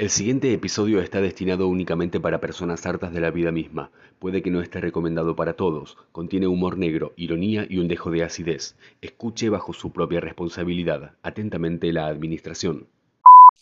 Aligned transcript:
El 0.00 0.08
siguiente 0.08 0.50
episodio 0.54 1.02
está 1.02 1.20
destinado 1.20 1.68
únicamente 1.68 2.20
para 2.20 2.40
personas 2.40 2.86
hartas 2.86 3.12
de 3.12 3.20
la 3.20 3.30
vida 3.30 3.52
misma. 3.52 3.90
Puede 4.18 4.40
que 4.40 4.50
no 4.50 4.62
esté 4.62 4.80
recomendado 4.80 5.36
para 5.36 5.52
todos. 5.52 5.98
Contiene 6.10 6.46
humor 6.46 6.78
negro, 6.78 7.12
ironía 7.16 7.66
y 7.68 7.76
un 7.80 7.86
dejo 7.86 8.10
de 8.10 8.22
acidez. 8.24 8.76
Escuche 9.02 9.50
bajo 9.50 9.74
su 9.74 9.92
propia 9.92 10.20
responsabilidad. 10.20 11.12
Atentamente 11.22 11.92
la 11.92 12.06
administración. 12.06 12.86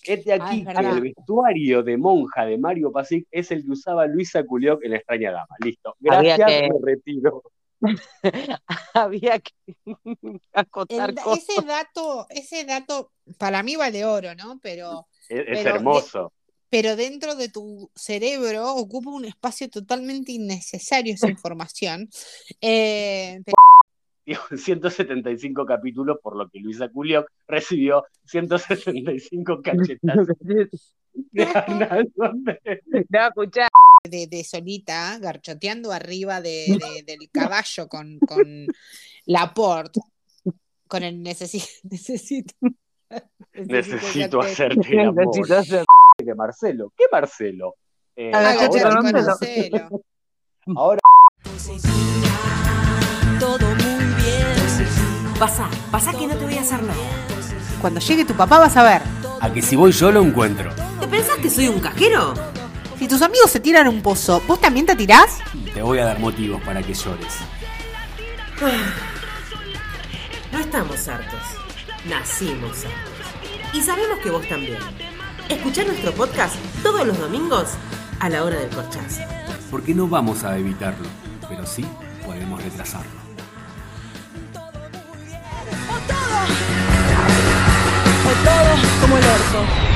Este 0.04 0.32
aquí, 0.32 0.64
el 0.64 1.00
vestuario 1.00 1.82
de 1.82 1.96
monja 1.96 2.46
de 2.46 2.56
Mario 2.56 2.92
Pasic 2.92 3.26
es 3.32 3.50
el 3.50 3.64
que 3.64 3.72
usaba 3.72 4.06
Luisa 4.06 4.44
Culioc 4.44 4.84
en 4.84 4.92
La 4.92 4.98
extraña 4.98 5.32
dama. 5.32 5.56
Listo. 5.64 5.96
Gracias, 5.98 6.38
que- 6.38 6.70
me 6.72 6.92
retiro. 6.92 7.42
Había 8.94 9.38
que 9.38 9.52
acotar 10.52 11.10
El 11.10 11.16
cosas. 11.16 11.48
ese 11.48 11.62
dato, 11.66 12.26
ese 12.30 12.64
dato 12.64 13.12
para 13.38 13.62
mí 13.62 13.76
vale 13.76 14.04
oro, 14.04 14.34
¿no? 14.34 14.58
Pero, 14.62 15.06
Es, 15.28 15.40
es 15.40 15.44
Pero 15.46 15.62
de- 15.62 15.70
hermoso. 15.70 16.32
pero 16.70 16.96
dentro 16.96 17.34
de 17.34 17.48
tu 17.48 17.90
cerebro 17.94 18.74
ocupa 18.74 19.10
un 19.10 19.24
espacio 19.24 19.70
totalmente 19.70 20.32
innecesario 20.32 21.14
esa 21.14 21.28
información. 21.30 22.08
Eh, 22.60 23.40
pero 23.44 23.54
Digo, 24.26 24.42
175 24.54 25.64
capítulos, 25.64 26.18
por 26.22 26.36
lo 26.36 26.50
que 26.50 26.58
Luisa 26.60 26.90
Culioc 26.90 27.30
recibió 27.46 28.04
165 28.26 29.62
cachetazos. 29.62 30.26
de 30.40 31.44
Ana 31.54 32.04
Sonde. 32.14 32.60
No, 33.08 33.28
escuchá. 33.28 33.68
De, 34.04 34.26
de 34.26 34.44
solita, 34.44 35.18
garchoteando 35.18 35.92
arriba 35.92 36.40
de, 36.40 36.66
de- 36.78 37.02
del 37.04 37.28
caballo 37.32 37.88
con, 37.88 38.18
con 38.20 38.66
Laporte, 39.26 40.00
con 40.86 41.02
el 41.02 41.22
necesi- 41.22 41.68
necesito. 41.84 42.54
Necesito 43.54 44.40
hacerte- 44.40 44.78
hacerte 44.78 44.92
el 44.92 45.00
amor. 45.08 45.26
Necesito 45.26 45.56
hacer- 45.58 45.84
De 46.18 46.34
Marcelo. 46.34 46.92
¿Qué 46.96 47.04
Marcelo? 47.12 47.74
Eh, 48.16 48.30
con 48.32 48.38
ahora 50.76 51.00
Todo 53.38 53.68
muy 53.76 54.04
bien. 54.22 54.46
Pasa, 55.38 55.70
pasa 55.92 56.12
que 56.12 56.26
no 56.26 56.36
te 56.36 56.44
voy 56.44 56.54
a 56.54 56.60
hacer 56.62 56.82
nada. 56.82 57.26
Cuando 57.80 58.00
llegue 58.00 58.24
tu 58.24 58.34
papá 58.34 58.58
vas 58.58 58.76
a 58.76 58.82
ver. 58.82 59.02
A 59.40 59.52
que 59.52 59.62
si 59.62 59.76
voy 59.76 59.92
yo 59.92 60.10
lo 60.10 60.20
encuentro. 60.22 60.74
¿Te 61.00 61.06
pensás 61.06 61.36
que 61.38 61.48
soy 61.48 61.68
un 61.68 61.78
cajero? 61.78 62.34
Si 62.98 63.06
tus 63.06 63.22
amigos 63.22 63.50
se 63.50 63.60
tiran 63.60 63.86
a 63.86 63.90
un 63.90 64.02
pozo, 64.02 64.42
¿vos 64.48 64.60
también 64.60 64.84
te 64.84 64.96
tirás? 64.96 65.38
Te 65.72 65.82
voy 65.82 65.98
a 65.98 66.04
dar 66.04 66.18
motivos 66.18 66.60
para 66.62 66.82
que 66.82 66.94
llores. 66.94 67.34
No 70.50 70.58
estamos 70.58 71.06
hartos. 71.06 71.40
Nacimos 72.08 72.84
hartos. 72.84 73.72
Y 73.72 73.82
sabemos 73.82 74.18
que 74.18 74.30
vos 74.30 74.48
también. 74.48 74.78
Escuchá 75.48 75.84
nuestro 75.84 76.12
podcast 76.12 76.56
todos 76.82 77.06
los 77.06 77.16
domingos 77.18 77.68
a 78.18 78.28
la 78.28 78.42
hora 78.42 78.58
del 78.58 78.70
corchazo. 78.70 79.22
Porque 79.70 79.94
no 79.94 80.08
vamos 80.08 80.42
a 80.42 80.58
evitarlo, 80.58 81.08
pero 81.48 81.64
sí 81.66 81.86
podemos 82.26 82.60
retrasarlo. 82.62 83.12
O 88.26 88.32
todo 88.44 89.00
como 89.00 89.16
el 89.16 89.24
orto. 89.24 89.87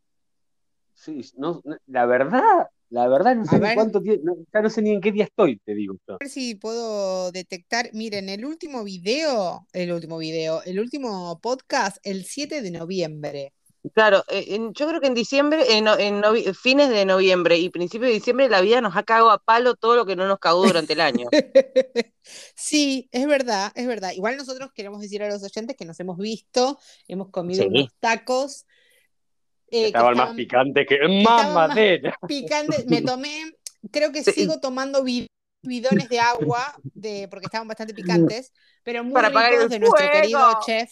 Sí, 0.93 1.21
no, 1.37 1.61
no, 1.63 1.77
la 1.87 2.05
verdad, 2.05 2.67
la 2.89 3.07
verdad 3.07 3.35
no 3.35 3.45
sé 3.45 3.55
ni 3.55 3.61
ver. 3.61 3.75
cuánto 3.75 4.01
tiempo, 4.01 4.23
no, 4.25 4.35
ya 4.53 4.61
no 4.61 4.69
sé 4.69 4.81
ni 4.81 4.91
en 4.91 5.01
qué 5.01 5.11
día 5.11 5.23
estoy, 5.23 5.57
te 5.65 5.73
digo. 5.73 5.95
yo. 6.07 6.15
A 6.15 6.17
ver 6.19 6.29
si 6.29 6.55
puedo 6.55 7.31
detectar. 7.31 7.89
Miren, 7.93 8.29
el 8.29 8.45
último 8.45 8.83
video, 8.83 9.65
el 9.73 9.91
último 9.93 10.17
video, 10.17 10.61
el 10.63 10.79
último 10.79 11.39
podcast, 11.41 11.97
el 12.03 12.25
7 12.25 12.61
de 12.61 12.71
noviembre. 12.71 13.53
Claro, 13.95 14.23
en- 14.27 14.73
yo 14.73 14.87
creo 14.87 15.01
que 15.01 15.07
en 15.07 15.15
diciembre, 15.15 15.63
en, 15.75 15.85
no- 15.85 15.97
en 15.97 16.21
novi- 16.21 16.53
fines 16.53 16.89
de 16.89 17.03
noviembre 17.03 17.57
y 17.57 17.69
principios 17.71 18.09
de 18.09 18.13
diciembre, 18.13 18.47
la 18.47 18.61
vida 18.61 18.79
nos 18.79 18.95
ha 18.95 19.01
cagado 19.03 19.31
a 19.31 19.39
palo 19.39 19.73
todo 19.75 19.95
lo 19.95 20.05
que 20.05 20.15
no 20.15 20.27
nos 20.27 20.37
cagó 20.39 20.63
durante 20.65 20.93
el 20.93 21.01
año. 21.01 21.27
Sí, 22.55 23.09
es 23.11 23.25
verdad, 23.27 23.71
es 23.75 23.87
verdad. 23.87 24.11
Igual 24.11 24.37
nosotros 24.37 24.69
queremos 24.75 25.01
decir 25.01 25.23
a 25.23 25.27
los 25.29 25.43
oyentes 25.43 25.75
que 25.75 25.85
nos 25.85 25.99
hemos 25.99 26.17
visto, 26.17 26.79
hemos 27.07 27.29
comido 27.29 27.63
Sí. 27.63 27.69
unos 27.69 27.89
tacos 27.99 28.65
eh, 29.67 29.81
que 29.81 29.87
Estaban 29.87 30.15
más 30.17 30.35
picantes 30.35 30.85
que 30.87 30.99
más 31.23 31.47
mamadera. 31.47 32.15
picantes. 32.27 32.85
Me 32.87 33.01
tomé, 33.01 33.53
creo 33.91 34.11
que 34.11 34.23
Sí. 34.23 34.31
sigo 34.33 34.59
tomando 34.59 35.03
bi- 35.03 35.27
bidones 35.63 36.09
de 36.09 36.19
agua 36.19 36.75
de, 36.83 37.27
porque 37.29 37.45
estaban 37.45 37.67
bastante 37.67 37.93
picantes, 37.93 38.53
pero 38.83 39.03
muy 39.03 39.13
Para 39.13 39.29
ricos 39.29 39.69
de 39.69 39.79
nuestro 39.79 40.09
querido 40.11 40.59
chef, 40.65 40.91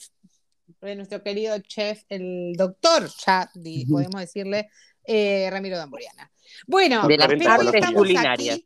de 0.81 0.95
nuestro 0.95 1.21
querido 1.21 1.57
chef, 1.59 2.03
el 2.09 2.53
doctor, 2.55 3.09
ya 3.25 3.49
di- 3.53 3.85
podemos 3.85 4.21
decirle, 4.21 4.69
eh, 5.03 5.49
Ramiro 5.51 5.77
Damboriana. 5.77 6.31
Bueno, 6.67 7.07
De 7.07 7.17
las 7.17 7.29
hoy 7.29 7.45
artes 7.45 7.73
estamos 7.73 7.97
culinarias. 7.97 8.55
aquí. 8.55 8.65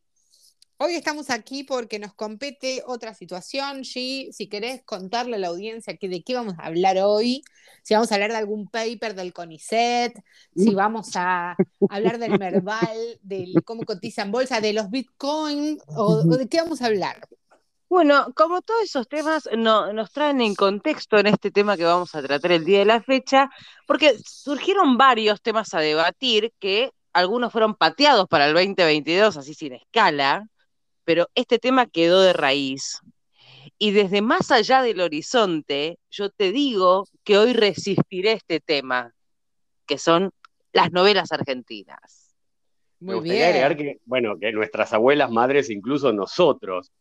Hoy 0.78 0.96
estamos 0.96 1.30
aquí 1.30 1.64
porque 1.64 1.98
nos 1.98 2.14
compete 2.14 2.84
otra 2.86 3.14
situación, 3.14 3.84
G. 3.84 4.32
Si 4.34 4.48
querés 4.48 4.84
contarle 4.84 5.38
a 5.38 5.40
la 5.40 5.48
audiencia 5.48 5.96
que, 5.96 6.10
de 6.10 6.24
qué 6.24 6.34
vamos 6.34 6.56
a 6.58 6.66
hablar 6.66 6.98
hoy, 6.98 7.44
si 7.84 7.94
vamos 7.94 8.12
a 8.12 8.16
hablar 8.16 8.32
de 8.32 8.38
algún 8.38 8.68
paper 8.68 9.16
del 9.16 9.32
CONICET, 9.34 10.14
si 10.56 10.74
vamos 10.76 11.12
a 11.16 11.56
hablar 11.90 12.18
del 12.18 12.38
Merval, 12.38 13.20
del 13.22 13.64
cómo 13.64 13.84
cotiza 13.86 14.24
en 14.24 14.32
bolsa, 14.32 14.60
de 14.62 14.74
los 14.74 14.90
Bitcoin, 14.90 15.78
o, 15.88 16.04
o 16.30 16.38
de 16.38 16.48
qué 16.50 16.58
vamos 16.62 16.82
a 16.82 16.88
hablar. 16.88 17.28
Bueno, 17.94 18.34
como 18.36 18.64
todos 18.64 18.82
esos 18.82 19.08
temas 19.08 19.48
no- 19.56 19.94
nos 19.94 20.12
traen 20.12 20.42
en 20.42 20.56
contexto 20.56 21.20
en 21.20 21.28
este 21.28 21.52
tema 21.52 21.78
que 21.78 21.84
vamos 21.84 22.16
a 22.16 22.24
tratar 22.24 22.52
el 22.52 22.66
día 22.66 22.80
de 22.80 22.86
la 22.86 23.04
fecha, 23.04 23.52
porque 23.86 24.18
surgieron 24.26 24.98
varios 24.98 25.44
temas 25.44 25.76
a 25.76 25.80
debatir 25.80 26.52
que 26.60 26.90
algunos 27.14 27.52
fueron 27.52 27.76
pateados 27.76 28.28
para 28.28 28.48
el 28.48 28.56
2022, 28.56 29.38
así 29.38 29.54
sin 29.54 29.74
escala, 29.74 30.48
pero 31.04 31.28
este 31.36 31.60
tema 31.60 31.86
quedó 31.86 32.22
de 32.22 32.34
raíz. 32.34 32.98
Y 33.78 33.92
desde 33.92 34.24
más 34.24 34.50
allá 34.50 34.82
del 34.82 35.00
horizonte, 35.00 36.00
yo 36.10 36.32
te 36.32 36.52
digo 36.52 37.06
que 37.24 37.38
hoy 37.38 37.54
resistiré 37.54 38.32
este 38.32 38.60
tema, 38.60 39.14
que 39.86 40.00
son 40.00 40.32
las 40.72 40.92
novelas 40.92 41.32
argentinas. 41.32 42.34
Me 43.02 43.14
Muy 43.14 43.16
gustaría 43.18 43.46
agregar 43.50 43.76
bien. 43.76 43.78
que, 43.78 44.02
bueno, 44.06 44.40
que 44.40 44.52
nuestras 44.52 44.94
abuelas, 44.94 45.30
madres, 45.30 45.70
incluso 45.70 46.12
nosotros, 46.12 46.92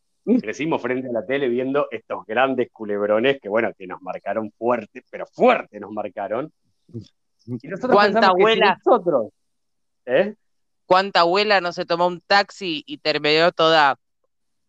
crecimos 0.41 0.81
frente 0.81 1.09
a 1.09 1.11
la 1.11 1.25
tele 1.25 1.47
viendo 1.49 1.87
estos 1.91 2.25
grandes 2.25 2.69
culebrones 2.71 3.39
que, 3.41 3.49
bueno, 3.49 3.71
que 3.77 3.87
nos 3.87 4.01
marcaron 4.01 4.51
fuerte, 4.57 5.03
pero 5.09 5.25
fuerte 5.27 5.79
nos 5.79 5.91
marcaron. 5.91 6.51
Y 7.45 7.67
nosotros 7.67 7.91
¿Cuánta 7.93 8.19
que 8.19 8.25
abuela? 8.27 8.79
nosotros, 8.85 9.27
¿eh? 10.05 10.35
¿Cuánta 10.85 11.21
abuela 11.21 11.59
no 11.61 11.71
se 11.73 11.85
tomó 11.85 12.07
un 12.07 12.21
taxi 12.21 12.83
y 12.85 12.97
terminó 12.99 13.51
toda 13.51 13.97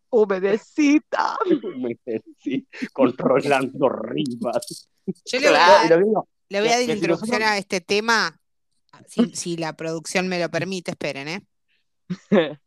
humedecita? 0.09 1.37
Sí, 2.39 2.67
controlando 2.93 3.89
Rivas. 3.89 4.89
Yo 5.25 5.39
le 5.39 5.49
voy 5.49 5.57
a, 5.57 5.89
lo 5.89 5.97
digo, 5.97 6.27
le 6.49 6.59
voy 6.61 6.69
a 6.69 6.71
dar 6.73 6.81
introducción 6.81 7.39
nosotros- 7.39 7.49
a 7.49 7.57
este 7.57 7.81
tema, 7.81 8.39
si, 9.07 9.35
si 9.35 9.57
la 9.57 9.73
producción 9.73 10.27
me 10.27 10.39
lo 10.39 10.49
permite, 10.49 10.91
esperen, 10.91 11.27
¿eh? 11.27 11.41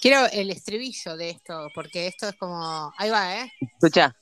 Quiero 0.00 0.26
el 0.26 0.50
estribillo 0.50 1.16
de 1.16 1.30
esto, 1.30 1.68
porque 1.74 2.06
esto 2.06 2.28
es 2.28 2.36
como. 2.36 2.92
Ahí 2.98 3.10
va, 3.10 3.36
¿eh? 3.36 3.52
Escucha. 3.60 4.14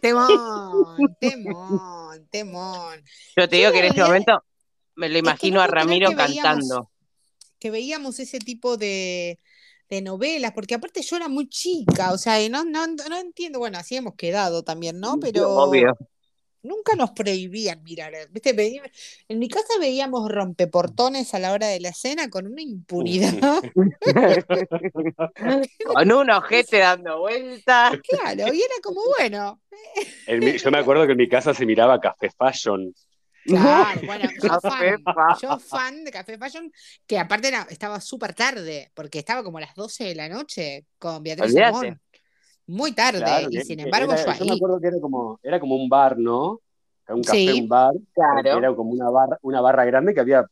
Temón, 0.00 1.16
temón, 1.20 2.28
temón. 2.30 3.04
Yo 3.36 3.48
te 3.48 3.56
digo 3.56 3.70
que 3.70 3.78
en 3.80 3.84
este 3.84 4.02
momento 4.02 4.44
me 4.96 5.08
lo 5.08 5.18
imagino 5.18 5.60
a 5.60 5.66
Ramiro 5.66 6.10
cantando. 6.12 6.91
Que 7.62 7.70
veíamos 7.70 8.18
ese 8.18 8.40
tipo 8.40 8.76
de, 8.76 9.38
de 9.88 10.02
novelas, 10.02 10.50
porque 10.50 10.74
aparte 10.74 11.00
yo 11.00 11.14
era 11.14 11.28
muy 11.28 11.48
chica, 11.48 12.12
o 12.12 12.18
sea, 12.18 12.42
y 12.42 12.48
no, 12.48 12.64
no, 12.64 12.88
no 12.88 13.16
entiendo, 13.16 13.60
bueno, 13.60 13.78
así 13.78 13.94
hemos 13.94 14.16
quedado 14.16 14.64
también, 14.64 14.98
¿no? 14.98 15.20
Pero 15.20 15.48
Obvio. 15.48 15.96
nunca 16.64 16.96
nos 16.96 17.12
prohibían 17.12 17.84
mirar, 17.84 18.12
¿viste? 18.32 18.82
En 19.28 19.38
mi 19.38 19.48
casa 19.48 19.74
veíamos 19.78 20.28
rompeportones 20.28 21.34
a 21.34 21.38
la 21.38 21.52
hora 21.52 21.68
de 21.68 21.78
la 21.78 21.92
cena 21.92 22.30
con 22.30 22.48
una 22.48 22.62
impunidad. 22.62 23.62
Con 25.86 26.10
un 26.10 26.30
ojete 26.30 26.78
dando 26.78 27.20
vueltas. 27.20 27.92
Claro, 28.08 28.52
y 28.52 28.60
era 28.60 28.74
como, 28.82 29.02
bueno, 29.18 29.60
En 30.26 30.40
mi- 30.40 30.58
yo 30.58 30.68
me 30.72 30.78
acuerdo 30.78 31.06
que 31.06 31.12
en 31.12 31.18
mi 31.18 31.28
casa 31.28 31.54
se 31.54 31.64
miraba 31.64 32.00
Café 32.00 32.28
Fashion. 32.36 32.92
Claro, 33.44 34.00
bueno, 34.06 34.28
yo 34.42 34.60
fan, 34.60 35.04
yo 35.40 35.58
fan 35.58 36.04
de 36.04 36.10
Café 36.10 36.38
Fashion, 36.38 36.70
que 37.06 37.18
aparte 37.18 37.48
era, 37.48 37.66
estaba 37.70 38.00
súper 38.00 38.34
tarde, 38.34 38.90
porque 38.94 39.18
estaba 39.18 39.42
como 39.42 39.58
a 39.58 39.62
las 39.62 39.74
12 39.74 40.04
de 40.04 40.14
la 40.14 40.28
noche 40.28 40.86
con 40.98 41.22
Beatriz. 41.22 41.52
Simón. 41.52 42.00
Muy 42.66 42.92
tarde, 42.92 43.18
Claro, 43.18 43.48
y 43.50 43.60
sin 43.62 43.80
embargo 43.80 44.12
era- 44.12 44.32
yo 44.34 44.38
yo 44.38 44.44
me 44.46 44.52
acuerdo 44.54 44.80
que 44.80 44.86
era 44.86 45.00
como, 45.00 45.40
era 45.42 45.60
como 45.60 45.74
un 45.76 45.88
bar, 45.88 46.16
¿no? 46.18 46.60
Un 47.08 47.22
café, 47.22 47.52
Sí. 47.52 47.60
un 47.60 47.68
bar. 47.68 47.92
Claro. 48.14 48.58
Era 48.58 48.74
como 48.74 48.90
una 48.92 49.10
barra, 49.10 49.38
una 49.42 49.60
barra 49.60 49.84
grande 49.84 50.14
que 50.14 50.20
había 50.20 50.46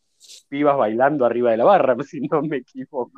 pibas 0.48 0.76
bailando 0.76 1.24
arriba 1.24 1.52
de 1.52 1.56
la 1.56 1.64
barra, 1.64 1.96
si 2.10 2.20
no 2.20 2.42
me 2.42 2.58
equivoco. 2.58 3.12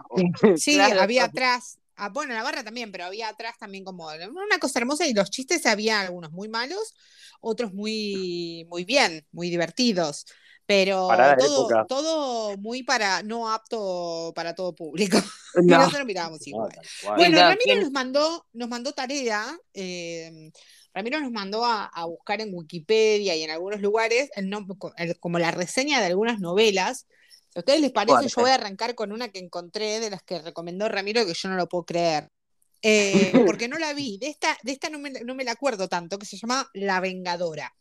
Sí, 0.56 0.74
Claro. 0.74 1.00
había 1.00 1.24
atrás, 1.24 1.78
ah, 2.04 2.08
bueno, 2.10 2.34
la 2.34 2.42
barra 2.42 2.64
también, 2.64 2.90
pero 2.92 3.04
había 3.04 3.28
atrás 3.28 3.54
también 3.58 3.84
como 3.84 4.06
una 4.06 4.58
cosa 4.58 4.78
hermosa 4.80 5.06
y 5.06 5.14
los 5.14 5.30
chistes 5.30 5.64
había 5.66 6.00
algunos 6.00 6.32
muy 6.32 6.48
malos, 6.48 6.94
otros 7.40 7.72
muy, 7.72 8.66
muy 8.68 8.84
bien, 8.84 9.26
muy 9.32 9.50
divertidos, 9.50 10.26
pero 10.66 11.08
todo, 11.38 11.62
época. 11.70 11.86
todo 11.88 12.56
muy 12.58 12.82
para, 12.82 13.22
no 13.22 13.50
apto 13.52 14.32
para 14.34 14.54
todo 14.54 14.74
público. 14.74 15.18
Y 15.54 15.66
No. 15.66 15.78
nosotros 15.78 16.06
mirábamos 16.06 16.40
No, 16.40 16.44
igual. 16.46 16.72
cual. 17.02 17.16
Bueno, 17.16 17.36
no, 17.36 17.42
Ramiro 17.42 17.60
¿quién- 17.64 17.80
nos 17.80 17.90
mandó, 17.92 18.46
nos 18.54 18.68
mandó 18.70 18.92
tarea. 18.92 19.54
eh, 19.74 20.50
Ramiro 20.94 21.20
nos 21.20 21.30
mandó 21.30 21.64
a, 21.64 21.84
a 21.86 22.04
buscar 22.06 22.40
en 22.40 22.54
Wikipedia 22.54 23.36
y 23.36 23.42
en 23.42 23.50
algunos 23.50 23.80
lugares 23.82 24.30
el- 24.34 25.18
como 25.20 25.38
la 25.38 25.50
reseña 25.50 26.00
de 26.00 26.06
algunas 26.06 26.40
novelas. 26.40 27.06
A 27.54 27.60
ustedes 27.60 27.80
les 27.80 27.92
parece, 27.92 28.14
Fuerte. 28.14 28.32
yo 28.34 28.42
voy 28.42 28.50
a 28.50 28.54
arrancar 28.54 28.94
con 28.94 29.12
una 29.12 29.28
que 29.28 29.38
encontré 29.38 30.00
de 30.00 30.10
las 30.10 30.22
que 30.22 30.40
recomendó 30.40 30.88
Ramiro 30.88 31.26
que 31.26 31.34
yo 31.34 31.48
no 31.48 31.56
lo 31.56 31.68
puedo 31.68 31.84
creer. 31.84 32.28
Eh, 32.84 33.32
porque 33.46 33.68
no 33.68 33.78
la 33.78 33.94
vi. 33.94 34.18
De 34.18 34.26
esta, 34.26 34.58
de 34.64 34.72
esta 34.72 34.90
no, 34.90 34.98
me, 34.98 35.10
no 35.10 35.36
me 35.36 35.44
la 35.44 35.52
acuerdo 35.52 35.88
tanto, 35.88 36.18
que 36.18 36.26
se 36.26 36.36
llama 36.36 36.68
La 36.74 36.98
Vengadora. 36.98 37.72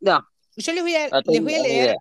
No, 0.00 0.28
Yo 0.56 0.72
les 0.74 0.82
voy 0.82 0.94
a, 0.94 1.08
no 1.08 1.22
les 1.24 1.42
voy 1.42 1.54
a 1.54 1.62
leer 1.62 1.84
idea. 1.84 1.96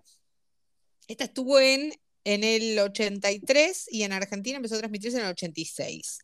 esta 1.08 1.24
estuvo 1.24 1.62
en, 1.62 1.94
en 2.26 2.44
el 2.44 2.78
83 2.78 3.88
y 3.90 4.04
en 4.04 4.12
Argentina 4.12 4.58
empezó 4.58 4.76
a 4.76 4.80
transmitirse 4.80 5.20
en 5.20 5.24
el 5.24 5.32
86. 5.32 6.20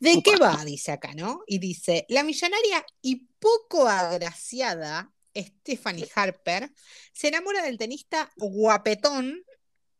¿De 0.00 0.20
qué 0.24 0.36
va? 0.38 0.64
Dice 0.64 0.90
acá, 0.90 1.14
¿no? 1.14 1.42
Y 1.46 1.60
dice, 1.60 2.04
la 2.08 2.24
millonaria 2.24 2.84
y 3.00 3.28
poco 3.38 3.86
agraciada 3.86 5.12
Stephanie 5.36 6.08
Harper 6.14 6.72
se 7.12 7.28
enamora 7.28 7.62
del 7.62 7.78
tenista 7.78 8.28
guapetón 8.36 9.44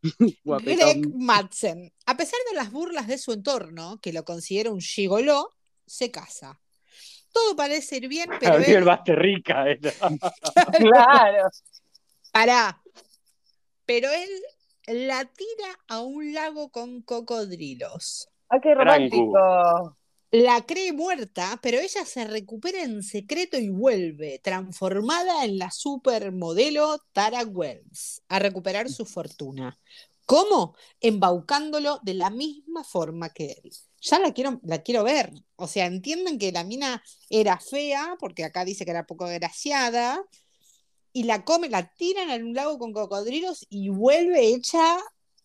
Greg. 0.45 1.15
Madsen. 1.15 1.93
A 2.07 2.17
pesar 2.17 2.39
de 2.51 2.57
las 2.57 2.71
burlas 2.71 3.07
de 3.07 3.19
su 3.19 3.33
entorno, 3.33 3.99
que 4.01 4.13
lo 4.13 4.25
considera 4.25 4.71
un 4.71 4.81
gigoló, 4.81 5.51
se 5.87 6.11
casa. 6.11 6.61
Todo 7.33 7.55
parece 7.55 7.99
ir 7.99 8.09
bien, 8.09 8.29
pero 8.41 8.55
Gabriel 8.55 8.79
él, 8.79 8.85
Basterrica 8.85 9.69
era. 9.69 9.93
Claro. 10.79 11.49
Pará. 12.33 12.83
Pero 13.87 14.09
él 14.11 15.07
la 15.09 15.25
tira 15.25 15.79
a 15.89 16.01
un 16.01 16.33
lago 16.33 16.71
con 16.71 17.03
cocodrilos. 17.03 18.29
Ay, 18.49 18.61
qué 18.61 18.75
romántico. 18.75 19.97
La 20.33 20.65
cree 20.65 20.93
muerta, 20.93 21.59
pero 21.61 21.79
ella 21.79 22.05
se 22.05 22.25
recupera 22.25 22.85
en 22.85 23.03
secreto 23.03 23.59
y 23.59 23.69
vuelve, 23.69 24.39
transformada 24.39 25.45
en 25.45 25.59
la 25.59 25.73
supermodelo 25.73 27.01
Tara 27.13 27.43
Wells, 27.43 28.23
a 28.29 28.39
recuperar 28.39 28.89
su 28.89 29.05
fortuna. 29.07 29.77
¿Cómo? 30.27 30.77
Embaucándolo 31.01 31.99
de 32.05 32.15
la 32.15 32.31
misma 32.31 32.85
forma 32.85 33.31
que 33.31 33.61
él. 33.65 33.73
Ya 34.01 34.21
la 34.21 34.33
quiero, 34.33 34.61
la 34.63 34.83
quiero 34.83 35.03
ver. 35.03 35.33
O 35.57 35.67
sea, 35.67 35.87
entienden 35.87 36.39
que 36.39 36.53
la 36.53 36.63
mina 36.63 37.03
era 37.29 37.59
fea, 37.59 38.17
porque 38.21 38.45
acá 38.45 38.65
dice 38.65 38.85
que 38.85 38.93
era 38.93 39.07
poco 39.07 39.25
agraciada, 39.25 40.23
y 41.13 41.25
la 41.25 41.45
come, 41.45 41.69
la 41.69 41.93
tiran 41.97 42.31
en 42.31 42.45
un 42.45 42.55
lago 42.55 42.79
con 42.79 42.93
cocodrilos 42.93 43.67
y 43.69 43.89
vuelve 43.89 44.47
hecha, 44.47 44.99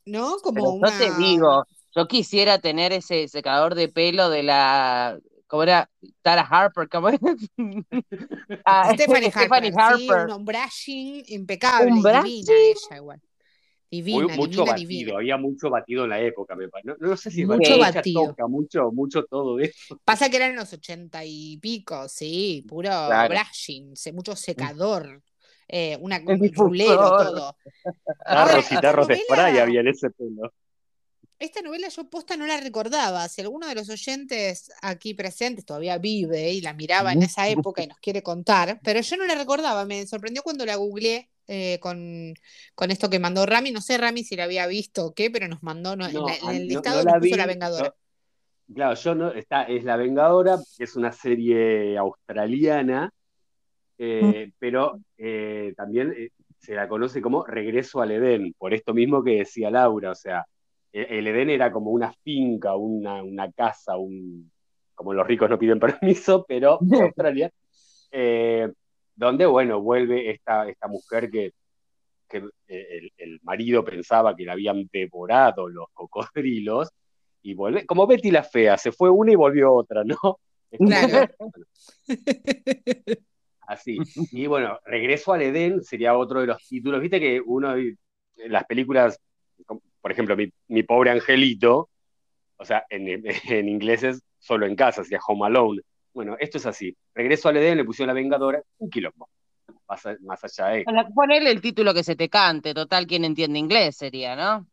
¿no? 0.06 0.38
Como 0.38 0.54
Pero 0.54 0.70
una. 0.70 0.92
yo 0.92 1.16
te 1.16 1.24
digo, 1.24 1.66
yo 1.96 2.08
quisiera 2.08 2.60
tener 2.60 2.92
ese 2.94 3.28
secador 3.28 3.76
de 3.76 3.88
pelo 3.88 4.30
de 4.30 4.44
la. 4.44 5.18
¿Cómo 5.48 5.64
era? 5.64 5.90
Tara 6.22 6.42
Harper, 6.42 6.90
¿cómo 6.90 7.10
es? 7.10 7.20
Ah, 8.66 8.92
Stephanie 8.96 9.32
Harper, 9.34 9.74
sí, 9.98 10.10
Harper. 10.10 10.36
un 10.36 10.46
brushing 10.46 11.24
impecable, 11.28 11.92
¿Un 11.92 11.98
y 12.00 12.02
divina 12.02 12.54
ella 12.54 12.98
igual. 12.98 13.20
Muy- 13.20 13.26
Divina, 13.92 14.36
mucho 14.36 14.50
divina, 14.50 14.66
batido, 14.66 14.88
divina. 14.90 15.18
había 15.18 15.38
mucho 15.38 15.70
batido 15.70 16.04
en 16.04 16.10
la 16.10 16.20
época, 16.20 16.56
me 16.56 16.68
parece. 16.68 16.90
No, 16.90 16.96
no 17.10 17.16
sé 17.18 17.32
si 17.32 17.46
Mucho 17.46 17.78
batido. 17.78 18.28
toca, 18.28 18.48
mucho, 18.48 18.92
mucho 18.92 19.24
todo 19.26 19.60
eso. 19.60 20.00
Pasa 20.04 20.30
que 20.30 20.38
eran 20.38 20.52
en 20.52 20.58
los 20.58 20.74
ochenta 20.74 21.24
y 21.24 21.58
pico, 21.58 22.10
sí, 22.10 22.66
puro 22.68 22.90
Claro. 22.90 23.34
brushing, 23.34 23.94
mucho 24.14 24.36
secador, 24.36 25.22
eh, 25.68 25.98
una, 26.02 26.20
un 26.26 26.52
rulero, 26.54 27.10
todo. 27.18 27.58
Tarros 28.26 28.72
y 28.72 28.82
tarros 28.82 29.08
de 29.08 29.18
spray 29.18 29.58
había 29.60 29.80
en 29.80 29.88
ese 29.88 30.10
pelo. 30.10 30.52
Esta 31.38 31.62
novela 31.62 31.90
yo 31.90 32.10
posta 32.10 32.38
no 32.38 32.46
la 32.46 32.60
recordaba. 32.62 33.28
Si 33.28 33.42
alguno 33.42 33.68
de 33.68 33.76
los 33.76 33.90
oyentes 33.90 34.72
aquí 34.82 35.14
presentes 35.14 35.66
todavía 35.66 35.98
vive 35.98 36.52
y 36.54 36.62
la 36.62 36.74
miraba 36.74 37.12
en 37.14 37.24
esa 37.24 37.50
época 37.50 37.84
y 37.84 37.88
nos 37.88 38.00
quiere 38.00 38.24
contar, 38.24 38.80
pero 38.84 39.02
yo 39.02 39.18
no 39.18 39.26
la 39.26 39.36
recordaba. 39.36 39.86
Me 39.86 40.08
sorprendió 40.08 40.44
cuando 40.44 40.66
la 40.66 40.78
googleé 40.78 41.30
eh, 41.48 41.78
con, 41.82 42.34
con 42.74 42.90
esto 42.90 43.10
que 43.10 43.20
mandó 43.20 43.46
Rami. 43.46 43.72
No 43.72 43.82
sé, 43.82 43.98
Rami, 43.98 44.24
si 44.24 44.36
la 44.38 44.46
había 44.46 44.66
visto 44.66 45.08
o 45.08 45.14
qué, 45.14 45.30
pero 45.30 45.48
nos 45.50 45.62
mandó 45.62 45.96
no, 45.96 46.08
en, 46.08 46.14
la- 46.14 46.38
en 46.38 46.48
a- 46.48 46.56
el 46.56 46.68
listado 46.68 46.98
no 47.00 47.04
nos 47.04 47.14
la 47.14 47.20
puso 47.20 47.32
vi, 47.32 47.38
La 47.38 47.46
Vengadora. 47.48 47.96
Claro, 48.74 48.96
yo 48.96 49.16
no, 49.16 49.32
está, 49.32 49.64
es 49.64 49.84
La 49.84 49.96
Vengadora, 49.98 50.58
es 50.80 50.96
una 50.96 51.12
serie 51.12 51.98
australiana, 51.98 53.12
eh, 53.98 54.52
pero 54.58 55.00
eh, 55.18 55.74
también 55.78 56.14
se 56.60 56.74
la 56.74 56.88
conoce 56.88 57.22
como 57.22 57.46
Regreso 57.46 58.02
al 58.02 58.12
Edén, 58.12 58.54
por 58.58 58.74
esto 58.74 58.94
mismo 58.94 59.24
que 59.24 59.38
decía 59.38 59.70
Laura, 59.70 60.12
o 60.12 60.16
sea, 60.16 60.46
el 61.04 61.28
Edén 61.28 61.50
era 61.50 61.72
como 61.72 61.92
una 61.92 62.14
finca, 62.24 62.76
una, 62.76 63.24
una 63.24 63.52
casa, 63.52 63.98
un, 63.98 64.52
como 64.94 65.14
los 65.14 65.28
ricos 65.28 65.50
no 65.50 65.60
piden 65.60 65.80
permiso, 65.80 66.46
pero 66.48 66.80
en 66.92 67.04
Australia, 67.04 67.52
eh, 68.12 68.72
donde, 69.16 69.46
bueno, 69.46 69.82
vuelve 69.82 70.32
esta, 70.32 70.68
esta 70.68 70.88
mujer 70.88 71.30
que, 71.30 71.52
que 72.28 72.38
eh, 72.68 72.88
el, 72.90 73.12
el 73.18 73.40
marido 73.44 73.84
pensaba 73.84 74.36
que 74.36 74.46
la 74.46 74.54
habían 74.54 74.90
devorado 74.92 75.68
los 75.68 75.88
cocodrilos, 75.94 76.90
y 77.46 77.54
vuelve, 77.54 77.86
como 77.86 78.08
Betty 78.08 78.32
la 78.32 78.44
Fea, 78.44 78.76
se 78.76 78.92
fue 78.92 79.12
una 79.12 79.32
y 79.32 79.36
volvió 79.36 79.72
otra, 79.72 80.04
¿no? 80.04 80.40
Claro. 80.72 81.28
Así. 83.68 83.98
Y 84.32 84.48
bueno, 84.48 84.80
Regreso 84.84 85.32
al 85.32 85.44
Edén 85.44 85.84
sería 85.84 86.18
otro 86.18 86.42
de 86.42 86.48
los 86.48 86.68
títulos. 86.68 87.02
Viste 87.02 87.20
que 87.20 87.40
uno, 87.46 87.76
las 88.36 88.66
películas, 88.66 89.20
por 90.02 90.12
ejemplo, 90.12 90.36
mi, 90.36 90.52
mi 90.68 90.84
pobre 90.84 91.12
angelito, 91.12 91.90
o 92.58 92.66
sea, 92.66 92.86
en, 92.90 93.08
en 93.50 93.70
inglés 93.70 94.04
es 94.04 94.22
solo 94.40 94.66
en 94.66 94.76
casa, 94.76 95.04
sería 95.04 95.20
Home 95.28 95.48
Alone. 95.48 95.82
Bueno, 96.14 96.38
esto 96.40 96.58
es 96.60 96.66
así. 96.66 96.96
Regreso 97.14 97.50
al 97.50 97.58
Edén, 97.58 97.78
le 97.78 97.84
pusieron 97.84 98.08
la 98.08 98.14
Vengadora, 98.14 98.62
un 98.78 98.90
quilombo. 98.90 99.28
Más, 99.88 100.04
más 100.22 100.44
allá 100.44 100.68
de. 100.70 100.84
Bueno, 100.84 101.08
ponele 101.14 101.52
el 101.52 101.62
título 101.62 101.94
que 101.94 102.04
se 102.04 102.16
te 102.16 102.30
cante, 102.30 102.74
total, 102.74 103.06
quien 103.06 103.26
entiende 103.26 103.60
inglés 103.60 103.98
sería, 103.98 104.36
¿no? 104.36 104.66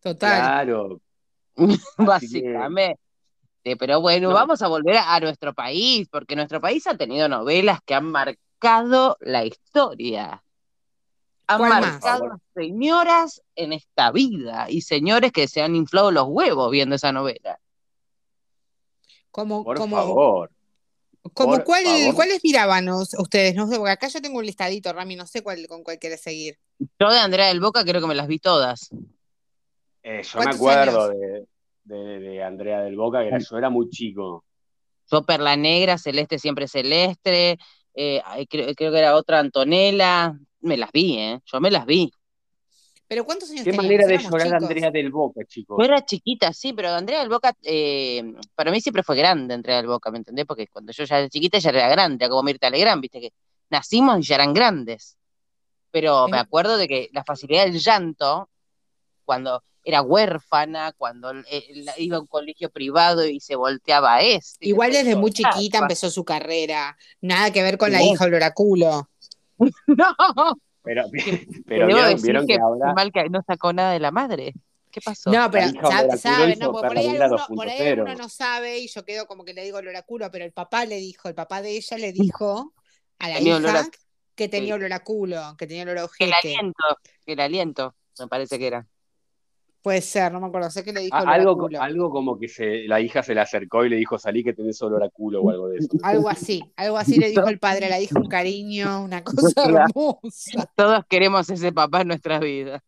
Total. 0.00 0.40
Claro. 0.40 1.00
Básicamente. 1.98 2.98
Pero 3.78 4.00
bueno, 4.02 4.28
No. 4.28 4.34
vamos 4.34 4.60
a 4.62 4.68
volver 4.68 4.96
a, 4.98 5.14
a 5.14 5.20
nuestro 5.20 5.54
país, 5.54 6.06
porque 6.10 6.36
nuestro 6.36 6.60
país 6.60 6.86
ha 6.86 6.96
tenido 6.96 7.28
novelas 7.28 7.80
que 7.84 7.94
han 7.94 8.04
marcado 8.04 9.16
la 9.20 9.44
historia. 9.44 10.43
Han 11.46 11.58
¿Cuál 11.58 11.70
más? 11.70 11.80
marcado 11.92 12.40
señoras 12.54 13.42
en 13.54 13.72
esta 13.74 14.10
vida 14.12 14.66
y 14.70 14.80
señores 14.80 15.30
que 15.32 15.46
se 15.46 15.60
han 15.62 15.76
inflado 15.76 16.10
los 16.10 16.24
huevos 16.28 16.70
viendo 16.70 16.94
esa 16.96 17.12
novela. 17.12 17.58
Como, 19.30 19.64
Por 19.64 19.76
como, 19.76 19.96
favor. 19.96 20.50
Como 21.32 21.52
Por 21.56 21.64
cuál, 21.64 21.84
favor. 21.84 22.14
¿Cuáles 22.14 22.40
miraban 22.44 22.88
ustedes? 22.88 23.54
No 23.54 23.66
sé, 23.66 23.76
porque 23.76 23.92
acá 23.92 24.08
yo 24.08 24.20
tengo 24.20 24.38
un 24.38 24.46
listadito, 24.46 24.92
Rami, 24.92 25.16
no 25.16 25.26
sé 25.26 25.42
cuál, 25.42 25.66
con 25.66 25.82
cuál 25.82 25.98
quieres 25.98 26.20
seguir. 26.22 26.56
Yo 26.78 27.08
de 27.10 27.18
Andrea 27.18 27.46
del 27.48 27.60
Boca 27.60 27.84
creo 27.84 28.00
que 28.00 28.06
me 28.06 28.14
las 28.14 28.26
vi 28.28 28.38
todas. 28.38 28.90
Eh, 30.02 30.22
yo 30.22 30.38
me 30.38 30.44
¿Cuántos 30.44 30.56
acuerdo 30.56 31.08
de, 31.08 31.46
de- 31.84 32.18
de 32.20 32.42
Andrea 32.44 32.80
del 32.82 32.96
Boca, 32.96 33.20
que 33.22 33.28
era- 33.28 33.38
yo 33.38 33.56
era 33.58 33.70
muy 33.70 33.88
chico. 33.88 34.44
Yo 35.10 35.22
Perla 35.22 35.56
Negra, 35.56 35.98
Celeste 35.98 36.38
Siempre 36.38 36.68
Celeste, 36.68 37.58
eh, 37.94 38.22
creo, 38.48 38.74
creo 38.74 38.92
que 38.92 38.98
era 38.98 39.16
otra 39.16 39.38
Antonella. 39.40 40.38
Me 40.64 40.76
las 40.76 40.90
vi, 40.92 41.18
¿eh? 41.18 41.40
Yo 41.44 41.60
me 41.60 41.70
las 41.70 41.84
vi. 41.86 42.10
Pero 43.06 43.24
¿cuántos 43.24 43.50
años 43.50 43.64
Qué 43.64 43.70
teníamos? 43.70 43.84
manera 43.84 44.06
de 44.06 44.18
llorar 44.18 44.46
chicos. 44.46 44.62
Andrea 44.62 44.90
del 44.90 45.10
Boca, 45.10 45.44
chicos. 45.46 45.76
Yo 45.78 45.84
era 45.84 46.04
chiquita, 46.04 46.52
sí, 46.52 46.72
pero 46.72 46.88
Andrea 46.88 47.20
del 47.20 47.28
Boca, 47.28 47.54
eh, 47.62 48.34
para 48.54 48.70
mí 48.70 48.80
siempre 48.80 49.02
fue 49.02 49.16
grande 49.16 49.52
Andrea 49.52 49.76
del 49.76 49.86
Boca, 49.86 50.10
¿me 50.10 50.18
entendés? 50.18 50.46
Porque 50.46 50.66
cuando 50.68 50.90
yo 50.90 51.04
ya 51.04 51.18
era 51.18 51.28
chiquita, 51.28 51.58
ya 51.58 51.70
era 51.70 51.88
grande, 51.88 52.24
era 52.24 52.30
como 52.30 52.42
Mirta 52.42 52.70
Legrand, 52.70 53.02
viste 53.02 53.20
que 53.20 53.32
nacimos 53.68 54.18
y 54.18 54.22
ya 54.22 54.36
eran 54.36 54.54
grandes. 54.54 55.18
Pero 55.90 56.28
me 56.28 56.38
acuerdo 56.38 56.76
de 56.76 56.88
que 56.88 57.08
la 57.12 57.22
facilidad 57.24 57.66
del 57.66 57.78
llanto, 57.78 58.48
cuando 59.24 59.62
era 59.84 60.00
huérfana, 60.00 60.92
cuando 60.96 61.30
eh, 61.50 61.84
iba 61.98 62.16
a 62.16 62.20
un 62.20 62.26
colegio 62.26 62.70
privado 62.70 63.26
y 63.26 63.38
se 63.38 63.54
volteaba 63.54 64.14
a 64.14 64.22
este. 64.22 64.66
Igual 64.66 64.92
desde 64.92 65.14
muy 65.14 65.30
chiquita 65.30 65.78
empezó 65.78 66.10
su 66.10 66.24
carrera. 66.24 66.96
Nada 67.20 67.52
que 67.52 67.62
ver 67.62 67.76
con 67.76 67.92
la 67.92 68.02
hija 68.02 68.24
Oloraculo. 68.24 69.10
No, 69.86 70.56
Pero, 70.82 71.04
pero 71.66 71.86
vieron, 71.86 72.10
decir 72.10 72.26
vieron 72.26 72.46
que, 72.46 72.54
que 72.54 72.60
ahora 72.60 72.92
mal 72.94 73.12
que 73.12 73.28
no 73.30 73.42
sacó 73.46 73.72
nada 73.72 73.92
de 73.92 74.00
la 74.00 74.10
madre. 74.10 74.54
¿Qué 74.90 75.00
pasó? 75.00 75.30
No, 75.30 75.50
pero 75.50 75.66
sabe, 75.88 76.16
sabe, 76.18 76.56
no, 76.56 76.70
porque 76.70 76.88
por 76.88 76.98
ahí, 76.98 77.08
alguno, 77.08 77.46
por 77.48 77.68
ahí 77.68 77.78
2.0. 77.78 77.90
alguno 78.00 78.14
no 78.22 78.28
sabe 78.28 78.78
y 78.78 78.88
yo 78.88 79.04
quedo 79.04 79.26
como 79.26 79.44
que 79.44 79.52
le 79.52 79.64
digo 79.64 79.78
Oloraculo, 79.78 80.30
pero 80.30 80.44
el 80.44 80.52
papá 80.52 80.84
le 80.84 80.96
dijo, 80.98 81.28
el 81.28 81.34
papá 81.34 81.62
de 81.62 81.70
ella 81.76 81.98
le 81.98 82.12
dijo 82.12 82.72
a 83.18 83.28
la 83.28 83.38
Tenía 83.38 83.56
olor 83.56 83.70
hija 83.70 83.80
a- 83.80 83.90
que 84.36 84.48
tenía 84.48 84.68
sí. 84.68 84.72
olor 84.72 84.92
a 84.92 85.00
culo, 85.00 85.56
que 85.58 85.66
tenía 85.66 85.82
olor 85.84 85.98
a 85.98 86.00
El 86.02 86.06
ojete. 86.06 86.34
aliento, 86.34 86.84
el 87.26 87.40
aliento, 87.40 87.94
me 88.20 88.28
parece 88.28 88.58
que 88.58 88.66
era. 88.68 88.86
Puede 89.84 90.00
ser, 90.00 90.32
no 90.32 90.40
me 90.40 90.46
acuerdo, 90.46 90.70
sé 90.70 90.82
que 90.82 90.94
le 90.94 91.00
dijo 91.00 91.14
algo, 91.14 91.58
culo. 91.58 91.82
algo 91.82 92.08
como 92.08 92.38
que 92.38 92.48
se, 92.48 92.88
la 92.88 93.02
hija 93.02 93.22
se 93.22 93.34
le 93.34 93.42
acercó 93.42 93.84
y 93.84 93.90
le 93.90 93.96
dijo, 93.96 94.18
salí 94.18 94.42
que 94.42 94.54
tenés 94.54 94.80
olor 94.80 95.04
a 95.04 95.10
culo 95.10 95.42
o 95.42 95.50
algo 95.50 95.68
de 95.68 95.76
eso. 95.76 95.88
Algo 96.02 96.30
así, 96.30 96.62
algo 96.74 96.96
así 96.96 97.18
le 97.18 97.28
dijo 97.28 97.46
el 97.48 97.58
padre, 97.58 97.90
la 97.90 97.98
dijo 97.98 98.18
un 98.18 98.26
cariño, 98.26 99.04
una 99.04 99.22
cosa 99.22 99.52
hermosa, 99.92 100.70
Todos 100.74 101.04
queremos 101.06 101.50
ese 101.50 101.70
papá 101.70 102.00
en 102.00 102.08
nuestras 102.08 102.40
vidas. 102.40 102.80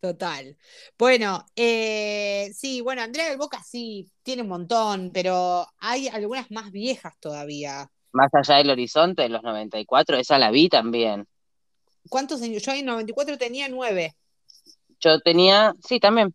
total. 0.00 0.56
Bueno, 0.98 1.46
eh, 1.54 2.50
sí, 2.52 2.80
bueno, 2.80 3.02
Andrea 3.02 3.28
del 3.28 3.38
Boca 3.38 3.62
sí, 3.64 4.10
tiene 4.24 4.42
un 4.42 4.48
montón, 4.48 5.12
pero 5.14 5.64
hay 5.78 6.08
algunas 6.08 6.50
más 6.50 6.72
viejas 6.72 7.16
todavía. 7.20 7.88
Más 8.10 8.34
allá 8.34 8.56
del 8.56 8.70
horizonte 8.70 9.22
de 9.22 9.28
los 9.28 9.44
94, 9.44 10.16
esa 10.16 10.40
la 10.40 10.50
vi 10.50 10.68
también. 10.68 11.24
¿Cuántos 12.08 12.42
años? 12.42 12.64
Yo 12.64 12.72
en 12.72 12.84
94 12.84 13.38
tenía 13.38 13.68
nueve. 13.68 14.16
Yo 15.02 15.20
tenía, 15.20 15.74
sí, 15.86 16.00
también. 16.00 16.34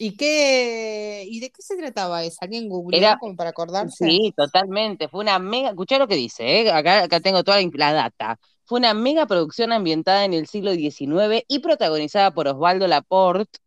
¿Y 0.00 0.16
qué, 0.16 1.24
y 1.26 1.40
de 1.40 1.50
qué 1.50 1.60
se 1.60 1.76
trataba 1.76 2.22
esa? 2.22 2.38
¿Alguien 2.42 2.68
googleó 2.68 3.00
Era- 3.00 3.18
como 3.18 3.34
para 3.36 3.50
acordarse? 3.50 4.06
Sí, 4.06 4.32
totalmente. 4.36 5.08
Fue 5.08 5.20
una 5.20 5.38
mega, 5.38 5.70
escuchá 5.70 5.98
lo 5.98 6.06
que 6.06 6.14
dice, 6.14 6.60
¿eh? 6.62 6.70
Acá, 6.70 7.02
acá 7.02 7.20
tengo 7.20 7.42
toda 7.42 7.60
la, 7.60 7.68
la 7.72 7.92
data. 7.92 8.38
Fue 8.64 8.78
una 8.78 8.94
mega 8.94 9.26
producción 9.26 9.72
ambientada 9.72 10.24
en 10.24 10.34
el 10.34 10.46
siglo 10.46 10.72
XIX 10.72 11.44
y 11.48 11.58
protagonizada 11.58 12.30
por 12.32 12.46
Osvaldo 12.46 12.86
Laporte 12.86 13.58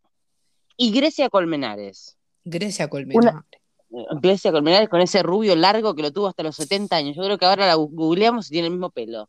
y 0.76 0.90
Grecia 0.92 1.28
Colmenares. 1.28 2.16
Grecia 2.44 2.88
Colmenares. 2.88 3.42
Eh, 3.90 4.04
Grecia 4.22 4.52
Colmenares 4.52 4.88
con 4.88 5.02
ese 5.02 5.22
rubio 5.22 5.54
largo 5.54 5.94
que 5.94 6.02
lo 6.02 6.12
tuvo 6.12 6.28
hasta 6.28 6.42
los 6.42 6.56
70 6.56 6.96
años. 6.96 7.14
Yo 7.14 7.22
creo 7.24 7.36
que 7.36 7.44
ahora 7.44 7.66
la 7.66 7.74
googleamos 7.74 8.46
y 8.46 8.52
tiene 8.52 8.68
el 8.68 8.72
mismo 8.72 8.90
pelo. 8.90 9.28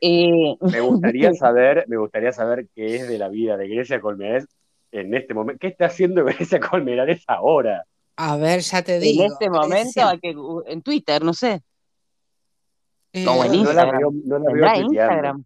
Eh, 0.00 0.56
Me 0.60 0.80
gustaría 0.80 1.32
saber, 1.34 1.84
me 1.88 1.96
gustaría 1.96 2.32
saber 2.32 2.66
qué 2.74 2.96
es 2.96 3.08
de 3.08 3.18
la 3.18 3.28
vida 3.28 3.56
de 3.56 3.68
Grecia 3.68 4.00
Colmenares 4.00 4.46
en 4.92 5.14
este 5.14 5.34
momento. 5.34 5.58
¿Qué 5.60 5.68
está 5.68 5.86
haciendo 5.86 6.24
Grecia 6.26 6.60
Colmenares 6.60 7.22
ahora? 7.26 7.84
A 8.16 8.36
ver, 8.36 8.60
ya 8.60 8.82
te 8.82 8.96
en 8.96 9.00
digo. 9.02 9.24
este 9.24 9.50
momento, 9.50 10.00
que, 10.22 10.34
en 10.72 10.82
Twitter, 10.82 11.22
no 11.22 11.34
sé. 11.34 11.62
Eh, 13.12 13.26
o 13.26 13.44
en 13.44 13.52
No, 13.52 13.64
no 13.64 13.72
la 13.72 13.84
Instagram. 13.84 13.98
veo, 13.98 14.10
no 14.24 14.38
la 14.38 14.44
veo 14.44 14.52
¿Tendrá 14.52 14.74
tuiteando. 14.74 14.92
Instagram? 14.92 15.44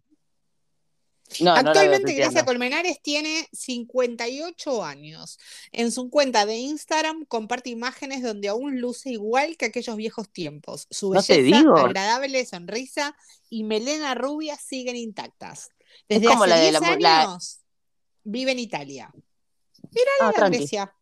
No, 1.39 1.51
no 1.53 1.69
Actualmente. 1.69 2.13
Grecia 2.13 2.43
Colmenares 2.45 3.01
tiene 3.01 3.47
58 3.53 4.83
años. 4.83 5.39
En 5.71 5.91
su 5.91 6.09
cuenta 6.09 6.45
de 6.45 6.57
Instagram 6.57 7.25
comparte 7.25 7.69
imágenes 7.69 8.21
donde 8.21 8.49
aún 8.49 8.81
luce 8.81 9.11
igual 9.11 9.57
que 9.57 9.65
aquellos 9.65 9.95
viejos 9.95 10.29
tiempos. 10.31 10.87
Su 10.91 11.13
No 11.13 11.21
belleza, 11.21 11.57
digo. 11.57 11.77
agradable 11.77 12.45
sonrisa 12.45 13.15
y 13.49 13.63
melena 13.63 14.13
rubia 14.15 14.57
siguen 14.57 14.95
intactas. 14.95 15.69
Desde 16.09 16.25
como 16.27 16.43
hace 16.43 16.49
la 16.49 16.55
de 16.57 16.61
10 16.69 16.73
la- 16.81 16.97
la- 16.99 17.21
años 17.23 17.59
vive 18.23 18.51
en 18.51 18.59
Italia. 18.59 19.09
Ah, 19.13 19.87
Mírala 19.91 20.25
la 20.27 20.31
tranqui. 20.33 20.57
Grecia. 20.57 20.93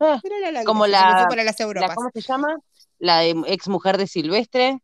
Ah, 0.00 0.20
Mírala 0.22 0.50
la 0.52 0.64
como 0.64 0.82
Grecia, 0.84 1.00
la- 1.20 1.28
para 1.28 1.44
las 1.44 1.58
la- 1.58 1.64
Europas. 1.64 1.94
¿Cómo 1.94 2.10
se 2.12 2.20
llama? 2.20 2.56
La 2.98 3.18
de 3.20 3.34
ex 3.46 3.68
mujer 3.68 3.98
de 3.98 4.06
Silvestre, 4.06 4.78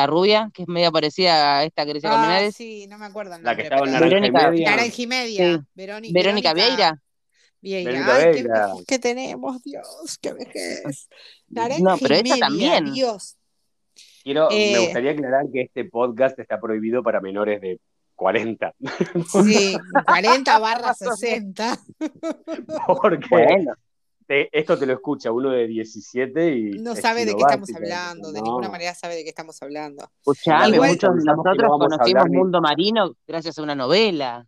la 0.00 0.06
rubia, 0.06 0.50
que 0.54 0.62
es 0.62 0.68
media 0.68 0.90
parecida 0.90 1.58
a 1.58 1.64
esta 1.64 1.84
Grecia 1.84 2.10
Ah, 2.10 2.14
Colmenares. 2.14 2.54
sí, 2.56 2.86
no 2.88 2.98
me 2.98 3.06
acuerdo 3.06 3.34
el 3.36 3.42
La 3.42 3.54
que 3.56 3.62
estaba 3.62 3.86
en 3.86 3.94
y 3.94 3.98
Verónica- 4.00 4.50
Media. 4.50 4.70
Naranja 4.70 5.02
y 5.02 5.06
media. 5.06 5.44
Sí. 5.56 5.60
Veroni- 5.74 6.12
Verónica 6.12 6.54
Vieira. 6.54 7.00
Vieira. 7.60 7.90
Verónica 7.90 8.14
Ay, 8.16 8.22
qué 8.24 8.30
Vieira. 8.32 8.66
vejez 8.66 8.86
que 8.86 8.98
tenemos, 8.98 9.62
Dios, 9.62 10.18
qué 10.20 10.32
vez. 10.32 11.08
Naranja 11.48 11.80
No, 11.82 11.96
pero 11.98 12.14
y 12.14 12.18
esta 12.18 12.28
media, 12.34 12.46
también. 12.46 12.92
Dios. 12.94 13.36
Quiero, 14.22 14.48
Eh, 14.50 14.72
me 14.74 14.78
gustaría 14.80 15.10
aclarar 15.12 15.44
que 15.52 15.62
este 15.62 15.84
podcast 15.86 16.38
está 16.38 16.60
prohibido 16.60 17.02
para 17.02 17.20
menores 17.20 17.60
de 17.60 17.80
40. 18.14 18.74
Sí, 19.44 19.76
40 20.06 20.58
barra 20.58 20.92
60. 20.94 21.78
Porque 22.86 23.26
Bueno, 23.30 23.72
te- 24.28 24.48
esto 24.56 24.78
te 24.78 24.84
lo 24.86 24.92
escucha 24.92 25.32
uno 25.32 25.50
de 25.50 25.66
17 25.66 26.54
y 26.56 26.70
No 26.78 26.94
sabe 26.94 27.24
de 27.24 27.34
qué 27.34 27.40
estamos 27.40 27.74
hablando, 27.74 28.30
de 28.30 28.38
no. 28.40 28.44
ninguna 28.44 28.68
manera 28.68 28.94
sabe 28.94 29.16
de 29.16 29.22
qué 29.24 29.30
estamos 29.30 29.60
hablando. 29.62 30.04
escuchame, 30.20 30.76
Igual- 30.76 30.90
muchos 30.90 31.16
de 31.16 31.24
nosotros 31.24 31.56
no 31.56 31.68
conocimos 31.78 32.22
hablar 32.22 32.30
Mundo 32.30 32.60
Marino 32.60 33.12
gracias 33.26 33.58
a 33.58 33.62
una 33.62 33.74
novela. 33.74 34.46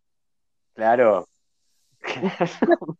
Claro. 0.74 1.26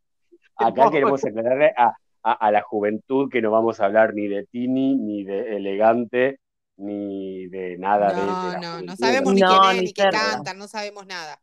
Acá 0.57 0.91
queremos 0.91 1.25
aclararle 1.25 1.73
a, 1.77 1.95
a- 2.23 2.33
a 2.33 2.51
la 2.51 2.63
juventud 2.63 3.29
que 3.31 3.41
no 3.43 3.51
vamos 3.51 3.81
a 3.81 3.85
hablar 3.87 4.15
ni 4.15 4.29
de 4.29 4.47
Tini, 4.47 4.97
ni 4.97 5.25
de 5.25 5.57
Elegante, 5.57 6.39
ni 6.77 7.47
de 7.49 7.77
nada 7.79 8.13
de- 8.13 8.21
de, 8.57 8.61
No, 8.61 8.83
no, 8.83 8.97
sabemos 8.97 9.35
ni 9.35 9.41
No, 9.41 9.49
quién 9.61 9.71
es, 9.71 9.77
ni 9.77 9.87
ni 9.87 9.93
qué 9.93 10.09
cantan, 10.11 10.59
no 10.59 10.67
sabemos 10.69 11.07
nada. 11.07 11.39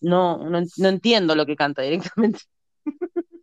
No, 0.00 0.38
no, 0.48 0.60
no 0.76 0.88
entiendo 0.88 1.34
lo 1.34 1.46
que 1.46 1.56
canta 1.56 1.82
directamente. 1.82 2.40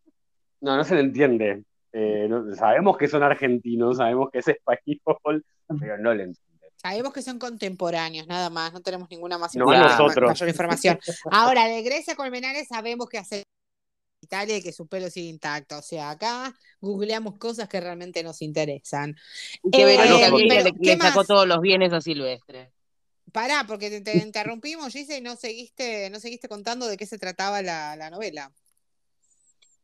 No, 0.61 0.77
no 0.77 0.83
se 0.83 0.95
le 0.95 1.01
entiende. 1.01 1.63
Eh, 1.93 2.27
no- 2.29 2.55
sabemos 2.55 2.97
que 2.97 3.07
son 3.07 3.21
argentinos, 3.23 3.97
sabemos 3.97 4.29
que 4.31 4.39
es 4.39 4.47
español, 4.47 5.45
pero 5.79 5.97
no 5.97 6.13
le 6.13 6.23
entiende. 6.23 6.47
Sabemos 6.77 7.13
que 7.13 7.21
son 7.21 7.37
contemporáneos, 7.37 8.25
nada 8.27 8.49
más, 8.49 8.73
no 8.73 8.81
tenemos 8.81 9.07
ninguna 9.11 9.37
más 9.37 9.55
No, 9.55 9.65
información- 9.65 9.97
nosotros. 9.99 10.29
mayor 10.29 10.49
información. 10.49 10.99
Ahora, 11.29 11.65
de 11.65 11.81
Grecia 11.83 12.15
Colmenares 12.15 12.67
sabemos 12.69 13.07
que 13.07 13.19
hace 13.19 13.43
Italia 14.23 14.57
y 14.57 14.63
que 14.63 14.71
su 14.71 14.87
pelo 14.87 15.09
sigue 15.09 15.29
intacto. 15.29 15.77
O 15.77 15.81
sea, 15.81 16.11
acá 16.11 16.53
googleamos 16.79 17.37
cosas 17.37 17.67
que 17.67 17.79
realmente 17.81 18.23
nos 18.23 18.41
interesan. 18.41 19.15
Y 19.63 19.69
que 19.71 19.83
Eh, 19.83 19.85
le, 19.85 20.73
¿qué 20.73 20.95
le 20.95 20.97
sacó 20.97 21.19
más? 21.19 21.27
todos 21.27 21.47
los 21.47 21.59
bienes 21.61 21.91
a 21.93 22.01
Silvestre. 22.01 22.71
Pará, 23.31 23.63
porque 23.67 23.89
te, 23.89 24.01
te 24.01 24.17
interrumpimos, 24.17 24.91
Gise, 24.91 25.17
y 25.17 25.21
no 25.21 25.35
seguiste, 25.35 26.09
no 26.09 26.19
seguiste 26.19 26.47
contando 26.47 26.87
de 26.87 26.97
qué 26.97 27.05
se 27.05 27.17
trataba 27.19 27.61
la, 27.61 27.95
la 27.95 28.09
novela. 28.09 28.51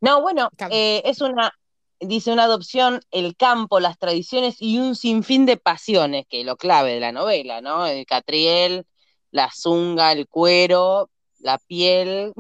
No, 0.02 0.22
bueno, 0.22 0.50
eh, 0.70 1.02
es 1.06 1.22
una, 1.22 1.54
dice 2.00 2.32
una 2.32 2.44
adopción, 2.44 3.02
el 3.12 3.36
campo, 3.36 3.80
las 3.80 3.98
tradiciones 3.98 4.58
y 4.60 4.80
un 4.80 4.96
sinfín 4.96 5.46
de 5.46 5.58
pasiones, 5.58 6.26
que 6.30 6.42
es 6.42 6.46
lo 6.46 6.58
clave 6.58 6.94
de 6.94 7.00
la 7.00 7.12
novela, 7.12 7.62
¿no? 7.62 7.86
El 7.86 8.06
catriel, 8.06 8.86
la 9.32 9.50
zunga, 9.52 10.12
el 10.12 10.28
cuero, 10.28 11.10
la 11.40 11.58
piel. 11.58 12.34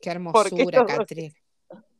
Qué 0.00 0.10
hermosura, 0.10 0.86
Catriel. 0.86 1.34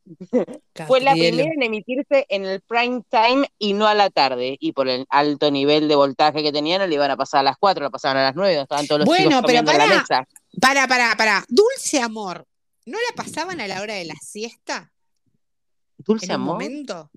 Fue 0.87 1.01
la 1.01 1.13
primera 1.13 1.51
en 1.53 1.63
emitirse 1.63 2.27
en 2.29 2.45
el 2.45 2.61
prime 2.61 3.03
time 3.11 3.49
y 3.59 3.73
no 3.73 3.89
a 3.89 3.95
la 3.95 4.11
tarde. 4.11 4.57
Y 4.61 4.73
por 4.73 4.89
el 4.89 5.05
alto 5.09 5.51
nivel 5.51 5.89
de 5.89 5.97
voltaje 5.97 6.43
que 6.43 6.53
tenían, 6.53 6.81
no 6.81 6.87
le 6.87 6.95
iban 6.95 7.11
a 7.11 7.17
pasar 7.17 7.41
a 7.41 7.43
las 7.43 7.57
4, 7.59 7.85
lo 7.85 7.91
pasaban 7.91 8.19
a 8.19 8.23
las 8.23 8.37
9, 8.37 8.61
estaban 8.61 8.87
todos 8.87 9.01
los 9.01 9.09
Bueno, 9.09 9.43
pero 9.43 9.59
en 9.59 9.67
la 9.67 9.87
mesa. 9.87 10.29
Pará, 10.61 10.87
pará, 10.87 11.15
pará. 11.17 11.45
Dulce 11.49 12.01
amor. 12.01 12.47
¿No 12.87 12.99
la 12.99 13.15
pasaban 13.23 13.61
a 13.61 13.67
la 13.69 13.83
hora 13.83 13.95
de 13.95 14.05
la 14.05 14.15
siesta? 14.21 14.93
Dulce 15.99 16.27
en 16.27 16.33
un 16.33 16.35
amor. 16.37 16.53
momento. 16.55 17.11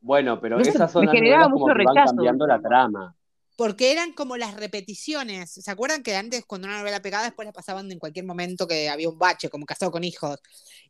Bueno, 0.00 0.40
pero 0.40 0.58
No 0.58 0.64
sé, 0.64 0.70
esas 0.70 0.90
son 0.92 1.02
me 1.02 1.06
las 1.06 1.14
generaba 1.14 1.42
novelas 1.48 1.52
como 1.52 1.66
mucho 1.66 1.78
que 1.78 1.84
van 1.84 1.94
rechazo. 1.96 2.16
cambiando 2.16 2.46
la 2.46 2.60
trama. 2.60 3.16
Porque 3.56 3.92
eran 3.92 4.12
como 4.14 4.36
las 4.38 4.54
repeticiones. 4.56 5.50
¿Se 5.52 5.70
acuerdan 5.70 6.02
que 6.02 6.16
antes, 6.16 6.44
cuando 6.46 6.66
una 6.66 6.78
novela 6.78 7.02
pegada, 7.02 7.24
después 7.24 7.44
la 7.46 7.52
pasaban 7.52 7.92
en 7.92 7.98
cualquier 7.98 8.24
momento 8.24 8.66
que 8.66 8.88
había 8.88 9.08
un 9.10 9.18
bache, 9.18 9.50
como 9.50 9.66
casado 9.66 9.90
con 9.92 10.02
hijos? 10.02 10.38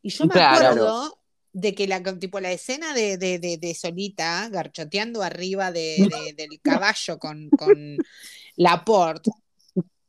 Y 0.01 0.09
yo 0.09 0.25
me 0.25 0.31
Claro. 0.33 0.65
acuerdo 0.67 1.19
de 1.53 1.75
que 1.75 1.85
la, 1.85 2.01
tipo, 2.17 2.39
la 2.39 2.51
escena 2.53 2.93
de, 2.93 3.17
de, 3.17 3.37
de, 3.39 3.57
de 3.57 3.75
Solita 3.75 4.47
garchoteando 4.49 5.21
arriba 5.21 5.73
de, 5.73 6.07
de- 6.09 6.33
del 6.33 6.61
caballo 6.61 7.19
con, 7.19 7.49
con 7.49 7.97
Laporte, 8.55 9.31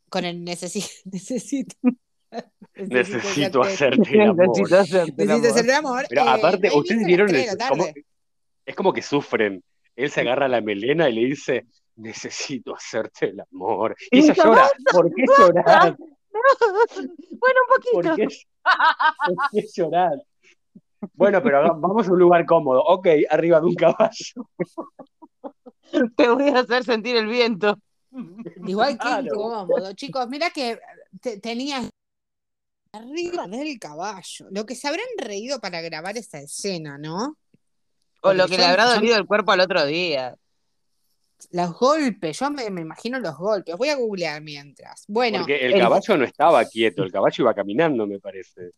con 0.08 0.24
el 0.24 0.44
necesi- 0.44 0.88
necesito. 1.04 1.74
Necesito 2.74 3.60
hacerte- 3.62 4.10
el 4.14 4.20
amor. 4.30 4.48
Necesito 4.48 4.78
hacerte 4.78 5.22
el 5.22 5.28
Necesito 5.28 5.48
amor. 5.48 5.50
hacerte 5.50 5.74
amor. 5.74 6.04
Pero 6.08 6.20
eh, 6.22 6.28
aparte, 6.28 6.70
ustedes 6.74 7.04
vieron 7.06 7.28
como- 7.28 7.56
tarde. 7.84 8.04
es 8.66 8.74
como 8.74 8.92
que 8.92 9.02
sufren. 9.02 9.62
Él 9.94 10.10
se 10.10 10.20
agarra 10.22 10.48
la 10.48 10.60
melena 10.60 11.08
y 11.08 11.12
le 11.14 11.24
dice, 11.26 11.66
necesito 11.96 12.74
hacerte 12.74 13.26
el 13.26 13.40
amor. 13.40 13.94
Y 14.10 14.20
ella 14.20 14.34
llora. 14.34 14.70
¿Por 14.90 15.14
qué 15.14 15.24
llorar? 15.38 15.96
bueno, 16.32 17.60
un 17.68 17.92
¿Por 17.92 18.04
poquito. 18.04 18.16
qué, 18.16 18.26
por 19.26 19.36
qué 19.52 19.66
llorar? 19.76 20.12
Bueno, 21.14 21.42
pero 21.42 21.76
vamos 21.78 22.08
a 22.08 22.12
un 22.12 22.18
lugar 22.18 22.46
cómodo. 22.46 22.80
Ok, 22.84 23.08
arriba 23.28 23.60
de 23.60 23.66
un 23.66 23.74
caballo. 23.74 24.48
Te 26.16 26.28
voy 26.28 26.48
a 26.48 26.60
hacer 26.60 26.84
sentir 26.84 27.16
el 27.16 27.26
viento. 27.26 27.76
Igual 28.66 28.92
que 28.92 28.98
Claro. 28.98 29.26
incómodo, 29.26 29.92
chicos. 29.94 30.28
Mira 30.28 30.50
que 30.50 30.78
te- 31.20 31.38
tenía 31.40 31.82
arriba 33.02 33.46
del 33.46 33.78
caballo. 33.78 34.46
Lo 34.50 34.66
que 34.66 34.74
se 34.74 34.86
habrán 34.88 35.06
reído 35.16 35.60
para 35.60 35.80
grabar 35.80 36.16
esa 36.18 36.38
escena, 36.40 36.98
¿no? 36.98 37.38
O 38.22 38.32
lo 38.32 38.44
Porque 38.44 38.56
que 38.56 38.62
le 38.62 38.66
habrá 38.68 38.84
dolido 38.84 39.16
el 39.16 39.26
cuerpo 39.26 39.52
al 39.52 39.60
otro 39.60 39.84
día. 39.86 40.36
Los 41.50 41.72
golpes, 41.76 42.38
yo 42.38 42.50
me, 42.50 42.70
me 42.70 42.82
imagino 42.82 43.18
los 43.18 43.36
golpes. 43.36 43.76
Voy 43.76 43.88
a 43.88 43.96
googlear 43.96 44.40
mientras. 44.42 45.04
Bueno, 45.08 45.38
Porque 45.38 45.56
el 45.66 45.72
el- 45.74 45.80
caballo 45.80 46.16
no 46.18 46.24
estaba 46.24 46.64
quieto, 46.66 47.02
el 47.02 47.10
caballo 47.10 47.34
iba 47.44 47.54
caminando, 47.54 48.06
me 48.06 48.20
parece. 48.20 48.70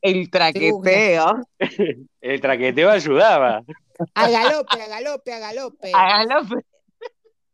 El 0.00 0.30
traqueteo. 0.30 1.34
El 2.20 2.40
traqueteo 2.40 2.90
ayudaba. 2.90 3.62
a 4.14 4.28
galope, 4.30 4.82
a 4.82 4.88
galope, 4.88 5.32
a 5.32 5.38
galope. 5.38 5.92
Atrocidad 5.94 6.40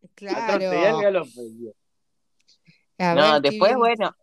el 0.03 0.11
Claro. 0.15 0.99
galope. 0.99 1.41
A 2.99 3.15
No, 3.15 3.33
ver, 3.35 3.43
qué 3.43 3.51
después, 3.51 3.71
bien. 3.71 3.79
bueno, 3.79 4.17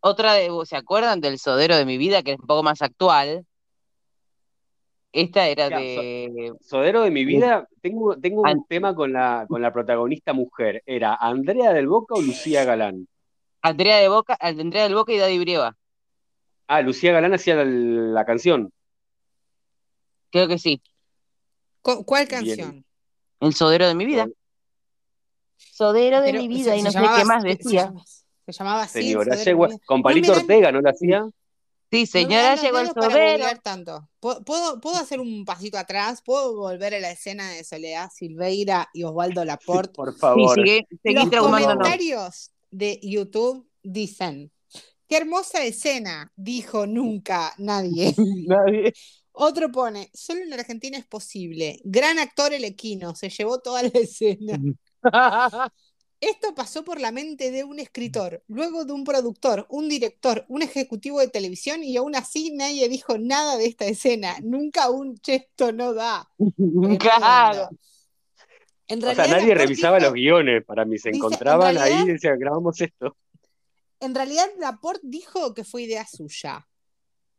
otra 0.00 0.34
de, 0.34 0.50
¿se 0.64 0.76
acuerdan 0.76 1.20
del 1.20 1.38
sodero 1.38 1.76
de 1.76 1.84
mi 1.84 1.98
vida, 1.98 2.22
que 2.22 2.32
es 2.32 2.38
un 2.38 2.46
poco 2.46 2.62
más 2.62 2.82
actual? 2.82 3.46
Esta 5.12 5.48
era 5.48 5.68
Ya, 5.68 5.78
de... 5.78 6.52
Sodero 6.60 7.02
de 7.02 7.10
mi 7.10 7.24
vida, 7.24 7.68
tengo, 7.82 8.16
tengo 8.16 8.42
un 8.42 8.64
tema 8.66 8.94
con 8.94 9.12
la, 9.12 9.44
con 9.48 9.60
la 9.60 9.72
protagonista 9.72 10.32
mujer. 10.32 10.82
¿Era 10.86 11.14
Andrea 11.14 11.72
del 11.72 11.88
Boca 11.88 12.14
o 12.14 12.22
Lucía 12.22 12.64
Galán? 12.64 13.08
Andrea 13.62 13.98
de 13.98 14.08
Boca, 14.08 14.36
Andrea 14.40 14.84
del 14.84 14.94
Boca 14.94 15.12
y 15.12 15.18
Daddy 15.18 15.38
Brieva. 15.38 15.76
Ah, 16.68 16.80
Lucía 16.80 17.12
Galán 17.12 17.34
hacía 17.34 17.56
la, 17.56 17.64
la 17.64 18.24
canción. 18.24 18.72
Creo 20.30 20.46
que 20.46 20.58
sí. 20.58 20.80
¿Cu- 21.82 22.04
¿Cuál 22.04 22.26
Bien. 22.26 22.38
canción? 22.38 22.84
El 23.40 23.54
sodero 23.54 23.88
de 23.88 23.94
mi 23.96 24.06
vida. 24.06 24.28
Sodero 25.56 26.20
de 26.20 26.26
Pero 26.26 26.38
mi 26.38 26.48
vida, 26.48 26.76
y 26.76 26.82
no 26.82 26.90
sé 26.90 26.98
qué 27.16 27.24
más 27.24 27.42
decía. 27.42 27.92
Se, 28.04 28.19
se 28.52 28.58
llamaba 28.58 28.82
así. 28.82 29.02
Señora, 29.02 29.36
con 29.86 29.98
No 29.98 30.02
Palito 30.02 30.32
Ortega, 30.32 30.72
¿no 30.72 30.80
la 30.80 30.90
hacía? 30.90 31.24
Sí, 31.90 32.02
no 32.02 32.06
señora, 32.06 32.52
los 32.52 32.62
llegó 32.62 32.78
el 32.78 32.92
googlear 32.92 33.58
tanto. 33.58 34.08
¿Puedo, 34.20 34.80
puedo, 34.80 34.96
hacer 34.96 35.18
un 35.18 35.44
pasito 35.44 35.76
atrás? 35.76 36.22
¿Puedo 36.24 36.56
volver 36.56 36.94
a 36.94 37.00
la 37.00 37.10
escena 37.10 37.50
de 37.50 37.64
Soledad 37.64 38.10
Silveira 38.14 38.88
y 38.94 39.02
Osvaldo 39.02 39.44
Laporte? 39.44 39.92
Por 39.94 40.12
Sí, 40.12 40.20
favor. 40.20 40.54
sigue, 40.54 40.86
seguí 41.02 41.16
Los 41.16 41.30
comentarios 41.30 42.52
de 42.70 43.00
YouTube 43.02 43.68
dicen, 43.82 44.52
qué 45.08 45.16
hermosa 45.16 45.64
escena, 45.64 46.32
dijo 46.36 46.86
nunca 46.86 47.52
nadie. 47.58 48.14
Nadie. 48.46 48.92
Otro 49.32 49.70
pone, 49.72 50.10
solo 50.12 50.42
en 50.42 50.52
Argentina 50.52 50.98
es 50.98 51.06
posible. 51.06 51.80
Gran 51.84 52.18
actor 52.18 52.52
el 52.52 52.64
equino, 52.64 53.14
se 53.14 53.30
llevó 53.30 53.58
toda 53.58 53.82
la 53.82 53.88
escena. 53.88 54.60
Esto 56.20 56.54
pasó 56.54 56.84
por 56.84 57.00
la 57.00 57.12
mente 57.12 57.50
de 57.50 57.64
un 57.64 57.78
escritor, 57.78 58.42
luego 58.46 58.84
de 58.84 58.92
un 58.92 59.04
productor, 59.04 59.66
un 59.70 59.88
director, 59.88 60.44
un 60.48 60.60
ejecutivo 60.60 61.18
de 61.20 61.28
televisión 61.28 61.82
y 61.82 61.96
aún 61.96 62.14
así 62.14 62.50
nadie 62.52 62.88
dijo 62.90 63.16
nada 63.16 63.56
de 63.56 63.66
esta 63.66 63.86
escena. 63.86 64.36
Nunca 64.42 64.90
un 64.90 65.16
chesto 65.18 65.72
no 65.72 65.94
da. 65.94 66.30
Claro. 66.98 67.70
En 68.86 68.98
O 68.98 69.02
sea, 69.06 69.14
realidad, 69.14 69.38
nadie 69.40 69.54
revisaba 69.54 69.98
dijo- 69.98 70.06
los 70.08 70.14
guiones 70.14 70.64
para 70.64 70.84
mí. 70.84 70.98
Se 70.98 71.08
dice, 71.08 71.10
en 71.10 71.14
encontraban 71.16 71.68
ahí 71.78 71.90
realidad- 71.90 72.04
y 72.06 72.12
decían, 72.12 72.38
grabamos 72.38 72.80
esto. 72.80 73.16
En 74.00 74.14
realidad, 74.14 74.46
Laporte 74.58 75.00
dijo 75.04 75.54
que 75.54 75.62
fue 75.64 75.82
idea 75.82 76.06
suya. 76.06 76.66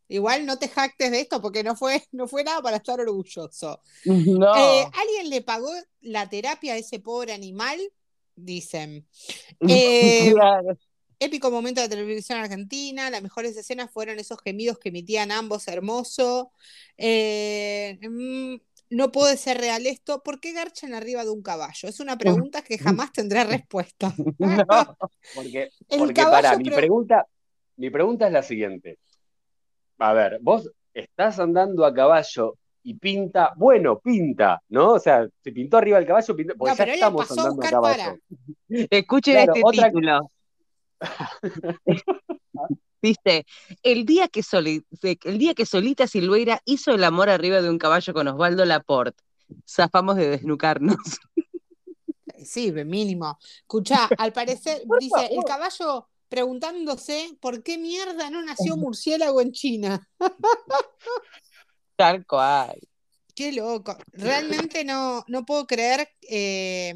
Igual 0.08 0.46
no 0.46 0.58
te 0.60 0.70
jactes 0.70 1.12
de 1.12 1.20
esto 1.22 1.42
porque 1.42 1.64
no 1.64 1.76
fue, 1.76 2.04
no 2.12 2.28
fue 2.28 2.44
nada 2.44 2.62
para 2.62 2.78
estar 2.78 3.00
orgulloso. 3.00 3.82
No. 4.06 4.56
Eh, 4.56 4.86
¿Alguien 4.94 5.30
le 5.30 5.42
pagó 5.42 5.70
la 6.02 6.28
terapia 6.30 6.74
a 6.74 6.78
ese 6.78 7.00
pobre 7.00 7.34
animal? 7.34 7.80
Dicen. 8.36 9.08
Eh, 9.68 10.32
Claro. 10.36 10.78
épico 11.20 11.52
momento 11.52 11.82
de 11.82 11.90
televisión 11.90 12.40
argentina. 12.40 13.10
Las 13.10 13.22
mejores 13.22 13.56
escenas 13.56 13.92
fueron 13.92 14.20
esos 14.20 14.40
gemidos 14.44 14.80
que 14.80 14.90
emitían 14.90 15.32
ambos, 15.32 15.68
hermoso. 15.68 16.52
Eh, 16.98 18.00
mm, 18.02 18.56
no 18.92 19.12
puede 19.12 19.38
ser 19.38 19.58
real 19.60 19.86
esto. 19.86 20.22
¿Por 20.24 20.40
qué 20.40 20.52
garchan 20.52 20.94
arriba 20.94 21.24
de 21.24 21.30
un 21.30 21.42
caballo? 21.42 21.88
Es 21.88 22.00
una 22.00 22.18
pregunta 22.18 22.62
que 22.64 22.78
jamás 22.78 23.12
tendrá 23.14 23.44
respuesta. 23.44 24.14
No. 24.40 24.98
Porque, 25.36 25.70
porque 25.88 26.24
para, 26.24 26.58
mi 26.58 26.66
pre- 26.66 26.76
pregunta, 26.76 27.26
mi 27.78 27.90
pregunta 27.90 28.28
es 28.28 28.34
la 28.34 28.44
siguiente. 28.44 28.98
A 30.00 30.14
ver, 30.14 30.40
vos 30.42 30.70
estás 30.94 31.40
andando 31.40 31.86
a 31.86 31.94
caballo 31.94 32.58
y 32.84 32.94
pinta, 32.96 33.54
bueno, 33.56 34.00
pinta, 34.00 34.62
¿no? 34.70 34.94
O 34.94 35.00
sea, 35.00 35.28
se 35.44 35.52
pintó 35.52 35.78
arriba 35.78 35.98
del 36.00 36.08
caballo, 36.08 36.36
pintó, 36.36 36.56
porque 36.58 36.72
No, 36.80 36.86
ya 36.86 36.94
estamos 36.94 37.28
pasó 37.28 37.42
andando 37.42 37.66
a 37.66 37.70
caballo. 37.70 37.98
para. 38.04 38.18
Escuchen 38.90 39.34
Claro, 39.36 39.54
este 39.56 39.62
otra- 39.66 39.88
título. 39.88 40.32
Dice, 43.02 43.46
el 43.82 44.06
día, 44.06 44.28
que 44.28 44.44
Soli- 44.44 44.86
el 45.24 45.38
día 45.40 45.56
que 45.56 45.66
Solita 45.66 46.06
Silveira 46.06 46.62
hizo 46.66 46.92
el 46.92 47.04
amor 47.04 47.30
arriba 47.30 47.62
de 47.62 47.70
un 47.70 47.80
caballo 47.80 48.14
con 48.14 48.28
Osvaldo 48.28 48.64
Laporte, 48.66 49.24
zafamos 49.68 50.18
de 50.18 50.30
desnucarnos. 50.30 50.98
Sí, 52.44 52.72
mínimo. 52.72 53.38
Escuchá, 53.62 54.08
al 54.18 54.34
parecer, 54.34 54.84
dice, 55.00 55.28
el 55.32 55.44
caballo 55.46 56.08
preguntándose 56.30 57.36
por 57.42 57.62
qué 57.64 57.78
mierda 57.78 58.30
no 58.30 58.42
nació 58.44 58.78
murciélago 58.78 59.42
en 59.42 59.52
China. 59.52 60.08
Tal 62.02 62.26
cual. 62.26 62.80
Qué 63.36 63.52
loco. 63.52 63.96
Realmente 64.14 64.84
no, 64.84 65.24
no 65.28 65.46
puedo 65.46 65.68
creer 65.68 66.10
eh, 66.28 66.96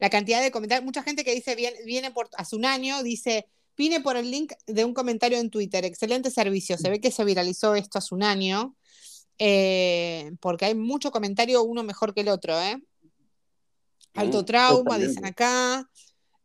la 0.00 0.10
cantidad 0.10 0.42
de 0.42 0.50
comentarios. 0.50 0.84
Mucha 0.84 1.04
gente 1.04 1.22
que 1.22 1.32
dice, 1.32 1.54
viene, 1.54 1.78
viene 1.84 2.10
por, 2.10 2.28
hace 2.36 2.56
un 2.56 2.64
año, 2.64 3.04
dice, 3.04 3.46
vine 3.76 4.00
por 4.00 4.16
el 4.16 4.28
link 4.28 4.52
de 4.66 4.84
un 4.84 4.92
comentario 4.92 5.38
en 5.38 5.50
Twitter. 5.50 5.84
Excelente 5.84 6.32
servicio. 6.32 6.76
Se 6.76 6.90
ve 6.90 7.00
que 7.00 7.12
se 7.12 7.24
viralizó 7.24 7.76
esto 7.76 7.98
hace 7.98 8.12
un 8.12 8.24
año. 8.24 8.74
eh, 9.38 10.32
porque 10.40 10.64
hay 10.64 10.74
mucho 10.74 11.12
comentario, 11.12 11.62
uno 11.62 11.84
mejor 11.84 12.12
que 12.12 12.22
el 12.22 12.28
otro, 12.28 12.60
¿eh? 12.60 12.76
Alto 14.14 14.42
Mm, 14.42 14.44
trauma, 14.46 14.98
dicen 14.98 15.24
acá. 15.26 15.88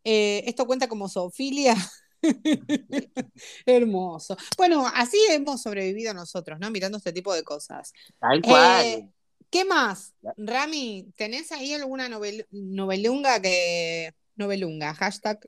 Eh, 0.03 0.43
esto 0.45 0.67
cuenta 0.67 0.87
como 0.87 1.09
zoofilia. 1.09 1.73
Hermoso. 3.65 4.37
Bueno, 4.57 4.85
así 4.93 5.17
hemos 5.29 5.61
sobrevivido 5.61 6.13
nosotros, 6.13 6.59
¿no? 6.59 6.71
Mirando 6.71 6.97
este 6.97 7.13
tipo 7.13 7.33
de 7.33 7.43
cosas. 7.43 7.93
Tal 8.19 8.41
cual. 8.41 8.85
Eh, 8.85 9.09
¿Qué 9.49 9.65
más? 9.65 10.15
Rami, 10.37 11.11
¿tenés 11.15 11.51
ahí 11.51 11.73
alguna 11.73 12.09
novel- 12.09 12.47
novelunga 12.51 13.39
que. 13.41 14.13
Novelunga, 14.35 14.93
hashtag. 14.95 15.39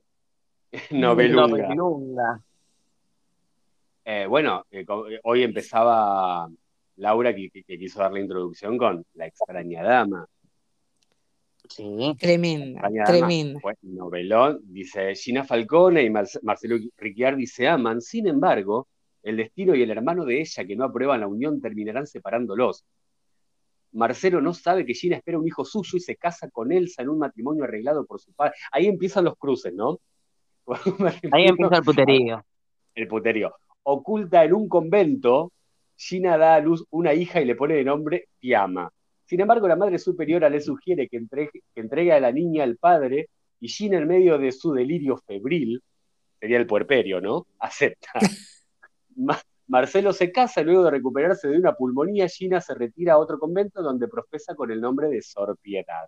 Novelunga. 0.92 1.74
Novelunga. 1.74 2.42
Eh, 4.04 4.28
bueno, 4.28 4.64
eh, 4.70 4.86
hoy 5.24 5.42
empezaba 5.44 6.48
Laura 6.98 7.34
que, 7.36 7.50
que- 7.50 7.64
que 7.64 7.80
quiso 7.80 8.00
dar 8.00 8.12
la 8.12 8.20
introducción 8.20 8.78
con 8.78 9.04
La 9.16 9.26
extraña 9.26 9.82
dama. 9.84 10.28
Sí. 11.70 12.16
Tremenda, 12.20 12.90
tremenda. 13.06 13.60
fue 13.60 13.74
novelón, 13.82 14.60
dice 14.64 15.14
Gina 15.16 15.44
Falcone 15.44 16.04
y 16.04 16.10
Mar- 16.10 16.28
Marcelo 16.44 16.78
Ricciardi 16.98 17.48
se 17.48 17.68
aman, 17.68 18.02
sin 18.02 18.28
embargo, 18.28 18.88
el 19.24 19.38
destino 19.38 19.74
y 19.76 19.82
el 19.82 19.92
hermano 19.92 20.26
de 20.26 20.42
ella 20.42 20.66
que 20.66 20.76
no 20.76 20.84
aprueban 20.86 21.22
la 21.22 21.28
unión 21.28 21.60
terminarán 21.62 22.06
separándolos. 22.08 22.86
Marcelo 23.94 24.42
no 24.42 24.54
sabe 24.54 24.86
que 24.86 24.94
Gina 24.94 25.16
espera 25.16 25.40
un 25.40 25.48
hijo 25.48 25.64
suyo 25.64 25.92
y 25.98 26.00
se 26.02 26.16
casa 26.18 26.50
con 26.50 26.72
Elsa 26.72 27.02
en 27.02 27.10
un 27.10 27.18
matrimonio 27.20 27.64
arreglado 27.64 28.06
por 28.06 28.20
su 28.20 28.34
padre. 28.34 28.54
Ahí 28.72 28.88
empiezan 28.88 29.24
los 29.24 29.38
cruces, 29.38 29.74
¿no? 29.74 30.00
Ahí 31.32 31.46
empieza 31.46 31.78
el 31.78 31.84
puterío. 31.84 32.46
el 32.96 33.08
puterío. 33.08 33.54
Oculta 33.84 34.44
en 34.44 34.54
un 34.54 34.68
convento, 34.68 35.52
Gina 35.96 36.38
da 36.38 36.56
a 36.56 36.60
luz 36.60 36.86
una 36.90 37.14
hija 37.14 37.40
y 37.42 37.46
le 37.46 37.56
pone 37.56 37.76
de 37.76 37.84
nombre 37.86 38.28
Fiamma. 38.40 38.92
Sin 39.26 39.42
embargo, 39.42 39.68
la 39.68 39.76
madre 39.76 39.98
superiora 39.98 40.50
le 40.50 40.62
sugiere 40.62 41.08
que 41.08 41.18
entregue, 41.18 41.62
que 41.74 41.82
entregue 41.82 42.14
a 42.14 42.20
la 42.20 42.32
niña 42.32 42.64
al 42.64 42.78
padre 42.78 43.30
y 43.60 43.68
Gina, 43.68 43.98
en 43.98 44.08
medio 44.08 44.38
de 44.38 44.52
su 44.52 44.72
delirio 44.74 45.18
febril, 45.26 45.82
sería 46.40 46.58
el 46.58 46.68
puerperio, 46.68 47.22
¿no? 47.22 47.48
Acepta. 47.60 48.12
Ma- 49.16 49.42
Marcelo 49.68 50.14
se 50.14 50.32
casa 50.32 50.62
y 50.62 50.66
luego 50.66 50.84
de 50.84 50.92
recuperarse 50.92 51.48
de 51.48 51.58
una 51.58 51.74
pulmonía, 51.74 52.28
Gina 52.28 52.62
se 52.62 52.76
retira 52.76 53.14
a 53.14 53.18
otro 53.18 53.40
convento 53.40 53.82
donde 53.82 54.08
profesa 54.08 54.54
con 54.54 54.70
el 54.70 54.80
nombre 54.80 55.08
de 55.10 55.22
Sor 55.24 55.58
Piedad. 55.60 56.08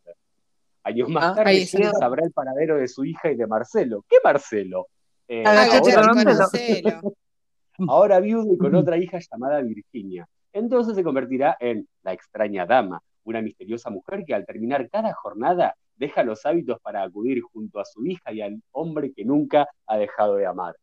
Años 0.84 1.10
más 1.10 1.24
Ah, 1.32 1.36
tarde, 1.36 1.50
ahí 1.50 1.66
Gina 1.66 1.92
sabrá 1.94 2.24
el 2.24 2.32
paradero 2.32 2.78
de 2.78 2.88
su 2.88 3.04
hija 3.04 3.32
y 3.32 3.36
de 3.36 3.48
Marcelo. 3.48 4.06
¿Qué 4.08 4.18
Marcelo? 4.24 4.88
Eh, 5.28 5.44
Ah, 5.46 5.66
ahora. 5.74 6.14
Marcelo. 6.14 7.16
ahora 7.88 8.20
viudo 8.20 8.54
y 8.54 8.58
con 8.60 8.76
otra 8.76 8.98
hija 8.98 9.18
llamada 9.20 9.60
Virginia. 9.62 10.28
Entonces 10.54 10.96
se 10.96 11.04
convertirá 11.04 11.58
en 11.60 11.88
la 12.04 12.14
extraña 12.14 12.66
dama, 12.66 13.02
una 13.30 13.42
misteriosa 13.42 13.90
mujer 13.90 14.24
que 14.26 14.34
al 14.34 14.46
terminar 14.46 14.90
cada 14.90 15.14
jornada 15.14 15.76
deja 15.96 16.24
los 16.24 16.46
hábitos 16.46 16.80
para 16.82 17.04
acudir 17.04 17.42
junto 17.42 17.80
a 17.80 17.86
su 17.86 18.06
hija 18.06 18.32
y 18.32 18.42
al 18.42 18.62
hombre 18.72 19.12
que 19.14 19.26
nunca 19.26 19.68
ha 19.86 19.98
dejado 19.98 20.36
de 20.36 20.46
amar. 20.46 20.76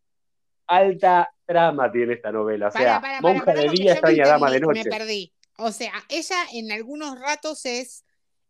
Alta 0.67 1.31
trama 1.45 1.91
tiene 1.93 2.15
esta 2.15 2.33
novela, 2.33 2.69
o 2.69 2.71
sea, 2.71 3.01
Para, 3.01 3.01
para, 3.01 3.21
para, 3.21 3.35
monja 3.35 3.53
de 3.55 3.69
día, 3.71 3.93
extraña 3.93 4.27
dama 4.27 4.51
de 4.51 4.61
noche. 4.61 4.83
Me 4.85 4.91
perdí. 4.91 5.33
O 5.57 5.71
sea, 5.71 5.93
ella 6.09 6.37
en 6.53 6.73
algunos 6.73 7.19
ratos 7.19 7.65
es 7.65 8.05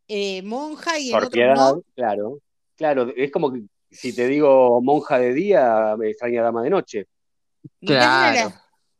eh, 0.09 0.43
monja 0.43 0.99
y 0.99 1.11
en 1.11 1.17
otros 1.17 1.33
no. 1.57 1.83
claro. 1.95 2.39
Claro, 2.77 3.13
es 3.15 3.31
como 3.31 3.53
que 3.53 3.63
si 3.91 4.13
te 4.13 4.27
digo 4.27 4.81
monja 4.81 5.19
de 5.19 5.33
día, 5.33 5.95
extraña 6.03 6.43
dama 6.43 6.63
de 6.63 6.71
noche. 6.71 7.07
Claro. 7.81 8.53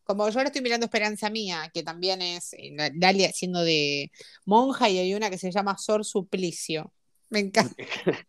Como 0.05 0.29
yo 0.29 0.39
ahora 0.39 0.49
estoy 0.49 0.63
mirando 0.63 0.85
Esperanza 0.85 1.31
Mía, 1.31 1.71
que 1.73 1.83
también 1.83 2.23
es 2.23 2.53
eh, 2.53 2.77
Dalia 2.95 3.29
haciendo 3.29 3.61
de 3.63 4.11
monja, 4.45 4.89
y 4.89 4.99
hay 4.99 5.15
una 5.15 5.31
que 5.31 5.39
se 5.39 5.51
llama 5.51 5.77
Sor 5.79 6.05
Suplicio. 6.05 6.93
Me 7.31 7.41
encanta. 7.41 7.75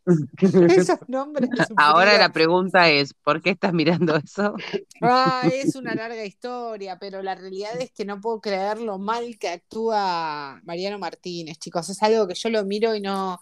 Esos 0.41 0.99
nombres. 1.07 1.49
Ahora 1.77 2.17
la 2.17 2.29
pregunta 2.29 2.89
es, 2.89 3.13
¿por 3.13 3.39
qué 3.41 3.51
estás 3.51 3.71
mirando 3.71 4.15
eso? 4.15 4.55
Ah, 4.99 5.47
es 5.51 5.75
una 5.75 5.93
larga 5.93 6.25
historia, 6.25 6.97
pero 6.97 7.21
la 7.21 7.35
realidad 7.35 7.79
es 7.79 7.91
que 7.91 8.03
no 8.03 8.19
puedo 8.19 8.41
creer 8.41 8.79
lo 8.79 8.97
mal 8.97 9.37
que 9.37 9.49
actúa 9.49 10.59
Mariano 10.63 10.97
Martínez, 10.97 11.59
chicos. 11.59 11.87
Es 11.89 12.01
algo 12.01 12.27
que 12.27 12.33
yo 12.33 12.49
lo 12.49 12.65
miro 12.65 12.95
y 12.95 13.01
no. 13.01 13.37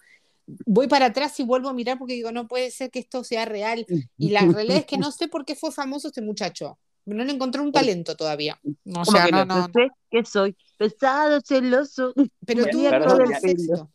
Voy 0.66 0.86
para 0.86 1.06
atrás 1.06 1.40
y 1.40 1.44
vuelvo 1.44 1.70
a 1.70 1.72
mirar 1.72 1.98
porque 1.98 2.12
digo, 2.12 2.30
no 2.30 2.46
puede 2.46 2.70
ser 2.70 2.90
que 2.90 2.98
esto 2.98 3.24
sea 3.24 3.46
real. 3.46 3.86
Y 4.18 4.30
la 4.30 4.40
realidad 4.40 4.78
es 4.78 4.86
que 4.86 4.98
no 4.98 5.12
sé 5.12 5.28
por 5.28 5.46
qué 5.46 5.54
fue 5.54 5.72
famoso 5.72 6.08
este 6.08 6.20
muchacho. 6.20 6.78
No 7.06 7.24
le 7.24 7.32
encontré 7.32 7.60
un 7.60 7.72
talento 7.72 8.16
todavía. 8.16 8.58
O 8.62 8.92
¿Cómo 8.92 9.04
sea, 9.04 9.26
que 9.26 9.32
no, 9.32 9.44
no? 9.44 9.56
no. 9.56 9.66
Yo 9.66 9.72
sé 9.72 9.88
que 10.10 10.24
soy 10.24 10.56
pesado, 10.78 11.40
celoso. 11.42 12.14
Pero 12.46 12.64
perdón, 12.64 13.22
mucho 13.22 13.40
ya-. 13.74 13.88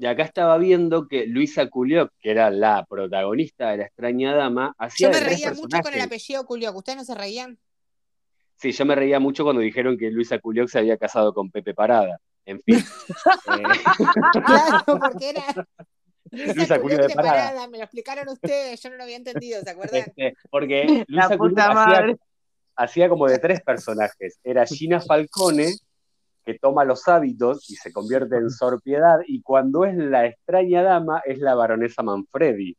Y 0.00 0.06
acá 0.06 0.22
estaba 0.22 0.56
viendo 0.58 1.08
que 1.08 1.26
Luisa 1.26 1.68
Culioc, 1.68 2.12
que 2.20 2.30
era 2.30 2.50
la 2.50 2.86
protagonista 2.88 3.70
de 3.70 3.78
La 3.78 3.84
extraña 3.86 4.32
dama, 4.32 4.72
hacía 4.78 5.08
Yo 5.08 5.12
me 5.12 5.20
de 5.20 5.26
reía 5.28 5.52
mucho 5.52 5.80
con 5.82 5.92
el 5.92 6.00
apellido 6.00 6.46
Culio, 6.46 6.70
que 6.70 6.78
ustedes 6.78 6.98
no 6.98 7.04
se 7.04 7.14
reían. 7.16 7.58
Sí, 8.56 8.70
yo 8.70 8.84
me 8.84 8.94
reía 8.94 9.18
mucho 9.18 9.42
cuando 9.42 9.60
dijeron 9.60 9.98
que 9.98 10.10
Luisa 10.10 10.38
Culioc 10.38 10.68
se 10.68 10.78
había 10.78 10.96
casado 10.96 11.34
con 11.34 11.50
Pepe 11.50 11.74
Parada. 11.74 12.20
En 12.44 12.60
fin. 12.62 12.76
Eh, 12.76 12.82
Claro, 14.46 14.84
porque 15.00 15.30
era 15.30 15.66
Luisa 16.30 16.78
de 16.78 17.08
Parada. 17.14 17.14
Parada, 17.14 17.68
me 17.68 17.78
lo 17.78 17.84
explicaron 17.84 18.28
ustedes, 18.28 18.82
yo 18.82 18.90
no 18.90 18.96
lo 18.96 19.02
había 19.04 19.16
entendido, 19.16 19.60
¿se 19.62 19.70
acuerdan? 19.70 20.00
este, 20.06 20.34
porque 20.50 20.84
La 21.08 21.28
Luisa 21.28 21.38
Culioc 21.38 21.38
puta 21.38 21.64
hacía, 21.70 21.74
madre. 21.74 22.16
hacía 22.76 23.08
como 23.08 23.26
de 23.26 23.38
tres 23.38 23.60
personajes. 23.62 24.38
Era 24.42 24.66
Gina 24.66 25.00
Falcone, 25.00 25.74
que 26.44 26.58
toma 26.58 26.84
los 26.84 27.06
hábitos 27.08 27.68
y 27.70 27.76
se 27.76 27.92
convierte 27.92 28.36
en 28.36 28.50
Sor 28.50 28.80
Piedad, 28.82 29.18
y 29.26 29.42
cuando 29.42 29.84
es 29.84 29.94
la 29.96 30.26
extraña 30.26 30.82
dama, 30.82 31.22
es 31.24 31.38
la 31.38 31.54
baronesa 31.54 32.02
Manfredi. 32.02 32.76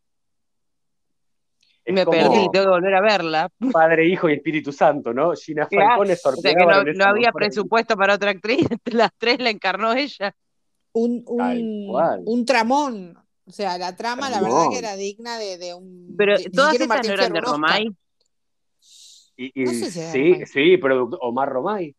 Es 1.85 1.93
Me 1.93 2.05
perdí, 2.05 2.49
tengo 2.51 2.65
que 2.65 2.71
volver 2.71 2.93
a 2.95 3.01
verla. 3.01 3.49
Padre, 3.71 4.07
Hijo 4.07 4.29
y 4.29 4.33
Espíritu 4.33 4.71
Santo, 4.71 5.13
¿no? 5.13 5.33
Gina 5.33 5.67
Falcone, 5.67 6.13
O 6.13 6.35
sea 6.35 6.53
que 6.53 6.65
no, 6.65 6.83
no 6.83 7.05
había 7.05 7.31
presupuesto 7.31 7.95
para 7.95 8.13
otra 8.15 8.31
actriz, 8.31 8.67
las 8.85 9.11
tres 9.17 9.39
la 9.39 9.49
encarnó 9.49 9.93
ella. 9.93 10.35
Un, 10.91 11.23
un, 11.27 12.23
un 12.25 12.45
tramón. 12.45 13.17
O 13.49 13.51
sea, 13.51 13.79
la 13.79 13.95
trama, 13.95 14.29
la 14.29 14.41
verdad 14.41 14.65
que 14.71 14.77
era 14.77 14.95
digna 14.95 15.39
de, 15.39 15.57
de 15.57 15.73
un. 15.73 16.13
Pero 16.15 16.35
todas 16.53 16.75
esas 16.75 16.87
Martín 16.87 17.09
no 17.09 17.13
eran 17.15 17.33
de. 17.33 17.41
Romay. 17.41 17.87
Y, 19.35 19.61
y 19.61 19.63
No 19.65 19.71
sé 19.71 19.89
si 19.91 20.01
sí, 20.01 20.31
Romay. 20.33 20.45
sí, 20.45 20.77
producto- 20.77 21.17
Omar 21.21 21.49
Romay. 21.49 21.95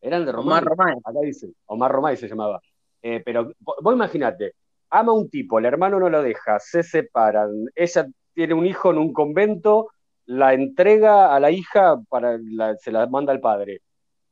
Eran 0.00 0.26
de 0.26 0.32
Romay. 0.32 0.48
Omar 0.48 0.64
Romay. 0.64 0.94
Acá 1.04 1.20
dice, 1.22 1.48
Omar 1.66 1.92
Romay 1.92 2.16
se 2.16 2.26
llamaba. 2.28 2.60
Eh, 3.02 3.22
pero 3.24 3.52
vo- 3.60 3.76
vos 3.82 3.94
imagínate, 3.94 4.54
ama 4.90 5.12
a 5.12 5.14
un 5.14 5.30
tipo, 5.30 5.58
el 5.60 5.66
hermano 5.66 6.00
no 6.00 6.08
lo 6.10 6.22
deja, 6.22 6.58
se 6.58 6.82
separan, 6.82 7.50
ella 7.74 8.06
tiene 8.34 8.54
un 8.54 8.66
hijo 8.66 8.90
en 8.90 8.98
un 8.98 9.12
convento, 9.12 9.90
la 10.26 10.54
entrega 10.54 11.34
a 11.34 11.38
la 11.38 11.50
hija, 11.50 12.00
para 12.08 12.38
la- 12.42 12.76
se 12.76 12.90
la 12.90 13.06
manda 13.06 13.32
al 13.32 13.40
padre. 13.40 13.82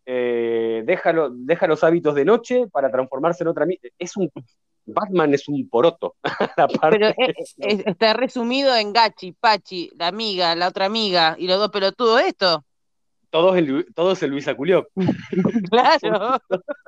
Eh, 0.06 0.82
deja, 0.86 1.12
lo- 1.12 1.30
deja 1.30 1.66
los 1.68 1.84
hábitos 1.84 2.14
de 2.16 2.24
noche 2.24 2.66
para 2.72 2.90
transformarse 2.90 3.44
en 3.44 3.48
otra. 3.48 3.66
Es 3.98 4.16
un. 4.16 4.28
Batman 4.86 5.32
es 5.34 5.48
un 5.48 5.68
poroto. 5.68 6.16
Pero 6.90 7.08
eh, 7.08 7.14
eh, 7.58 7.82
está 7.86 8.14
resumido 8.14 8.74
en 8.74 8.92
Gachi, 8.92 9.32
Pachi, 9.32 9.90
la 9.96 10.08
amiga, 10.08 10.54
la 10.54 10.68
otra 10.68 10.86
amiga 10.86 11.36
y 11.38 11.46
los 11.46 11.58
dos 11.58 11.70
pelotudos 11.70 12.20
esto. 12.22 12.64
todos, 13.30 13.56
en, 13.56 13.66
Lu- 13.68 13.84
todos 13.94 14.22
en 14.22 14.30
Luisa 14.30 14.54
Culió. 14.54 14.88
Claro. 15.70 16.38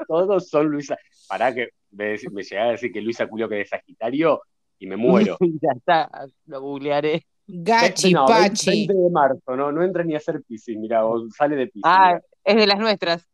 Todos 0.09 0.49
son 0.49 0.67
Luisa. 0.69 0.97
Pará 1.29 1.55
que 1.55 1.69
me, 1.93 2.17
me 2.33 2.43
llegaba 2.43 2.69
a 2.69 2.73
decir 2.73 2.93
que 2.93 3.01
Luisa 3.01 3.27
Culió 3.27 3.49
que 3.49 3.61
es 3.63 3.69
Sagitario 3.69 4.43
y 4.79 4.87
me 4.87 4.97
muero. 4.97 5.37
ya 5.41 5.73
está, 5.77 6.11
lo 6.47 6.61
googlearé. 6.61 7.27
Gachi 7.47 8.13
no, 8.13 8.27
20 8.27 8.49
Pachi. 8.49 8.71
20 8.71 8.95
de 8.95 9.11
marzo, 9.11 9.57
no, 9.57 9.71
no 9.71 9.83
entra 9.85 10.03
ni 10.03 10.15
a 10.17 10.21
ser 10.21 10.43
Piscis, 10.43 10.77
mira, 10.79 11.05
o 11.07 11.29
sale 11.31 11.57
de 11.57 11.67
Piscis. 11.67 11.83
Ah, 11.85 12.19
es 12.43 12.57
de 12.57 12.67
las 12.67 12.79
nuestras. 12.79 13.27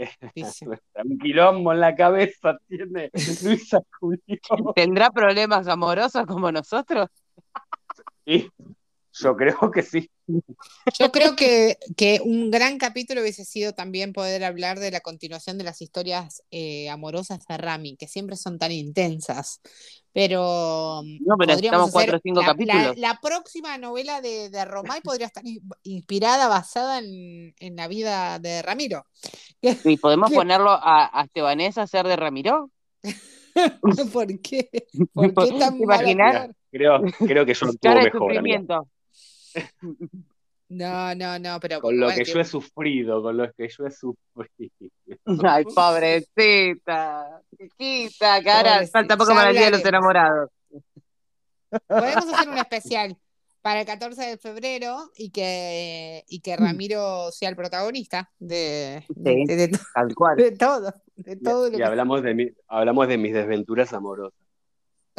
Un 1.04 1.18
quilombo 1.18 1.72
en 1.72 1.80
la 1.80 1.94
cabeza 1.94 2.58
tiene 2.68 3.10
Luisa. 3.44 3.80
¿Tendrá 4.74 5.10
problemas 5.10 5.68
amorosos 5.68 6.26
como 6.26 6.50
nosotros? 6.52 7.08
Y 8.24 8.48
yo 9.12 9.36
creo 9.36 9.70
que 9.70 9.82
sí. 9.82 10.10
Yo 10.98 11.10
creo 11.10 11.36
que, 11.36 11.76
que 11.96 12.20
un 12.24 12.50
gran 12.50 12.78
capítulo 12.78 13.20
hubiese 13.20 13.44
sido 13.44 13.72
también 13.72 14.12
poder 14.12 14.44
hablar 14.44 14.78
de 14.78 14.90
la 14.90 15.00
continuación 15.00 15.58
de 15.58 15.64
las 15.64 15.82
historias 15.82 16.42
eh, 16.50 16.88
amorosas 16.88 17.44
de 17.46 17.56
Rami, 17.56 17.96
que 17.96 18.06
siempre 18.06 18.36
son 18.36 18.58
tan 18.58 18.72
intensas. 18.72 19.60
Pero 20.12 21.02
No, 21.04 21.36
pero 21.36 21.52
podríamos 21.52 21.90
necesitamos 21.90 21.90
cuatro 21.92 22.16
hacer 22.16 22.18
o 22.18 22.22
cinco 22.22 22.40
la, 22.40 22.46
capítulos. 22.46 22.96
la- 22.96 23.08
la 23.14 23.18
próxima 23.20 23.78
novela 23.78 24.20
de, 24.20 24.50
de 24.50 24.64
Romay 24.64 25.00
podría 25.00 25.26
estar 25.26 25.46
in- 25.46 25.60
inspirada, 25.82 26.48
basada 26.48 26.98
en, 26.98 27.54
en 27.58 27.76
la 27.76 27.88
vida 27.88 28.38
de 28.38 28.62
Ramiro. 28.62 29.06
¿Y 29.62 29.96
podemos 29.96 30.30
¿Qué? 30.30 30.36
ponerlo 30.36 30.70
a, 30.70 31.10
a 31.12 31.24
Estebanés 31.24 31.78
a 31.78 31.82
hacer 31.82 32.06
de 32.06 32.16
Ramiro? 32.16 32.70
¿Por 34.12 34.40
qué? 34.40 34.68
¿Por 35.14 35.34
qué 35.34 35.52
tan. 35.52 35.78
Creo, 36.72 37.00
creo 37.26 37.44
que 37.46 37.54
yo 37.54 37.66
actúo 37.66 38.00
mejor. 38.00 38.32
No, 40.68 41.14
no, 41.16 41.36
no, 41.40 41.58
pero 41.58 41.80
Con 41.80 41.98
lo 41.98 42.06
bueno, 42.06 42.16
que 42.18 42.24
que- 42.24 42.32
yo 42.32 42.38
he 42.40 42.44
sufrido, 42.44 43.20
con 43.22 43.36
lo 43.36 43.52
que 43.52 43.68
yo 43.68 43.86
he 43.86 43.90
sufrido. 43.90 44.70
Ay, 45.42 45.64
pobrecita. 45.64 47.42
Chiquita, 47.58 48.40
cara. 48.44 48.86
Falta 48.86 49.16
poco 49.16 49.34
para 49.34 49.50
el 49.50 49.56
día 49.56 49.64
de 49.66 49.70
los 49.72 49.84
enamorados. 49.84 50.50
Podemos 51.88 52.32
hacer 52.32 52.48
un 52.48 52.58
especial 52.58 53.16
para 53.62 53.80
el 53.80 53.86
14 53.86 54.22
de 54.22 54.38
febrero 54.38 55.10
y 55.16 55.30
que, 55.30 56.24
y 56.28 56.38
que 56.40 56.56
Ramiro 56.56 57.30
sea 57.32 57.48
el 57.48 57.56
protagonista 57.56 58.30
de, 58.38 59.04
de, 59.08 59.34
Sí. 59.34 59.44
de- 59.46 59.56
de 59.56 59.68
to- 59.68 59.78
Tal 59.92 60.14
cual. 60.14 60.36
de 60.36 60.52
todo. 60.52 60.94
De 61.16 61.36
todo 61.36 61.68
lo 61.68 61.74
Y 61.74 61.78
que- 61.78 61.84
hablamos 61.84 62.22
de, 62.22 62.34
mi, 62.34 62.48
hablamos 62.68 63.08
de 63.08 63.18
mis 63.18 63.32
desventuras 63.34 63.92
amorosas. 63.92 64.38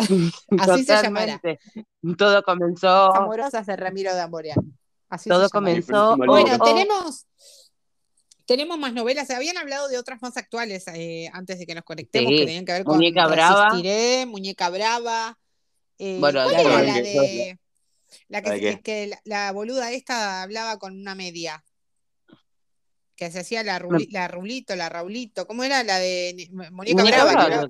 Así 0.60 0.84
se 0.84 0.94
llamará. 1.02 1.42
Todo 2.18 2.44
comenzó. 2.44 3.16
Amorosas 3.16 3.66
de 3.66 3.76
Ramiro 3.76 4.14
de 4.14 4.22
Amborea. 4.22 4.56
Así 5.10 5.30
Todo 5.30 5.50
comenzó. 5.50 6.16
Bueno, 6.18 6.58
tenemos, 6.60 7.26
tenemos 8.46 8.78
más 8.78 8.94
novelas. 8.94 9.28
Se 9.28 9.36
habían 9.36 9.58
hablado 9.58 9.88
de 9.88 9.98
otras 9.98 10.22
más 10.22 10.38
actuales 10.38 10.86
eh, 10.94 11.30
antes 11.34 11.60
de 11.60 11.66
que 11.66 11.76
nos 11.76 11.84
conectemos, 11.84 12.30
Sí. 12.32 12.38
que 12.38 12.46
tenían 12.46 12.66
que 12.66 12.72
ver 12.74 12.84
con 12.84 12.96
Muñeca 12.98 13.28
Brava. 13.28 13.70
Resistiré, 13.70 14.26
Muñeca 14.26 14.70
Brava. 14.70 15.38
Eh, 15.98 16.18
Bueno, 16.20 16.44
¿Cuál 16.44 16.56
era 16.56 16.82
la 16.82 16.94
que- 16.94 17.02
de 17.02 17.60
la 18.28 18.42
que, 18.42 18.50
¿La 18.50 18.56
de 18.56 18.60
qué? 18.62 18.82
que 18.82 19.08
la, 19.08 19.20
la 19.26 19.52
boluda 19.52 19.92
esta 19.92 20.42
hablaba 20.44 20.78
con 20.80 20.98
una 21.00 21.16
media? 21.16 21.64
Que 23.16 23.30
se 23.32 23.40
hacía 23.40 23.64
la, 23.64 23.78
ruli- 23.80 24.08
la 24.12 24.28
Rulito, 24.28 24.76
la 24.76 24.90
Raulito. 24.90 25.46
¿Cómo 25.46 25.64
era 25.64 25.84
la 25.84 26.00
de 26.00 26.50
Muñeca, 26.72 27.04
Brava? 27.04 27.68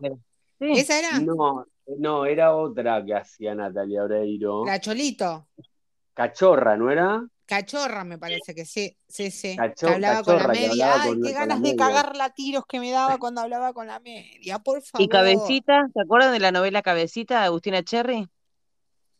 Sí. 0.59 0.71
¿Esa 0.75 0.99
era? 0.99 1.19
No, 1.19 1.65
no, 1.97 2.25
era 2.25 2.55
otra 2.55 3.03
que 3.05 3.13
hacía 3.15 3.55
Natalia 3.55 4.03
Oreiro. 4.03 4.65
La 4.65 4.79
Cholito. 4.79 5.47
Cachorra, 6.13 6.75
¿no 6.77 6.91
era? 6.91 7.25
Cachorra, 7.45 8.03
me 8.05 8.17
parece 8.17 8.55
que 8.55 8.65
sí, 8.65 8.95
sí, 9.07 9.29
sí. 9.31 9.55
Cacho- 9.57 9.87
que 9.87 9.93
hablaba 9.93 10.23
con 10.23 10.35
la 10.35 10.41
cachorra, 10.41 10.53
media. 10.53 10.71
hablaba 10.71 11.03
Ay, 11.03 11.09
con- 11.09 11.21
qué 11.23 11.31
ganas 11.33 11.57
de 11.61 11.69
media. 11.73 11.77
cagarla 11.85 12.25
a 12.25 12.33
tiros 12.33 12.63
que 12.67 12.79
me 12.79 12.91
daba 12.91 13.17
cuando 13.17 13.41
hablaba 13.41 13.73
con 13.73 13.87
la 13.87 13.99
media, 13.99 14.59
por 14.59 14.81
favor. 14.81 15.03
Y 15.03 15.09
Cabecita, 15.09 15.87
¿se 15.93 16.01
acuerdan 16.01 16.31
de 16.33 16.39
la 16.39 16.51
novela 16.51 16.81
Cabecita 16.81 17.39
de 17.41 17.45
Agustina 17.47 17.83
Cherry? 17.83 18.27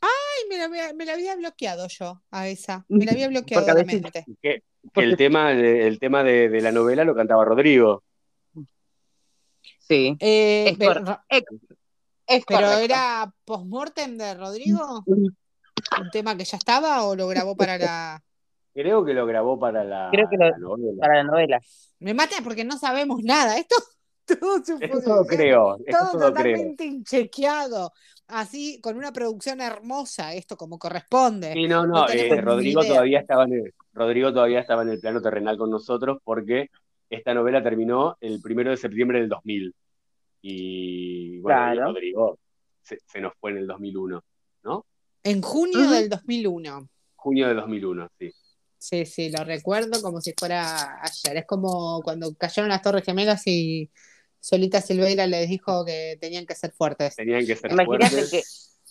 Ay, 0.01 0.49
me 0.49 0.57
la, 0.57 0.65
había- 0.65 0.93
me 0.93 1.05
la 1.05 1.13
había 1.13 1.35
bloqueado 1.35 1.87
yo 1.87 2.21
a 2.31 2.47
esa. 2.47 2.85
Me 2.89 3.05
la 3.05 3.11
había 3.11 3.27
bloqueado 3.27 3.85
mente. 3.85 4.23
Que, 4.41 4.63
Que 4.93 5.01
el 5.01 5.15
tema, 5.17 5.49
de, 5.51 5.87
el 5.87 5.99
tema 5.99 6.23
de, 6.23 6.49
de 6.49 6.61
la 6.61 6.71
novela 6.71 7.03
lo 7.03 7.13
cantaba 7.15 7.43
Rodrigo. 7.45 8.03
Sí. 9.79 10.15
Eh, 10.19 10.69
Es 10.69 10.77
pero 10.77 11.03
cor- 11.03 11.19
Es, 12.37 12.43
pero 12.47 12.61
correcto. 12.67 12.79
era 12.83 13.33
postmortem 13.45 14.17
de 14.17 14.33
Rodrigo, 14.35 15.03
un 15.07 16.09
tema 16.11 16.35
que 16.37 16.45
ya 16.45 16.57
estaba 16.57 17.03
o 17.03 17.15
lo 17.15 17.27
grabó 17.27 17.55
para 17.55 17.77
la. 17.77 18.21
Creo 18.73 19.03
que 19.03 19.13
lo 19.13 19.25
grabó 19.25 19.59
para 19.59 19.83
la, 19.83 20.09
Creo 20.11 20.29
que 20.29 20.37
lo- 20.37 20.49
la 20.49 20.57
novela. 20.57 20.99
para 20.99 21.15
la 21.17 21.23
novela. 21.23 21.59
Me 21.99 22.13
mata 22.13 22.35
porque 22.43 22.63
no 22.63 22.77
sabemos 22.77 23.21
nada. 23.23 23.57
Esto 23.57 23.75
todo 24.25 24.61
todo 24.63 25.25
creo, 25.25 25.77
todo 25.77 26.11
todo 26.11 26.11
creo. 26.19 26.29
totalmente 26.29 26.85
inchequeado. 26.85 27.91
Así, 28.27 28.79
con 28.81 28.95
una 28.95 29.11
producción 29.11 29.59
hermosa, 29.59 30.33
esto 30.33 30.55
como 30.55 30.79
corresponde. 30.79 31.51
Sí, 31.53 31.67
no, 31.67 31.85
No 31.85 32.07
eh, 32.07 32.39
Rodrigo 32.39 32.81
idea. 32.81 32.93
todavía 32.93 33.19
estaba 33.19 33.43
en 33.43 33.53
el, 33.53 33.73
Rodrigo 33.93 34.31
todavía 34.31 34.61
estaba 34.61 34.83
en 34.83 34.89
el 34.89 34.99
plano 35.01 35.21
terrenal 35.21 35.57
con 35.57 35.69
nosotros 35.69 36.19
porque 36.23 36.69
esta 37.09 37.33
novela 37.33 37.61
terminó 37.61 38.15
el 38.21 38.39
primero 38.41 38.69
de 38.71 38.77
septiembre 38.77 39.19
del 39.19 39.27
2000. 39.27 39.75
Y 40.41 41.39
bueno, 41.39 41.73
y. 41.73 41.77
Rodrigo 41.79 42.39
se, 42.81 42.97
se 43.05 43.21
nos 43.21 43.33
fue 43.39 43.51
en 43.51 43.57
el 43.57 43.67
2001, 43.67 44.23
¿no? 44.63 44.85
En 45.23 45.41
junio 45.41 45.81
Ujú. 45.81 45.91
del 45.91 46.09
2001. 46.09 46.89
Junio 47.15 47.47
del 47.47 47.57
2001, 47.57 48.07
sí. 48.19 48.31
Sí, 48.77 49.05
sí, 49.05 49.29
lo 49.29 49.43
recuerdo 49.43 50.01
como 50.01 50.19
si 50.21 50.33
fuera 50.37 50.99
ayer. 51.03 51.37
Es 51.37 51.45
como 51.45 52.01
cuando 52.01 52.33
cayeron 52.33 52.69
las 52.69 52.81
Torres 52.81 53.03
Gemelas 53.05 53.43
y 53.45 53.91
Solita 54.39 54.81
Silveira 54.81 55.27
les 55.27 55.47
dijo 55.47 55.85
que 55.85 56.17
tenían 56.19 56.47
que 56.47 56.55
ser 56.55 56.71
fuertes. 56.71 57.15
Tenían 57.15 57.45
que 57.45 57.55
ser 57.55 57.71
Imagínate 57.71 58.07
fuertes. 58.07 58.31
que 58.31 58.41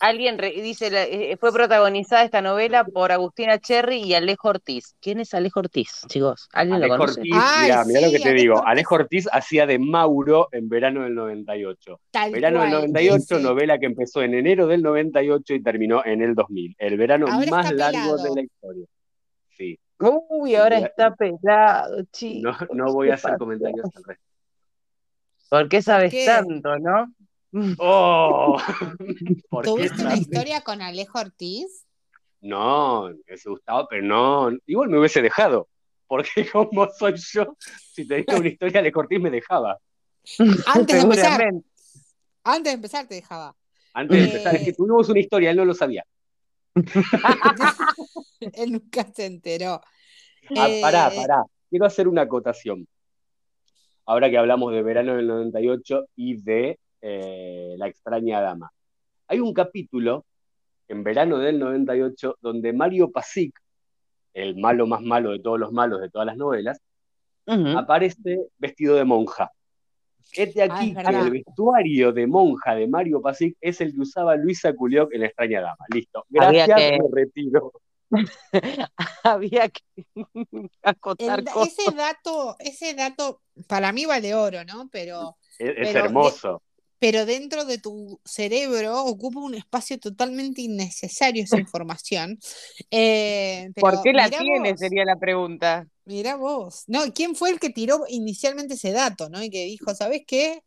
alguien 0.00 0.38
re- 0.38 0.52
dice, 0.60 0.90
la- 0.90 1.04
eh, 1.04 1.36
fue 1.38 1.52
protagonizada 1.52 2.24
esta 2.24 2.42
novela 2.42 2.84
por 2.84 3.12
Agustina 3.12 3.58
Cherry 3.58 4.02
y 4.02 4.14
Alejo 4.14 4.48
Ortiz. 4.48 4.96
¿Quién 5.00 5.20
es 5.20 5.32
Alejo 5.34 5.60
Ortiz, 5.60 6.02
chicos? 6.08 6.48
¿Alguien 6.52 6.80
lo 6.80 6.86
Alejo 6.86 6.98
conoce? 6.98 7.20
Ortiz, 7.20 7.32
Ay, 7.36 7.62
mirá, 7.64 7.84
mirá 7.84 8.00
lo 8.00 8.06
sí, 8.08 8.12
que 8.14 8.18
te 8.18 8.28
Alejo 8.30 8.40
digo. 8.42 8.54
Ortiz. 8.56 8.68
Alejo 8.70 8.94
Ortiz 8.96 9.28
hacía 9.32 9.66
de 9.66 9.78
Mauro 9.78 10.48
en 10.52 10.68
verano 10.68 11.02
del 11.04 11.14
98. 11.14 12.00
Tal 12.10 12.32
Verano 12.32 12.60
del 12.60 12.70
cual, 12.70 12.80
98, 12.82 13.16
ese. 13.36 13.40
novela 13.40 13.78
que 13.78 13.86
empezó 13.86 14.22
en 14.22 14.34
enero 14.34 14.66
del 14.66 14.82
98 14.82 15.54
y 15.54 15.62
terminó 15.62 16.04
en 16.04 16.22
el 16.22 16.34
2000. 16.34 16.74
El 16.78 16.96
verano 16.96 17.26
Ahora 17.30 17.50
más 17.50 17.72
largo 17.72 18.16
pelado. 18.16 18.22
de 18.24 18.34
la 18.34 18.42
historia. 18.42 18.86
Sí, 19.56 19.78
Uy, 19.98 20.54
ahora 20.54 20.76
Mira, 20.76 20.88
está 20.88 21.14
pelado, 21.14 22.02
chicos. 22.10 22.56
no, 22.70 22.86
no 22.86 22.92
voy 22.94 23.10
a 23.10 23.14
hacer 23.14 23.32
pasó? 23.32 23.38
comentarios 23.44 23.84
al 23.84 23.92
respecto. 24.04 24.24
¿Por 25.50 25.68
qué 25.68 25.82
sabes 25.82 26.10
qué? 26.10 26.24
tanto, 26.24 26.78
no? 26.78 27.12
¡Oh! 27.78 28.58
¿Por 29.50 29.64
qué 29.64 29.70
¿Tuviste 29.70 30.02
una 30.02 30.16
historia 30.16 30.60
con 30.62 30.82
Alejo 30.82 31.18
Ortiz? 31.18 31.86
No, 32.40 33.08
me 33.08 33.14
hubiese 33.26 33.50
gustado, 33.50 33.86
pero 33.90 34.02
no, 34.02 34.50
igual 34.66 34.88
me 34.88 34.98
hubiese 34.98 35.20
dejado. 35.20 35.68
Porque 36.06 36.48
como 36.52 36.88
soy 36.90 37.14
yo, 37.16 37.56
si 37.92 38.06
te 38.06 38.16
digo 38.16 38.36
una 38.38 38.48
historia 38.48 38.82
de 38.82 38.92
Cortés 38.92 39.20
me 39.20 39.30
dejaba. 39.30 39.78
Antes 40.66 40.96
de 40.96 41.00
empezar, 41.02 41.40
antes 42.44 42.64
de 42.64 42.74
empezar 42.74 43.06
te 43.06 43.14
dejaba. 43.14 43.54
Antes 43.94 44.16
de 44.18 44.24
Eh. 44.24 44.26
empezar, 44.26 44.54
es 44.56 44.64
que 44.64 44.72
tuvimos 44.72 45.08
una 45.08 45.20
historia, 45.20 45.50
él 45.50 45.56
no 45.56 45.64
lo 45.64 45.74
sabía. 45.74 46.04
Él 48.40 48.72
nunca 48.72 49.04
se 49.12 49.26
enteró. 49.26 49.80
Ah, 50.56 50.68
Eh, 50.68 50.80
pará, 50.80 51.10
pará. 51.14 51.44
Quiero 51.68 51.84
hacer 51.86 52.08
una 52.08 52.22
acotación. 52.22 52.86
Ahora 54.06 54.30
que 54.30 54.38
hablamos 54.38 54.72
de 54.72 54.82
verano 54.82 55.14
del 55.16 55.26
98 55.26 56.06
y 56.16 56.40
de 56.42 56.78
eh, 57.02 57.74
La 57.78 57.86
extraña 57.88 58.40
dama. 58.40 58.70
Hay 59.28 59.40
un 59.40 59.52
capítulo 59.54 60.24
en 60.88 61.02
verano 61.04 61.38
del 61.38 61.58
98 61.58 62.36
donde 62.40 62.72
Mario 62.72 63.10
Pasic, 63.10 63.58
el 64.34 64.56
malo 64.56 64.86
más 64.86 65.02
malo 65.02 65.30
de 65.30 65.38
todos 65.40 65.58
los 65.58 65.72
malos 65.72 66.00
de 66.00 66.10
todas 66.10 66.26
las 66.26 66.36
novelas, 66.36 66.80
aparece 67.46 68.38
vestido 68.58 68.94
de 68.96 69.04
monja. 69.04 69.50
Este 70.32 70.62
Ah, 70.62 70.66
es 70.66 70.70
aquí 70.70 70.94
que 70.94 71.00
el 71.18 71.30
vestuario 71.30 72.12
de 72.12 72.26
monja 72.26 72.74
de 72.76 72.86
Mario 72.86 73.20
Pasic 73.20 73.56
es 73.60 73.80
el 73.80 73.92
que 73.94 74.00
usaba 74.02 74.36
Luisa 74.36 74.72
Culioc 74.74 75.12
en 75.12 75.20
La 75.22 75.26
extraña 75.26 75.60
dama. 75.60 75.84
Listo. 75.92 76.24
Gracias, 76.28 76.68
que- 76.78 76.98
me 77.00 77.08
retiro. 77.12 77.72
Había 79.24 79.68
que 79.68 79.82
el 80.52 80.70
acotar 80.82 81.42
da- 81.44 81.52
cosas. 81.52 81.78
ese 81.78 81.96
dato, 81.96 82.56
ese 82.58 82.94
dato 82.94 83.40
para 83.68 83.92
mí 83.92 84.06
vale 84.06 84.34
oro, 84.34 84.64
¿no? 84.64 84.88
Pero, 84.90 85.36
Es, 85.58 85.68
es 85.70 85.74
Pero 85.76 85.92
de- 85.92 85.98
hermoso. 86.00 86.62
Pero 87.00 87.26
dentro 87.26 87.64
de 87.64 87.78
tu 87.78 88.20
cerebro 88.24 89.04
ocupa 89.04 89.40
un 89.40 89.54
espacio 89.54 89.98
totalmente 89.98 90.60
innecesario 90.62 91.42
esa 91.42 91.58
información. 91.66 92.38
Eh, 92.90 93.70
pero 93.74 93.86
¿Por 93.90 94.02
qué 94.02 94.12
la 94.12 94.26
mirá 94.26 94.38
tiene? 94.38 94.70
vos, 94.72 94.78
Sería 94.80 95.04
la 95.04 95.16
pregunta. 95.16 95.88
mirá 96.04 96.36
vos. 96.36 96.84
No, 96.86 97.00
¿quién 97.12 97.34
fue 97.34 97.50
el 97.50 97.58
que 97.58 97.70
tiró 97.70 98.04
inicialmente 98.08 98.74
ese 98.74 98.92
dato, 98.92 99.28
¿no? 99.30 99.42
Y 99.42 99.50
que 99.50 99.64
dijo, 99.64 99.94
¿sabes 99.94 100.22
qué? 100.26 100.62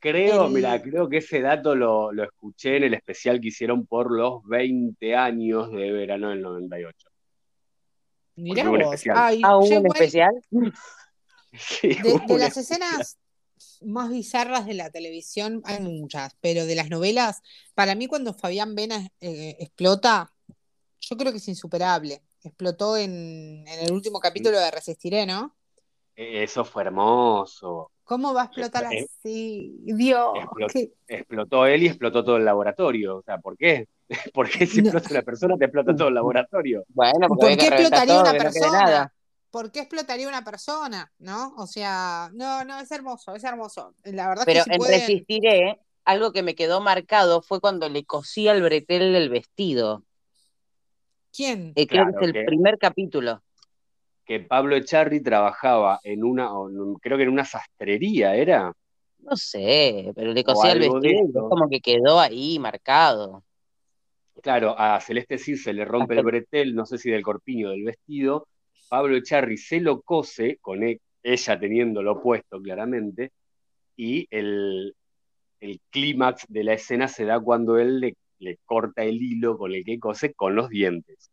Creo, 0.00 0.46
El- 0.46 0.52
mira, 0.52 0.80
creo 0.82 1.08
que 1.08 1.18
ese 1.18 1.40
dato 1.40 1.74
lo, 1.74 2.10
lo 2.12 2.24
escuché 2.24 2.76
en 2.78 2.84
el 2.84 2.94
especial 2.94 3.40
que 3.40 3.48
hicieron 3.48 3.86
por 3.86 4.10
los 4.10 4.42
20 4.44 5.14
años 5.14 5.70
de 5.72 5.90
verano 5.92 6.30
del 6.30 6.42
98. 6.42 7.08
Mirá 8.36 8.64
hubo 8.64 8.72
un 8.72 8.78
vos. 8.78 8.84
especial. 8.94 9.16
Ay, 9.18 9.40
Ah, 9.42 9.56
hubo 9.56 9.66
yo 9.68 9.80
un 9.80 9.86
igual- 9.86 9.96
especial. 9.96 10.30
Sí, 11.58 11.88
De, 11.88 11.94
las 12.38 12.56
especial. 12.56 12.82
escenas 12.92 13.16
más 13.82 14.10
bizarras 14.10 14.66
de 14.66 14.74
la 14.74 14.90
televisión, 14.90 15.62
hay 15.64 15.80
muchas, 15.80 16.36
pero 16.40 16.66
de 16.66 16.74
las 16.74 16.90
novelas, 16.90 17.42
para 17.74 17.94
mí 17.94 18.06
cuando 18.06 18.34
Fabián 18.34 18.74
Vena 18.74 19.08
eh, 19.20 19.56
explota, 19.60 20.32
yo 21.00 21.16
creo 21.16 21.32
que 21.32 21.38
es 21.38 21.48
insuperable. 21.48 22.22
Explotó 22.42 22.96
en, 22.96 23.64
en 23.68 23.80
el 23.86 23.92
último 23.92 24.20
capítulo 24.20 24.58
de 24.60 24.70
Resistiré, 24.70 25.26
¿no? 25.26 25.56
Eso 26.14 26.64
fue 26.64 26.82
hermoso. 26.82 27.90
¿Cómo 28.04 28.32
va 28.34 28.42
a 28.42 28.44
explotar 28.46 28.86
así? 28.86 29.78
Dios, 29.84 30.32
explotó. 30.44 30.72
qué- 30.72 30.92
Explotó 31.08 31.66
él 31.66 31.84
y 31.84 31.86
explotó 31.86 32.24
todo 32.24 32.36
el 32.36 32.44
laboratorio. 32.44 33.18
O 33.18 33.22
sea, 33.22 33.38
¿por 33.38 33.56
qué? 33.56 33.86
¿Por 34.34 34.48
qué 34.50 34.66
si 34.66 34.80
No. 34.80 34.90
explota 34.90 35.08
una 35.10 35.22
persona 35.22 35.56
te 35.56 35.64
explota 35.66 35.94
todo 35.94 36.08
el 36.08 36.14
laboratorio? 36.14 36.84
Bueno, 36.88 37.28
porque 37.28 37.46
¿Por 37.46 37.56
qué 37.58 37.66
explotaría 37.68 38.14
todo, 38.14 38.22
una 38.22 38.32
no 38.32 38.38
persona? 38.38 38.82
nada. 38.84 39.12
¿Por 39.56 39.72
qué 39.72 39.80
explotaría 39.80 40.28
una 40.28 40.44
persona? 40.44 41.10
¿No? 41.18 41.54
O 41.56 41.66
sea, 41.66 42.28
no, 42.34 42.62
no, 42.66 42.78
es 42.78 42.90
hermoso, 42.92 43.34
es 43.34 43.42
hermoso. 43.42 43.94
La 44.04 44.28
verdad 44.28 44.42
Pero 44.44 44.58
es 44.60 44.64
que 44.66 44.70
si 44.70 44.74
en 44.74 44.78
pueden- 44.78 45.00
Resistiré, 45.00 45.80
algo 46.04 46.30
que 46.32 46.42
me 46.42 46.54
quedó 46.54 46.82
marcado 46.82 47.40
fue 47.40 47.58
cuando 47.58 47.88
le 47.88 48.04
cosía 48.04 48.52
el 48.52 48.60
bretel 48.62 49.14
del 49.14 49.30
vestido. 49.30 50.02
¿Quién? 51.34 51.72
Eh, 51.74 51.86
creo 51.86 52.04
Claro, 52.04 52.18
que 52.18 52.24
es 52.26 52.28
el 52.28 52.32
que- 52.34 52.44
primer 52.44 52.76
capítulo. 52.76 53.42
Que 54.26 54.40
Pablo 54.40 54.76
Echarri 54.76 55.22
trabajaba 55.22 56.00
en 56.02 56.22
una, 56.22 56.50
creo 57.00 57.16
que 57.16 57.22
en 57.22 57.30
una 57.30 57.46
sastrería, 57.46 58.34
¿era? 58.36 58.74
No 59.20 59.36
sé, 59.36 60.12
pero 60.14 60.34
le 60.34 60.44
cosía 60.44 60.72
el 60.72 60.80
vestido 60.80 61.48
como 61.48 61.66
que 61.70 61.80
quedó 61.80 62.20
ahí 62.20 62.58
marcado. 62.58 63.42
Claro, 64.42 64.78
a 64.78 65.00
Celeste 65.00 65.38
Cid 65.38 65.56
se 65.56 65.72
le 65.72 65.86
rompe 65.86 66.12
el 66.14 66.24
bretel, 66.24 66.74
no 66.74 66.84
sé 66.84 66.98
si 66.98 67.08
del 67.08 67.22
corpiño 67.22 67.68
o 67.68 67.70
del 67.70 67.84
vestido. 67.84 68.46
Pablo 68.88 69.16
Echarri 69.16 69.56
se 69.56 69.80
lo 69.80 70.02
cose, 70.02 70.58
con 70.60 70.82
e- 70.82 71.00
ella 71.22 71.58
teniéndolo 71.58 72.22
puesto 72.22 72.60
claramente, 72.60 73.32
y 73.96 74.26
el, 74.30 74.94
el 75.60 75.80
clímax 75.90 76.44
de 76.48 76.64
la 76.64 76.74
escena 76.74 77.08
se 77.08 77.24
da 77.24 77.40
cuando 77.40 77.78
él 77.78 78.00
le, 78.00 78.16
le 78.38 78.58
corta 78.64 79.02
el 79.02 79.22
hilo 79.22 79.58
con 79.58 79.72
el 79.72 79.84
que 79.84 79.98
cose 79.98 80.34
con 80.34 80.54
los 80.54 80.68
dientes. 80.68 81.30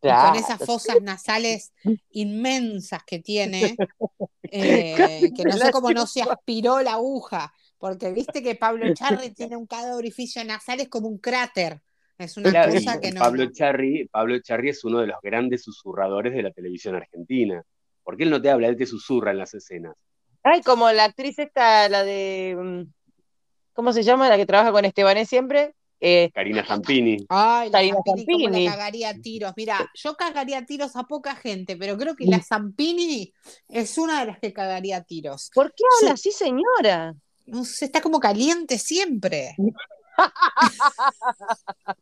Claro. 0.00 0.32
con 0.32 0.40
esas 0.42 0.64
fosas 0.64 1.00
nasales 1.00 1.72
inmensas 2.10 3.04
que 3.04 3.20
tiene, 3.20 3.76
eh, 4.42 5.30
que 5.34 5.44
no 5.44 5.56
sé 5.56 5.70
cómo 5.70 5.92
no 5.92 6.06
se 6.06 6.22
aspiró 6.22 6.82
la 6.82 6.94
aguja, 6.94 7.52
porque 7.78 8.12
viste 8.12 8.42
que 8.42 8.56
Pablo 8.56 8.92
Charri 8.94 9.30
tiene 9.30 9.56
un 9.56 9.66
cada 9.66 9.96
orificio 9.96 10.42
nasal, 10.44 10.80
es 10.80 10.88
como 10.88 11.08
un 11.08 11.18
cráter. 11.18 11.80
Es 12.18 12.36
una 12.36 12.50
Claro, 12.50 12.72
cosa 12.72 13.00
que 13.00 13.10
no. 13.12 13.20
Pablo 13.20 13.42
Echarri, 13.44 14.08
Pablo 14.10 14.34
Echarri 14.36 14.70
es 14.70 14.84
uno 14.84 15.00
de 15.00 15.06
los 15.08 15.16
grandes 15.22 15.62
susurradores 15.62 16.32
de 16.34 16.42
la 16.42 16.50
televisión 16.50 16.94
argentina. 16.94 17.62
Porque 18.02 18.22
él 18.24 18.30
no 18.30 18.40
te 18.40 18.50
habla, 18.50 18.68
él 18.68 18.76
te 18.76 18.86
susurra 18.86 19.32
en 19.32 19.38
las 19.38 19.52
escenas. 19.54 19.94
Ay, 20.42 20.62
como 20.62 20.90
la 20.92 21.04
actriz 21.04 21.38
esta, 21.38 21.88
la 21.88 22.04
de. 22.04 22.56
mm, 22.56 22.82
¿Cómo 23.74 23.92
se 23.92 24.02
llama? 24.02 24.28
La 24.28 24.36
que 24.36 24.46
trabaja 24.46 24.72
con 24.72 24.84
Estebanés 24.84 25.28
siempre. 25.28 25.74
Eh, 26.00 26.30
Karina 26.32 26.64
Zampini. 26.64 27.26
Ay, 27.28 27.68
la 27.70 27.78
Karina 27.78 27.96
Zampini, 28.06 28.44
cómo 28.44 28.58
la 28.58 28.70
cagaría 28.70 29.14
tiros. 29.20 29.52
Mira, 29.56 29.90
yo 29.94 30.14
cagaría 30.14 30.64
tiros 30.64 30.94
a 30.94 31.02
poca 31.04 31.34
gente, 31.34 31.76
pero 31.76 31.96
creo 31.98 32.14
que 32.14 32.26
la 32.26 32.40
Zampini 32.42 33.32
es 33.68 33.98
una 33.98 34.20
de 34.20 34.26
las 34.26 34.38
que 34.38 34.52
cagaría 34.52 35.02
tiros. 35.02 35.50
¿Por 35.54 35.74
qué 35.74 35.82
habla 36.00 36.14
Sí. 36.16 36.30
así, 36.30 36.44
señora? 36.44 37.14
No 37.46 37.64
sé, 37.64 37.86
está 37.86 38.00
como 38.00 38.20
caliente 38.20 38.78
siempre. 38.78 39.56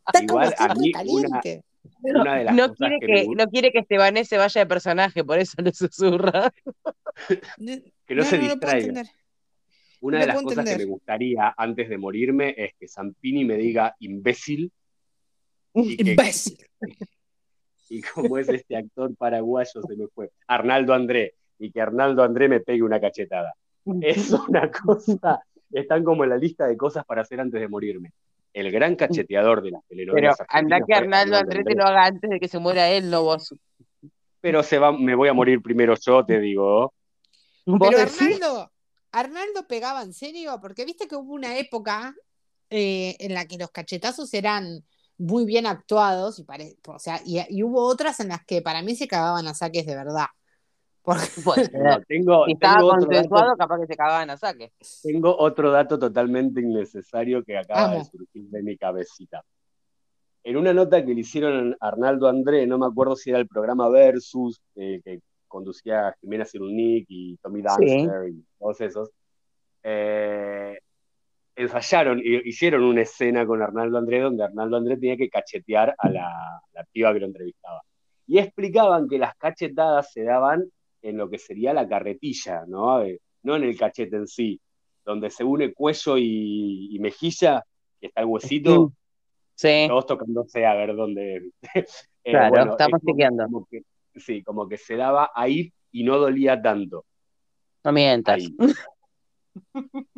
Está 0.07 0.27
como 0.27 0.43
Igual, 0.43 0.55
a 0.59 0.75
siempre 0.75 0.79
mí, 0.81 0.91
una- 0.91 0.99
caliente. 1.41 1.65
Una 2.03 2.35
de 2.37 2.45
las 2.45 2.55
No 2.55 2.69
cosas 2.69 2.89
quiere 2.89 3.07
que 3.07 3.27
no 3.35 3.47
quiere 3.47 3.73
que 3.73 3.79
Estebanés 3.79 4.29
se 4.29 4.37
vaya 4.39 4.61
de 4.61 4.67
personaje, 4.67 5.25
por 5.25 5.39
eso 5.39 5.61
le 5.63 5.73
susurra. 5.73 6.53
Que 8.07 8.15
no, 8.15 8.25
se 8.25 8.39
no, 8.39 8.45
distraiga. 8.45 9.03
Una 10.01 10.19
no 10.19 10.21
de 10.21 10.27
las 10.27 10.43
cosas 10.43 10.65
que 10.65 10.77
me 10.79 10.85
gustaría 10.85 11.55
antes 11.57 11.89
de 11.89 11.97
morirme 11.99 12.55
es 12.57 12.73
que 12.79 12.89
Zampini 12.89 13.45
me 13.45 13.57
diga 13.57 13.95
imbécil 14.01 14.71
y 15.73 15.97
que, 15.97 16.11
Imbécil. 16.11 16.59
y 17.89 18.03
como 18.03 18.39
es 18.39 18.49
este 18.49 18.77
actor 18.77 19.15
paraguayo, 19.17 19.83
se 19.83 19.97
me 19.97 20.07
fue, 20.09 20.31
Arnaldo 20.47 20.93
André, 20.95 21.35
y 21.59 21.71
que 21.71 21.81
Arnaldo 21.81 22.23
André 22.23 22.49
me 22.49 22.61
pegue 22.61 22.83
una 22.83 23.01
cachetada. 23.01 23.55
Es 24.03 24.31
una 24.31 24.71
cosa, 24.71 25.43
están 25.81 26.05
como 26.05 26.25
en 26.25 26.31
la 26.31 26.37
lista 26.37 26.67
de 26.67 26.77
cosas 26.77 27.05
para 27.05 27.23
hacer 27.23 27.41
antes 27.41 27.61
de 27.61 27.69
morirme. 27.69 28.13
El 28.53 28.71
gran 28.71 28.95
cacheteador 28.95 29.63
de 29.63 29.73
las 29.73 29.83
Pero 29.89 29.97
telenovelas. 29.97 30.39
anda 30.49 30.77
argentinas 30.77 30.87
que 30.87 30.95
Arnaldo 30.95 31.37
Andrés 31.37 31.65
te 31.65 31.75
lo 31.75 31.85
haga 31.85 32.05
antes 32.05 32.31
de 32.31 32.41
que 32.41 32.49
se 32.49 32.59
muera 32.59 32.89
él, 32.91 33.11
no 33.11 33.23
vos. 33.25 33.55
Pero 34.41 34.63
se 34.63 34.79
va, 34.79 34.93
me 34.93 35.15
voy 35.15 35.29
a 35.29 35.33
morir 35.33 35.61
primero 35.61 35.95
yo, 36.01 36.25
te 36.25 36.39
digo. 36.39 36.95
¿Vos 37.67 37.91
Pero? 37.91 38.03
Arnaldo, 38.03 38.73
Arnaldo 39.11 39.67
pegaba 39.67 40.03
en 40.03 40.13
serio, 40.13 40.59
porque 40.61 40.85
viste 40.85 41.09
que 41.09 41.17
hubo 41.17 41.33
una 41.33 41.59
época 41.59 42.15
eh, 42.71 43.17
en 43.19 43.35
la 43.35 43.47
que 43.47 43.59
los 43.59 43.71
cachetazos 43.71 44.33
eran 44.35 44.85
muy 45.19 45.45
bien 45.45 45.67
actuados, 45.67 46.39
y, 46.39 46.45
pare- 46.45 46.77
o 46.87 46.99
sea, 46.99 47.21
y, 47.25 47.41
y 47.49 47.63
hubo 47.63 47.85
otras 47.87 48.21
en 48.21 48.29
las 48.29 48.45
que 48.45 48.63
para 48.63 48.83
mí 48.83 48.95
se 48.95 49.09
cagaban 49.09 49.47
a 49.47 49.55
saques 49.55 49.87
de 49.87 49.97
verdad. 49.97 50.27
Porque, 51.05 51.27
Puede 51.45 51.69
No, 51.79 51.95
ser. 51.97 52.05
tengo, 52.07 52.45
Si 52.47 52.53
estaba 52.53 52.77
tengo, 52.77 52.87
otro 52.89 53.01
consensuado, 53.07 53.47
dato, 53.49 53.59
capaz 53.59 53.79
que 53.81 53.87
se 53.87 53.97
cagaban 53.97 54.31
a 54.31 54.37
saque. 54.39 54.73
tengo 55.03 55.37
otro 55.39 55.71
dato 55.71 55.99
totalmente 55.99 56.61
innecesario 56.63 57.45
que 57.45 57.59
acaba 57.59 57.95
de 57.95 58.05
surgir 58.05 58.45
de 58.49 58.63
mi 58.63 58.77
cabecita. 58.77 59.43
En 60.43 60.57
una 60.57 60.73
nota 60.75 61.05
que 61.05 61.15
le 61.15 61.21
hicieron 61.21 61.77
a 61.81 61.89
Arnaldo 61.89 62.27
André, 62.29 62.67
no 62.67 62.79
me 62.79 62.87
acuerdo 62.87 63.17
si 63.17 63.31
era 63.31 63.39
el 63.39 63.47
programa 63.49 63.89
Versus, 63.89 64.61
eh, 64.77 65.01
que 65.05 65.21
conducía 65.49 66.15
Jimena 66.21 66.45
Cirunic 66.45 67.07
y 67.09 67.37
Tommy 67.37 67.63
Dancer 67.63 68.29
y 68.31 68.45
todos 68.59 68.81
esos, 68.81 69.11
eh, 69.83 70.79
ensayaron, 71.57 72.19
hi- 72.19 72.43
hicieron 72.45 72.83
una 72.83 73.03
escena 73.03 73.47
con 73.47 73.63
Arnaldo 73.63 73.99
André 73.99 74.21
donde 74.21 74.43
Arnaldo 74.45 74.77
André 74.77 74.97
tenía 74.97 75.17
que 75.17 75.29
cachetear 75.29 75.95
a 75.99 76.09
la, 76.09 76.61
la 76.73 76.85
piba 76.91 77.13
que 77.13 77.21
lo 77.21 77.27
entrevistaba. 77.27 77.83
Y 78.27 78.39
explicaban 78.39 79.09
que 79.09 79.19
las 79.19 79.35
cachetadas 79.37 80.11
se 80.13 80.25
daban 80.25 80.65
en 81.05 81.17
lo 81.19 81.29
que 81.31 81.39
sería 81.39 81.73
la 81.75 81.87
carretilla, 81.87 82.65
¿no? 82.67 83.03
Eh, 83.03 83.21
no 83.43 83.57
en 83.57 83.65
el 83.65 83.77
cachete 83.79 84.17
en 84.17 84.27
sí, 84.27 84.59
donde 85.05 85.31
se 85.31 85.45
une 85.45 85.73
cuello 85.75 86.17
y, 86.19 86.89
y 86.95 86.99
mejilla, 86.99 87.63
que 88.01 88.07
está 88.09 88.23
el 88.23 88.27
huesito, 88.27 88.93
Sí. 89.55 89.85
todos 89.87 90.07
tocándose 90.07 90.67
a 90.67 90.75
ver 90.75 90.97
dónde. 90.97 91.51
Eh, 92.27 92.31
Claro, 92.31 92.71
estamos 92.73 92.79
es 92.81 93.05
como- 93.05 93.13
chequeando. 93.13 93.45
como 93.45 93.67
que- 93.71 93.83
sí, 94.17 94.43
como 94.43 94.67
que 94.67 94.79
se 94.79 94.97
daba 94.97 95.31
ahí 95.35 95.71
y 95.93 96.05
no 96.05 96.17
dolía 96.19 96.61
tanto. 96.63 97.05
No 97.85 97.93
mientas. 97.93 98.43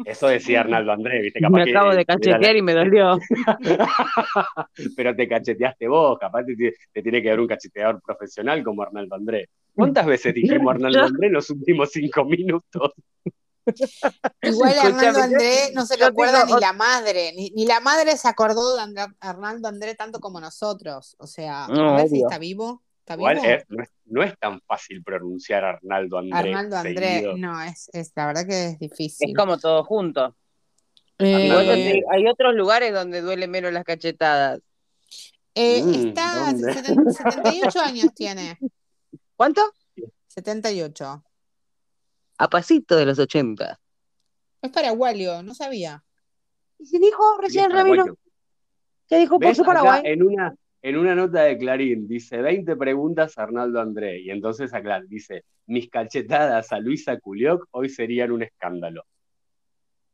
Eso 0.04 0.28
decía 0.28 0.60
Arnaldo 0.60 0.92
André, 0.92 1.22
¿viste? 1.22 1.40
Me 1.40 1.46
Capaz 1.48 1.64
que 1.64 1.70
acabo 1.70 1.90
de 1.90 1.96
la- 1.96 2.04
cachetear 2.04 2.56
y 2.56 2.62
me 2.62 2.74
dolió. 2.74 3.18
Pero 4.96 5.14
te 5.16 5.28
cacheteaste 5.28 5.88
vos, 5.88 6.18
capaz 6.18 6.44
te, 6.44 6.74
te 6.92 7.02
tiene 7.02 7.22
que 7.22 7.28
dar 7.28 7.40
un 7.40 7.46
cacheteador 7.46 8.00
profesional 8.02 8.62
como 8.62 8.82
Arnaldo 8.82 9.14
André. 9.16 9.48
¿Cuántas 9.74 10.06
veces 10.06 10.34
dijimos 10.34 10.74
Arnaldo 10.74 10.98
Yo- 11.00 11.06
André 11.06 11.26
en 11.28 11.32
los 11.32 11.50
últimos 11.50 11.90
cinco 11.90 12.24
minutos? 12.24 12.92
igual 14.42 14.78
Arnaldo 14.82 15.20
André 15.20 15.72
no 15.74 15.84
se 15.86 15.96
lo 15.98 16.06
acuerda 16.06 16.44
ni 16.46 16.52
la 16.60 16.72
madre, 16.72 17.32
ni, 17.34 17.50
ni 17.50 17.66
la 17.66 17.80
madre 17.80 18.16
se 18.16 18.28
acordó 18.28 18.76
de 18.76 19.06
Arnaldo 19.20 19.68
André 19.68 19.94
tanto 19.94 20.20
como 20.20 20.40
nosotros. 20.40 21.16
O 21.18 21.26
sea, 21.26 21.66
No, 21.68 21.94
a 21.94 21.96
ver 21.96 22.08
si 22.08 22.20
está 22.20 22.38
vivo. 22.38 22.82
¿Está 23.06 23.14
Igual 23.14 23.36
es- 23.44 23.64
no, 23.68 23.82
es, 23.84 23.88
no 24.06 24.22
es 24.24 24.36
tan 24.36 24.60
fácil 24.62 25.00
pronunciar 25.04 25.64
Arnaldo 25.64 26.18
André. 26.18 26.36
Arnaldo 26.36 26.76
André, 26.76 27.08
seguido. 27.14 27.36
no, 27.36 27.62
es, 27.62 27.88
es 27.92 28.10
la 28.16 28.26
verdad 28.26 28.44
que 28.48 28.66
es 28.70 28.78
difícil. 28.80 29.28
Es 29.30 29.36
como 29.36 29.58
todo 29.58 29.84
junto. 29.84 30.34
Eh, 31.18 32.02
hay 32.10 32.26
otros 32.26 32.54
lugares 32.56 32.92
donde 32.92 33.20
duele 33.20 33.46
menos 33.46 33.72
las 33.72 33.84
cachetadas. 33.84 34.60
eh, 35.54 35.82
Mm, 35.84 36.08
está, 36.08 36.46
¿dónde? 36.46 36.72
seten- 36.74 37.10
78 37.12 37.80
años 37.80 38.12
tiene. 38.14 38.58
¿Cuánto? 39.36 39.62
78. 40.26 41.24
A 42.38 42.48
pasito 42.50 42.96
de 42.96 43.06
los 43.06 43.18
80. 43.20 43.78
Es 44.62 44.70
paraguayo, 44.72 45.42
no 45.44 45.54
sabía. 45.54 46.02
Y 46.78 46.86
se 46.86 46.98
dijo 46.98 47.38
recién 47.40 47.70
Ramiro. 47.70 48.18
Se 49.08 49.16
dijo 49.18 49.38
por 49.38 49.54
su 49.54 49.62
Paraguay. 49.64 50.02
en 50.04 50.22
una, 50.24 50.54
en 50.88 50.96
una 50.96 51.14
nota 51.16 51.42
de 51.42 51.58
Clarín 51.58 52.06
dice 52.06 52.36
20 52.40 52.76
preguntas 52.76 53.36
a 53.38 53.42
Arnaldo 53.42 53.80
André. 53.80 54.20
Y 54.20 54.30
entonces 54.30 54.72
acá 54.72 55.00
dice: 55.06 55.44
Mis 55.66 55.90
cachetadas 55.90 56.70
a 56.72 56.78
Luisa 56.78 57.18
Culioc 57.18 57.66
hoy 57.72 57.88
serían 57.88 58.30
un 58.30 58.42
escándalo. 58.42 59.04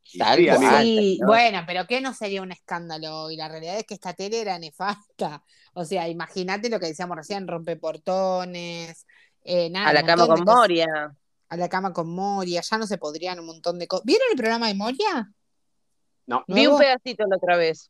Y 0.05 0.17
sí, 0.17 0.21
amigo, 0.49 0.55
Sí, 0.81 1.17
¿no? 1.21 1.27
bueno, 1.27 1.63
pero 1.65 1.85
¿qué 1.87 2.01
no 2.01 2.13
sería 2.13 2.41
un 2.41 2.51
escándalo? 2.51 3.31
Y 3.31 3.37
la 3.37 3.47
realidad 3.47 3.77
es 3.77 3.85
que 3.85 3.93
esta 3.93 4.13
tele 4.13 4.41
era 4.41 4.57
nefasta. 4.59 5.43
O 5.75 5.85
sea, 5.85 6.07
imagínate 6.07 6.69
lo 6.69 6.79
que 6.79 6.85
decíamos 6.85 7.17
recién, 7.17 7.47
rompeportones, 7.47 9.07
eh, 9.43 9.69
nada, 9.71 9.89
A 9.89 9.93
la 9.93 10.03
cama 10.05 10.27
con. 10.27 10.43
Moria. 10.43 11.15
A 11.49 11.57
la 11.57 11.67
cama 11.69 11.91
con 11.93 12.09
Moria, 12.13 12.61
ya 12.61 12.77
no 12.77 12.85
se 12.85 12.97
podrían 12.99 13.39
un 13.39 13.47
montón 13.47 13.79
de 13.79 13.87
cosas. 13.87 14.05
¿Vieron 14.05 14.27
el 14.31 14.37
programa 14.37 14.67
de 14.67 14.75
Moria? 14.75 15.31
no, 16.27 16.43
Vi 16.47 16.67
un 16.67 16.73
¿Nuevo? 16.73 16.77
pedacito 16.79 17.25
la 17.27 17.37
otra 17.37 17.57
vez. 17.57 17.89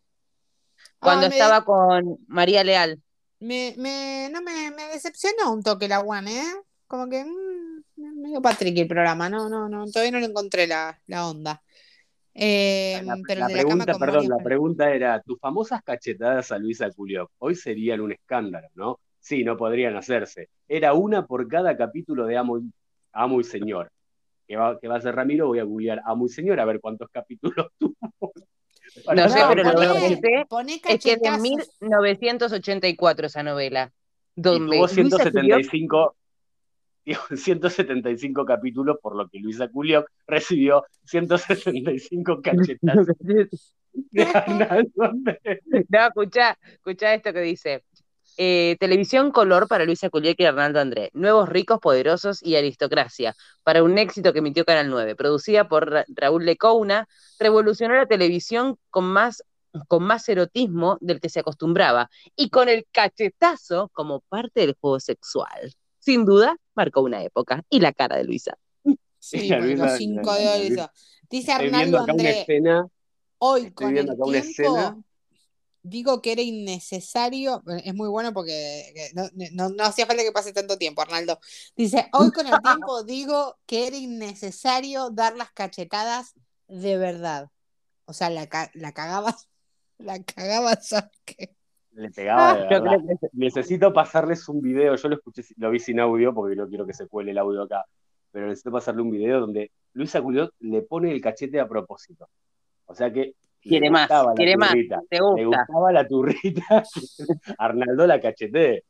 Cuando 1.03 1.25
Ah, 1.25 1.29
me- 1.29 1.35
estaba 1.35 1.65
con 1.65 2.17
María 2.27 2.63
Leal. 2.63 3.01
Me, 3.39 3.75
me, 3.77 4.29
no 4.31 4.41
me, 4.41 4.71
me 4.71 4.87
decepcionó 4.93 5.51
un 5.51 5.61
toque 5.63 5.87
la 5.87 5.99
One, 5.99 6.31
¿eh? 6.39 6.43
Como 6.87 7.09
que 7.09 7.25
mm, 7.25 8.21
medio 8.21 8.41
Patrick 8.41 8.77
el 8.77 8.87
programa, 8.87 9.29
no, 9.29 9.49
no, 9.49 9.67
no, 9.67 9.85
todavía 9.91 10.11
no 10.11 10.19
le 10.19 10.27
encontré 10.27 10.65
la, 10.67 10.99
la 11.07 11.27
onda. 11.27 11.61
Eh, 12.35 13.01
la, 13.05 13.17
pero 13.27 13.41
la 13.41 13.47
de 13.47 13.53
la 13.53 13.59
pregunta, 13.59 13.91
con 13.91 13.99
perdón, 13.99 14.27
la 14.29 14.37
pregunta 14.43 14.91
era: 14.91 15.21
Tus 15.21 15.39
famosas 15.39 15.81
cachetadas 15.83 16.51
a 16.51 16.57
Luisa 16.57 16.89
Culioc 16.91 17.29
hoy 17.39 17.55
serían 17.55 18.01
un 18.01 18.11
escándalo, 18.11 18.67
¿no? 18.75 18.99
Sí, 19.19 19.43
no 19.43 19.55
podrían 19.57 19.95
hacerse. 19.95 20.49
Era 20.67 20.93
una 20.93 21.25
por 21.25 21.47
cada 21.47 21.77
capítulo 21.77 22.25
de 22.25 22.37
Amo, 22.37 22.57
y- 22.59 22.71
Amo 23.11 23.39
y 23.39 23.43
Señor. 23.43 23.91
Que 24.47 24.57
va, 24.57 24.79
que 24.79 24.87
va 24.87 24.97
a 24.97 25.01
ser 25.01 25.15
Ramiro, 25.15 25.47
voy 25.47 25.59
a 25.59 25.63
googlear 25.63 26.01
Amo 26.05 26.25
y 26.25 26.29
Señor 26.29 26.59
a 26.59 26.65
ver 26.65 26.79
cuántos 26.81 27.09
capítulos 27.11 27.67
tuvo. 27.77 28.33
Para 29.05 29.23
No 29.23 29.29
sé, 29.29 29.39
pero 29.49 29.63
lo 29.63 29.73
cuántos- 29.73 29.97
que 30.01 30.15
sé 30.17 30.45
poné 30.49 30.73
Es 30.75 30.81
que 30.81 30.93
es 30.93 31.03
de 31.03 31.21
cachetazos. 31.21 31.41
1984 31.81 33.27
esa 33.27 33.43
novela. 33.43 33.91
y 34.35 34.41
Donde 34.41 34.75
tuvo 34.77 34.87
Luisa 34.87 34.95
Culioc 35.31 35.61
175, 35.61 36.15
digo, 37.05 37.21
175 37.35 38.45
capítulos, 38.45 38.97
por 39.01 39.15
lo 39.15 39.27
que 39.29 39.39
Luisa 39.39 39.67
Culioc 39.67 40.07
recibió 40.27 40.85
165 41.05 42.41
cachetadas 42.41 43.07
de 43.93 44.23
Arnaldo 44.23 45.03
Andrés. 45.03 45.61
No, 45.89 46.07
escucha, 46.07 46.57
escucha 46.71 47.13
esto 47.13 47.31
que 47.33 47.41
dice. 47.41 47.83
Eh, 48.37 48.77
televisión 48.79 49.31
color 49.31 49.67
para 49.67 49.85
Luisa 49.85 50.09
Culieca 50.09 50.43
y 50.43 50.45
Arnaldo 50.47 50.79
André. 50.79 51.09
Nuevos 51.13 51.47
ricos, 51.49 51.79
poderosos 51.79 52.41
y 52.41 52.55
aristocracia. 52.55 53.35
Para 53.63 53.83
un 53.83 53.97
éxito 53.97 54.33
que 54.33 54.39
emitió 54.39 54.65
Canal 54.65 54.89
9. 54.89 55.15
Producida 55.15 55.67
por 55.67 55.89
Ra- 55.89 56.05
Raúl 56.07 56.45
Lecouna, 56.45 57.07
revolucionó 57.39 57.95
la 57.95 58.07
televisión 58.07 58.77
con 58.89 59.05
más, 59.05 59.43
con 59.87 60.03
más 60.03 60.27
erotismo 60.29 60.97
del 61.01 61.19
que 61.19 61.29
se 61.29 61.41
acostumbraba 61.41 62.09
y 62.35 62.49
con 62.49 62.69
el 62.69 62.85
cachetazo 62.91 63.89
como 63.93 64.21
parte 64.21 64.61
del 64.61 64.75
juego 64.79 64.99
sexual. 64.99 65.73
Sin 65.99 66.25
duda, 66.25 66.57
marcó 66.75 67.01
una 67.01 67.23
época. 67.23 67.63
Y 67.69 67.79
la 67.81 67.93
cara 67.93 68.17
de 68.17 68.23
Luisa. 68.23 68.57
Sí, 69.19 69.47
Luisa- 69.49 69.85
los 69.85 69.97
cinco 69.97 70.33
de 70.33 70.69
Luisa-. 70.69 70.91
Dice 71.29 71.51
una 71.67 71.79
André, 71.81 72.41
escena, 72.41 72.87
hoy 73.37 73.71
con 73.71 73.95
el 73.97 74.09
acá 74.09 74.23
una 74.23 74.41
tiempo, 74.41 74.49
escena. 74.49 74.97
Digo 75.83 76.21
que 76.21 76.31
era 76.31 76.41
innecesario, 76.41 77.61
eh, 77.67 77.81
es 77.85 77.93
muy 77.93 78.07
bueno 78.07 78.33
porque 78.33 78.91
que 78.95 79.09
no, 79.13 79.29
no, 79.53 79.69
no 79.69 79.83
hacía 79.83 80.05
falta 80.05 80.23
que 80.23 80.31
pase 80.31 80.53
tanto 80.53 80.77
tiempo, 80.77 81.01
Arnaldo. 81.01 81.39
Dice, 81.75 82.07
hoy 82.13 82.31
con 82.31 82.47
el 82.47 82.59
tiempo 82.61 83.03
digo 83.03 83.57
que 83.65 83.87
era 83.87 83.97
innecesario 83.97 85.09
dar 85.11 85.35
las 85.35 85.51
cachetadas 85.51 86.33
de 86.67 86.97
verdad. 86.97 87.49
O 88.05 88.13
sea, 88.13 88.29
la, 88.29 88.47
la 88.73 88.91
cagabas, 88.93 89.49
la 89.97 90.23
cagabas 90.23 90.93
a 90.93 91.11
que- 91.25 91.53
le 91.91 92.09
pegaba 92.09 92.57
de 92.57 92.67
verdad. 92.69 92.97
Necesito 93.33 93.93
pasarles 93.93 94.47
un 94.49 94.61
video, 94.61 94.95
yo 94.95 95.09
lo 95.09 95.15
escuché, 95.15 95.43
lo 95.57 95.69
vi 95.69 95.79
sin 95.79 95.99
audio 95.99 96.33
porque 96.33 96.55
no 96.55 96.67
quiero 96.67 96.87
que 96.87 96.93
se 96.93 97.07
cuele 97.07 97.31
el 97.31 97.37
audio 97.37 97.61
acá, 97.63 97.85
pero 98.31 98.47
necesito 98.47 98.71
pasarle 98.71 99.01
un 99.03 99.11
video 99.11 99.41
donde 99.41 99.69
Luisa 99.93 100.21
Culioc 100.21 100.53
le 100.59 100.81
pone 100.81 101.11
el 101.11 101.21
cachete 101.21 101.59
a 101.59 101.67
propósito. 101.67 102.29
O 102.85 102.95
sea 102.95 103.11
que 103.13 103.35
quiere 103.63 103.89
más, 103.89 104.01
gustaba 104.03 104.29
la 104.31 104.35
quiere 104.35 104.57
más. 104.57 104.69
turrita, 104.71 105.01
Te 105.09 105.15
Le 105.17 105.21
gusta. 105.45 105.65
gustaba 105.67 105.91
la 105.91 106.07
turrita, 106.07 106.83
Arnaldo 107.57 108.07
la 108.07 108.19
cachetee. 108.21 108.83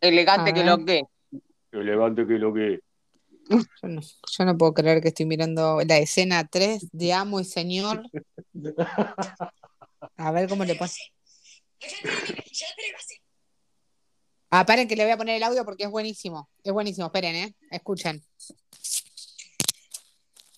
Elegante 0.00 0.52
que 0.52 0.64
lo 0.64 0.84
que. 0.84 1.02
Que 1.70 1.78
levante 1.78 2.26
que 2.26 2.34
lo 2.38 2.52
que. 2.52 2.80
Yo 3.48 3.58
no, 3.88 4.00
yo 4.00 4.44
no 4.44 4.56
puedo 4.56 4.72
creer 4.74 5.00
que 5.02 5.08
estoy 5.08 5.26
mirando 5.26 5.80
la 5.86 5.98
escena 5.98 6.46
3 6.46 6.88
de 6.92 7.12
Amo 7.12 7.40
y 7.40 7.44
Señor. 7.44 8.02
A 10.16 10.30
ver 10.32 10.48
cómo 10.48 10.64
le 10.64 10.74
pasa. 10.76 10.96
Ah, 14.50 14.64
paren 14.64 14.86
que 14.88 14.94
le 14.96 15.02
voy 15.04 15.12
a 15.12 15.16
poner 15.16 15.36
el 15.36 15.42
audio 15.42 15.64
porque 15.64 15.84
es 15.84 15.90
buenísimo. 15.90 16.48
Es 16.62 16.72
buenísimo, 16.72 17.06
esperen, 17.06 17.34
¿eh? 17.34 17.54
Escuchen. 17.70 18.22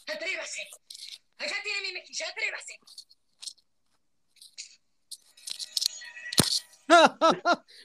Atrévase. 0.06 0.60
Acá 1.38 1.54
tiene 1.64 1.80
mi 1.88 1.92
mejilla, 1.94 2.26
atrévase. 2.28 2.74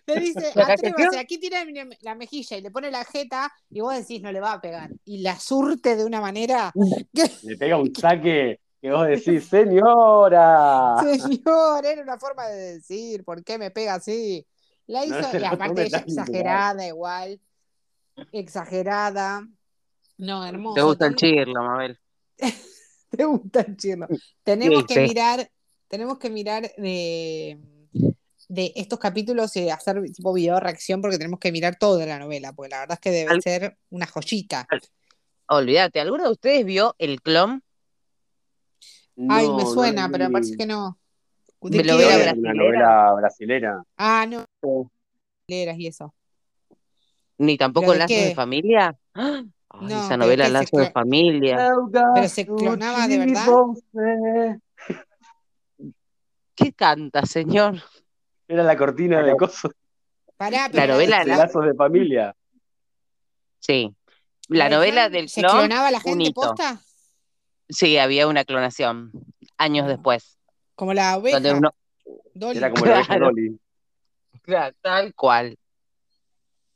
Le 0.05 0.19
dice, 0.19 0.53
aquí 1.19 1.37
tiene 1.39 1.89
la 2.01 2.15
mejilla 2.15 2.57
y 2.57 2.61
le 2.61 2.71
pone 2.71 2.91
la 2.91 3.03
jeta 3.05 3.51
y 3.69 3.81
vos 3.81 3.95
decís, 3.95 4.21
no 4.21 4.31
le 4.31 4.39
va 4.39 4.53
a 4.53 4.61
pegar. 4.61 4.91
Y 5.05 5.21
la 5.21 5.39
surte 5.39 5.95
de 5.95 6.05
una 6.05 6.21
manera 6.21 6.71
que, 7.13 7.29
Le 7.43 7.57
pega 7.57 7.77
un 7.77 7.93
saque 7.95 8.59
que 8.81 8.91
vos 8.91 9.07
decís, 9.07 9.45
señora. 9.45 10.95
señor, 11.03 11.85
era 11.85 12.01
una 12.01 12.17
forma 12.17 12.47
de 12.47 12.73
decir, 12.75 13.23
¿por 13.23 13.43
qué 13.43 13.57
me 13.57 13.69
pega 13.71 13.95
así? 13.95 14.45
La 14.87 15.05
hizo, 15.05 15.23
se 15.23 15.39
y 15.39 15.45
aparte 15.45 15.83
ella 15.83 15.99
exagerada 15.99 16.87
igual, 16.87 17.39
exagerada. 18.31 19.47
No, 20.17 20.45
hermoso. 20.45 20.75
Te 20.75 20.81
gusta 20.81 21.07
el 21.07 21.15
chirlo, 21.15 21.63
Mabel. 21.63 21.99
Te 23.09 23.25
gusta 23.25 23.61
el 23.61 23.77
chirlo. 23.77 24.07
Tenemos 24.43 24.81
Sí, 24.81 24.87
que 24.87 24.93
sí. 24.95 24.99
mirar, 25.01 25.51
tenemos 25.87 26.17
que 26.17 26.29
mirar 26.29 26.71
de, 26.77 27.59
de 28.51 28.73
estos 28.75 28.99
capítulos 28.99 29.55
y 29.55 29.69
hacer 29.69 30.01
tipo 30.11 30.33
video 30.33 30.59
reacción 30.59 31.01
porque 31.01 31.17
tenemos 31.17 31.39
que 31.39 31.53
mirar 31.53 31.77
toda 31.77 32.05
la 32.05 32.19
novela, 32.19 32.51
porque 32.51 32.69
la 32.69 32.79
verdad 32.81 32.95
es 32.95 32.99
que 32.99 33.11
debe 33.11 33.31
Al- 33.31 33.41
ser 33.41 33.77
una 33.89 34.05
joyita. 34.07 34.67
Olvídate, 35.47 36.01
¿alguno 36.01 36.25
de 36.25 36.31
ustedes 36.31 36.65
vio 36.65 36.93
el 36.97 37.21
clon? 37.21 37.63
Ay, 39.29 39.47
No, 39.47 39.55
me 39.55 39.65
suena, 39.65 40.09
pero 40.11 40.25
me 40.25 40.31
parece 40.31 40.57
que 40.57 40.65
no. 40.65 40.99
¿De 41.61 41.77
Me 41.77 41.83
lo 41.85 41.99
era? 42.01 42.33
Una 42.33 42.53
novela 42.53 43.13
brasilera. 43.13 43.83
Ah, 43.95 44.25
no. 44.27 44.45
Leras 45.47 45.77
y 45.77 45.87
eso. 45.87 46.13
Ni 47.37 47.57
tampoco 47.57 47.85
¿Pero 47.85 47.93
de 47.93 47.99
Lazos 47.99 48.17
qué? 48.17 48.25
de 48.29 48.35
Familia. 48.35 48.97
¡Ah! 49.13 49.43
Ay, 49.69 49.93
No, 49.93 50.03
esa 50.05 50.17
novela 50.17 50.43
¿qué 50.43 50.49
se 50.49 50.53
Lazos 50.53 50.71
de 50.71 50.77
clo- 50.89 50.91
Familia. 50.91 51.69
Pero 52.15 52.27
se 52.27 52.45
clonaba 52.45 53.07
de 53.07 53.17
verdad. 53.17 53.47
¿Qué 56.55 56.73
canta, 56.73 57.25
señor? 57.25 57.81
Era 58.51 58.63
la 58.63 58.75
cortina 58.75 59.23
de 59.23 59.35
cosas 59.37 59.71
Pará, 60.35 60.63
La 60.63 60.69
pero 60.71 60.87
la 60.87 60.93
novela 60.93 61.23
la- 61.23 61.37
lazos 61.37 61.63
de 61.65 61.73
familia. 61.73 62.35
Sí. 63.59 63.95
La 64.49 64.67
novela 64.69 65.07
del 65.07 65.29
¿Se 65.29 65.39
clon, 65.41 65.51
clonaba 65.59 65.89
la 65.91 66.01
gente 66.01 66.31
posta? 66.33 66.81
Sí, 67.69 67.97
había 67.97 68.27
una 68.27 68.43
clonación 68.43 69.11
años 69.57 69.85
Ah. 69.85 69.89
después. 69.89 70.37
Como 70.75 70.93
la 70.93 71.15
oveja. 71.17 71.37
Donde 71.39 71.53
uno, 71.53 71.73
Dolly. 72.33 72.57
Era 72.57 72.71
como 72.71 72.85
la 72.87 72.93
oveja 72.95 73.07
Claro. 73.07 73.25
Dolly. 73.27 73.59
Claro, 74.41 74.75
tal 74.81 75.13
cual. 75.13 75.57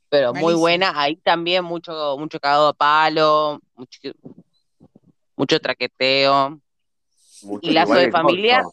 Pero 0.08 0.32
muy 0.32 0.54
buena. 0.54 0.92
Ahí 0.98 1.16
también 1.16 1.62
mucho, 1.64 2.16
mucho 2.18 2.38
cagado 2.40 2.68
a 2.68 2.72
palo, 2.72 3.60
mucho, 3.74 3.98
mucho 5.36 5.60
traqueteo. 5.60 6.58
Mucho 7.42 7.68
Y 7.68 7.72
lazo 7.74 7.94
de 7.94 8.10
familia. 8.10 8.64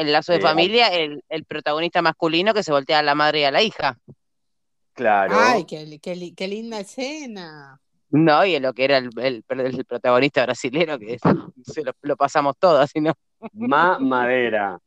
El 0.00 0.12
lazo 0.12 0.32
de 0.32 0.38
Eh, 0.38 0.42
familia, 0.42 0.88
el, 0.88 1.22
el 1.28 1.44
protagonista 1.44 2.00
masculino 2.00 2.54
que 2.54 2.62
se 2.62 2.72
voltea 2.72 3.00
a 3.00 3.02
la 3.02 3.14
madre 3.14 3.40
y 3.40 3.44
a 3.44 3.50
la 3.50 3.62
hija. 3.62 3.98
Claro. 4.94 5.34
Ay, 5.36 5.64
qué, 5.66 6.00
qué 6.00 6.34
qué 6.34 6.48
linda 6.48 6.80
escena. 6.80 7.78
No, 8.10 8.44
y 8.44 8.54
en 8.54 8.62
lo 8.62 8.72
que 8.72 8.84
era 8.84 8.96
el, 8.96 9.10
el- 9.18 9.44
el 9.50 9.84
protagonista 9.84 10.42
brasilero, 10.44 10.98
que 10.98 11.14
es- 11.14 11.20
se 11.64 11.84
lo, 11.84 11.92
lo 12.02 12.16
pasamos 12.16 12.56
todo, 12.58 12.78
así 12.80 13.00
no. 13.00 13.12
Ma 13.52 13.98
madera. 13.98 14.78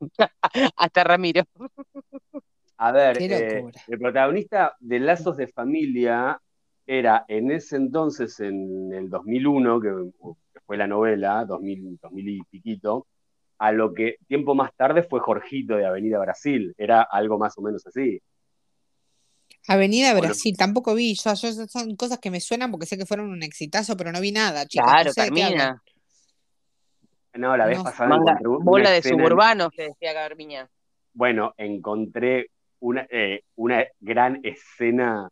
Hasta 0.76 1.04
Ramiro. 1.04 1.44
A 2.78 2.90
ver, 2.92 3.18
eh, 3.18 3.62
el 3.86 3.98
protagonista 3.98 4.74
de 4.80 4.98
Lazos 4.98 5.36
de 5.36 5.46
Familia 5.46 6.40
era 6.86 7.24
en 7.28 7.52
ese 7.52 7.76
entonces, 7.76 8.40
en 8.40 8.92
el 8.92 9.08
2001, 9.08 9.80
que, 9.80 9.88
que 10.52 10.60
fue 10.66 10.76
la 10.76 10.88
novela, 10.88 11.44
2000, 11.44 11.96
2000 12.02 12.28
y 12.28 12.42
piquito, 12.50 13.06
a 13.58 13.72
lo 13.72 13.92
que 13.94 14.16
tiempo 14.26 14.54
más 14.54 14.74
tarde 14.74 15.02
fue 15.02 15.20
Jorgito 15.20 15.76
de 15.76 15.86
Avenida 15.86 16.18
Brasil. 16.18 16.74
Era 16.76 17.02
algo 17.02 17.38
más 17.38 17.56
o 17.58 17.62
menos 17.62 17.86
así. 17.86 18.20
Avenida 19.68 20.10
Bueno. 20.12 20.28
Brasil, 20.28 20.56
tampoco 20.56 20.94
vi. 20.94 21.14
Yo, 21.14 21.34
yo- 21.34 21.66
son 21.68 21.94
cosas 21.96 22.18
que 22.18 22.30
me 22.30 22.40
suenan 22.40 22.70
porque 22.70 22.86
sé 22.86 22.98
que 22.98 23.06
fueron 23.06 23.30
un 23.30 23.42
exitazo, 23.42 23.96
pero 23.96 24.10
no 24.10 24.20
vi 24.20 24.32
nada, 24.32 24.66
chicos. 24.66 24.88
Claro, 24.90 25.04
no 25.10 25.12
sé. 25.12 25.20
Carmina. 25.22 25.82
No, 27.34 27.56
la 27.56 27.66
vez 27.66 27.78
No. 27.78 27.84
pasada 27.84 28.08
Manga- 28.10 28.38
bola 28.42 28.90
de 28.90 28.98
escena 28.98 29.16
suburbanos, 29.16 29.70
que 29.74 29.84
decía 29.84 30.12
Carmiña. 30.12 30.68
Bueno, 31.14 31.54
encontré 31.56 32.48
una, 32.80 33.06
eh, 33.10 33.42
una 33.56 33.84
gran 34.00 34.40
escena 34.42 35.28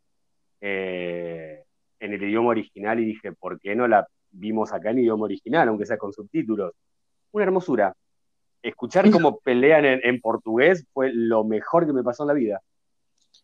eh, 0.62 1.62
en 1.98 2.12
el 2.12 2.22
idioma 2.22 2.50
original 2.50 3.00
y 3.00 3.04
dije, 3.06 3.32
¿por 3.32 3.58
qué 3.60 3.74
no 3.74 3.88
la 3.88 4.06
vimos 4.30 4.72
acá 4.72 4.90
en 4.90 5.00
idioma 5.00 5.24
original, 5.24 5.68
aunque 5.68 5.86
sea 5.86 5.98
con 5.98 6.12
subtítulos? 6.12 6.72
Una 7.32 7.44
hermosura. 7.44 7.94
Escuchar 8.62 9.10
cómo 9.10 9.38
pelean 9.38 9.84
en, 9.84 10.00
en 10.04 10.20
portugués 10.20 10.84
fue 10.92 11.10
lo 11.12 11.44
mejor 11.44 11.86
que 11.86 11.92
me 11.92 12.02
pasó 12.02 12.24
en 12.24 12.28
la 12.28 12.34
vida. 12.34 12.62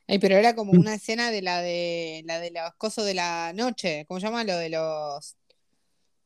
Ay, 0.09 0.19
pero 0.19 0.37
era 0.37 0.55
como 0.55 0.73
una 0.73 0.95
escena 0.95 1.31
de 1.31 1.43
la 1.43 1.61
de 1.61 2.23
la 2.27 2.39
de 2.39 2.51
los 2.51 2.75
cosos 2.77 3.05
de 3.05 3.15
la 3.15 3.53
noche. 3.55 4.05
¿Cómo 4.07 4.21
se 4.21 4.27
llama? 4.27 4.45
Lo 4.45 4.57
de 4.57 4.69
los 4.71 5.37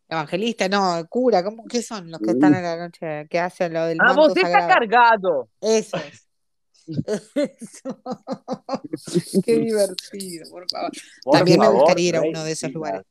evangelistas, 0.09 0.69
no, 0.69 1.07
cura, 1.09 1.43
¿cómo 1.45 1.65
qué 1.65 1.83
son 1.83 2.11
los 2.11 2.21
que 2.21 2.33
están 2.33 2.55
en 2.55 2.63
la 2.63 2.77
noche? 2.77 3.27
que 3.31 3.39
hacen 3.39 3.73
lo 3.73 3.87
del 3.87 3.99
Ah, 4.01 4.07
manto 4.07 4.21
vos 4.23 4.37
está 4.37 4.49
sagrado? 4.49 4.69
cargado. 4.69 5.49
Eso 5.61 5.97
es. 5.97 6.27
Eso. 7.35 8.03
Qué 9.45 9.59
divertido, 9.59 10.51
por 10.51 10.69
favor. 10.69 10.91
Por 11.23 11.39
También 11.39 11.61
me 11.61 11.67
favor, 11.67 11.81
gustaría 11.81 12.09
ir 12.09 12.17
a 12.17 12.23
uno 12.23 12.45
de 12.45 12.53
esos 12.53 12.73
lugares. 12.73 13.03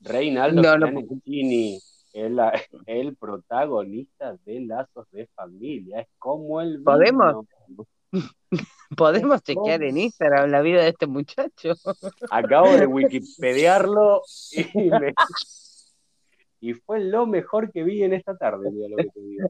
Reinaldo 0.00 0.62
No, 0.62 0.78
no. 0.78 1.02
Giannettini, 2.12 2.68
el, 2.86 3.06
el 3.08 3.16
protagonista 3.16 4.36
de 4.44 4.60
Lazos 4.60 5.10
de 5.10 5.26
Familia. 5.34 6.00
Es 6.00 6.08
como 6.18 6.60
el 6.60 6.78
vino. 6.78 6.84
¿Podemos? 6.84 7.46
Podemos 8.96 9.36
Es 9.36 9.42
chequear 9.44 9.82
en 9.82 9.96
Instagram 9.96 10.50
la 10.50 10.60
vida 10.60 10.82
de 10.82 10.88
este 10.90 11.06
muchacho. 11.06 11.72
Acabo 12.30 12.70
de 12.72 12.86
wikipediarlo 12.86 14.20
y, 14.74 14.90
me- 14.90 15.14
y 16.60 16.74
fue 16.74 17.00
lo 17.00 17.26
mejor 17.26 17.72
que 17.72 17.82
vi 17.82 18.02
en 18.02 18.12
esta 18.12 18.36
tarde, 18.36 18.70
mira 18.70 18.88
lo 18.90 18.96
que 18.96 19.08
te 19.08 19.20
digo. 19.20 19.48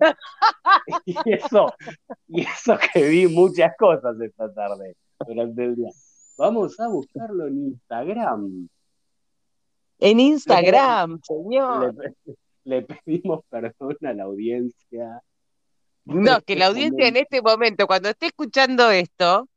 Y 1.05 1.17
eso, 1.33 1.75
y 2.29 2.43
eso 2.43 2.79
que 2.93 3.09
vi 3.09 3.27
muchas 3.27 3.73
cosas 3.77 4.19
esta 4.21 4.53
tarde 4.55 4.95
durante 5.27 5.65
el 5.65 5.75
día. 5.77 5.91
Vamos 6.39 6.79
a 6.81 6.89
buscarlo 6.89 7.49
en 7.49 7.67
Instagram. 7.67 8.69
En 9.99 10.21
Instagram, 10.21 11.21
señor. 11.23 11.95
Le, 11.95 12.15
le 12.65 12.83
pedimos 12.83 13.45
perdón 13.51 13.97
a 14.05 14.13
la 14.13 14.25
audiencia. 14.25 15.23
No, 16.05 16.41
que 16.41 16.57
la 16.57 16.67
audiencia 16.67 17.07
en 17.07 17.17
este 17.17 17.41
momento, 17.41 17.87
cuando 17.87 18.09
esté 18.09 18.27
escuchando 18.27 18.91
esto, 18.91 19.49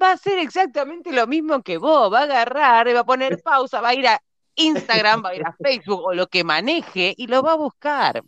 va 0.00 0.10
a 0.10 0.12
hacer 0.12 0.38
exactamente 0.38 1.10
lo 1.12 1.26
mismo 1.26 1.62
que 1.62 1.78
vos. 1.78 2.12
Va 2.12 2.20
a 2.20 2.24
agarrar, 2.24 2.94
va 2.94 3.00
a 3.00 3.04
poner 3.04 3.40
pausa, 3.42 3.80
va 3.80 3.88
a 3.88 3.94
ir 3.94 4.06
a 4.06 4.20
Instagram, 4.56 5.24
va 5.24 5.30
a 5.30 5.34
ir 5.34 5.46
a 5.46 5.56
Facebook 5.62 6.02
o 6.02 6.12
lo 6.12 6.26
que 6.26 6.44
maneje 6.44 7.14
y 7.16 7.26
lo 7.28 7.42
va 7.42 7.52
a 7.52 7.56
buscar. 7.56 8.22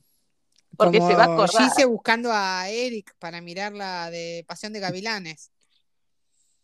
Porque 0.76 1.00
se 1.00 1.14
va 1.14 1.24
a 1.24 1.32
acordar. 1.34 1.64
Gise 1.64 1.84
buscando 1.86 2.30
a 2.32 2.68
Eric 2.68 3.14
para 3.18 3.40
mirar 3.40 3.72
la 3.72 4.10
de 4.10 4.44
Pasión 4.46 4.72
de 4.72 4.80
Gavilanes. 4.80 5.50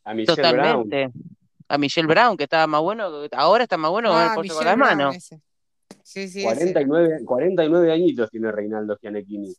A 0.04 0.14
Michelle 0.14 0.40
Brown. 0.52 0.88
Totalmente. 0.88 1.18
A 1.68 1.78
Michelle 1.78 2.06
Brown, 2.06 2.36
que 2.36 2.44
estaba 2.44 2.66
más 2.66 2.80
bueno, 2.80 3.10
ahora 3.32 3.64
está 3.64 3.76
más 3.76 3.90
bueno 3.90 4.10
con 4.10 4.20
el 4.22 4.28
Ah, 4.28 4.34
con 4.34 4.46
las 4.46 4.76
manos. 4.76 5.16
ese. 5.16 5.40
Sí, 6.03 6.28
sí, 6.28 6.47
ese. 6.47 6.72
49, 6.72 7.24
49 7.24 7.93
añitos 7.93 8.30
tiene 8.30 8.53
Reinaldo 8.53 8.97
Gianecchini. 9.01 9.55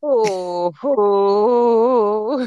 Uh, 0.00 0.70
uh. 0.82 2.46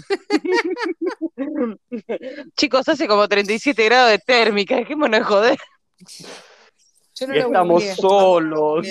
Chicos, 2.55 2.87
hace 2.87 3.07
como 3.07 3.27
37 3.27 3.83
grados 3.85 4.11
de 4.11 4.19
térmica, 4.19 4.75
dejémonos 4.75 5.19
de 5.19 5.25
joder. 5.25 5.57
Yo 7.19 7.27
no 7.27 7.35
Y 7.35 7.39
estamos 7.39 7.83
solos. 7.95 8.87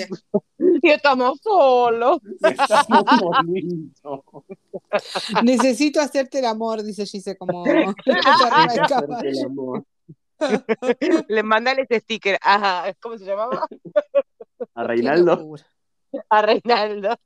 Y 0.57 0.89
estamos 0.89 1.39
solos. 1.41 2.19
Estamos 2.41 3.05
molidos. 3.21 4.21
Necesito 5.43 6.01
hacerte 6.01 6.39
el 6.39 6.45
amor, 6.45 6.83
dice 6.83 7.05
Gise, 7.05 7.37
como 7.37 7.63
del 7.63 7.85
Hacerte 8.25 9.29
el 9.29 9.45
amor. 9.45 9.85
Le 11.27 11.43
mandale 11.43 11.83
ese 11.83 11.99
sticker. 11.99 12.37
Ajá, 12.41 12.93
¿cómo 13.01 13.17
se 13.17 13.25
llamaba? 13.25 13.65
A 14.75 14.83
Reinaldo. 14.83 15.55
A 16.29 16.41
Reinaldo. 16.41 17.17